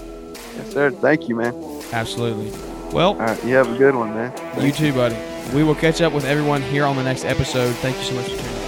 Yes, 0.58 0.74
sir. 0.74 0.92
Thank 0.92 1.30
you, 1.30 1.36
man. 1.36 1.54
Absolutely. 1.94 2.52
Well, 2.92 3.10
All 3.14 3.16
right, 3.20 3.44
you 3.46 3.54
have 3.56 3.72
a 3.74 3.78
good 3.78 3.96
one, 3.96 4.14
man. 4.14 4.34
you 4.64 4.72
too, 4.72 4.94
buddy. 4.94 5.16
We 5.54 5.64
will 5.64 5.76
catch 5.76 6.02
up 6.02 6.14
with 6.14 6.26
everyone 6.26 6.62
here 6.62 6.86
on 6.86 6.96
the 6.96 7.04
next 7.04 7.26
episode. 7.26 7.74
Thank 7.76 7.98
you 7.98 8.04
so 8.04 8.16
much 8.16 8.26
for 8.26 8.38
tuning 8.38 8.52
in. 8.52 8.68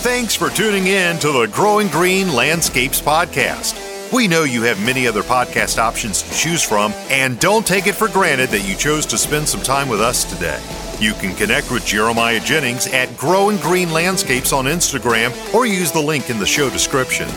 Thanks 0.00 0.34
for 0.34 0.48
tuning 0.50 0.86
in 0.86 1.18
to 1.18 1.32
the 1.32 1.46
Growing 1.48 1.88
Green 1.88 2.32
Landscapes 2.34 3.00
Podcast. 3.00 3.84
We 4.12 4.26
know 4.26 4.44
you 4.44 4.62
have 4.62 4.82
many 4.84 5.06
other 5.06 5.22
podcast 5.22 5.78
options 5.78 6.22
to 6.22 6.34
choose 6.34 6.62
from, 6.62 6.92
and 7.10 7.38
don't 7.40 7.66
take 7.66 7.86
it 7.86 7.94
for 7.94 8.08
granted 8.08 8.48
that 8.50 8.66
you 8.66 8.74
chose 8.74 9.04
to 9.06 9.18
spend 9.18 9.46
some 9.46 9.60
time 9.60 9.88
with 9.88 10.00
us 10.00 10.24
today. 10.24 10.60
You 10.98 11.12
can 11.14 11.34
connect 11.36 11.70
with 11.70 11.84
Jeremiah 11.84 12.40
Jennings 12.40 12.86
at 12.88 13.14
Growing 13.18 13.58
Green 13.58 13.92
Landscapes 13.92 14.52
on 14.52 14.64
Instagram 14.64 15.32
or 15.54 15.66
use 15.66 15.92
the 15.92 16.00
link 16.00 16.30
in 16.30 16.38
the 16.38 16.46
show 16.46 16.70
description. 16.70 17.28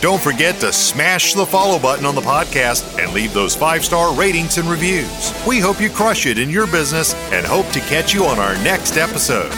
Don't 0.00 0.22
forget 0.22 0.58
to 0.60 0.72
smash 0.72 1.34
the 1.34 1.44
follow 1.44 1.78
button 1.78 2.06
on 2.06 2.14
the 2.14 2.22
podcast 2.22 2.98
and 2.98 3.12
leave 3.12 3.34
those 3.34 3.54
five 3.54 3.84
star 3.84 4.14
ratings 4.14 4.56
and 4.56 4.66
reviews. 4.66 5.34
We 5.46 5.58
hope 5.58 5.78
you 5.78 5.90
crush 5.90 6.24
it 6.24 6.38
in 6.38 6.48
your 6.48 6.66
business 6.66 7.14
and 7.32 7.44
hope 7.44 7.68
to 7.72 7.80
catch 7.80 8.14
you 8.14 8.24
on 8.24 8.38
our 8.38 8.54
next 8.64 8.96
episode. 8.96 9.52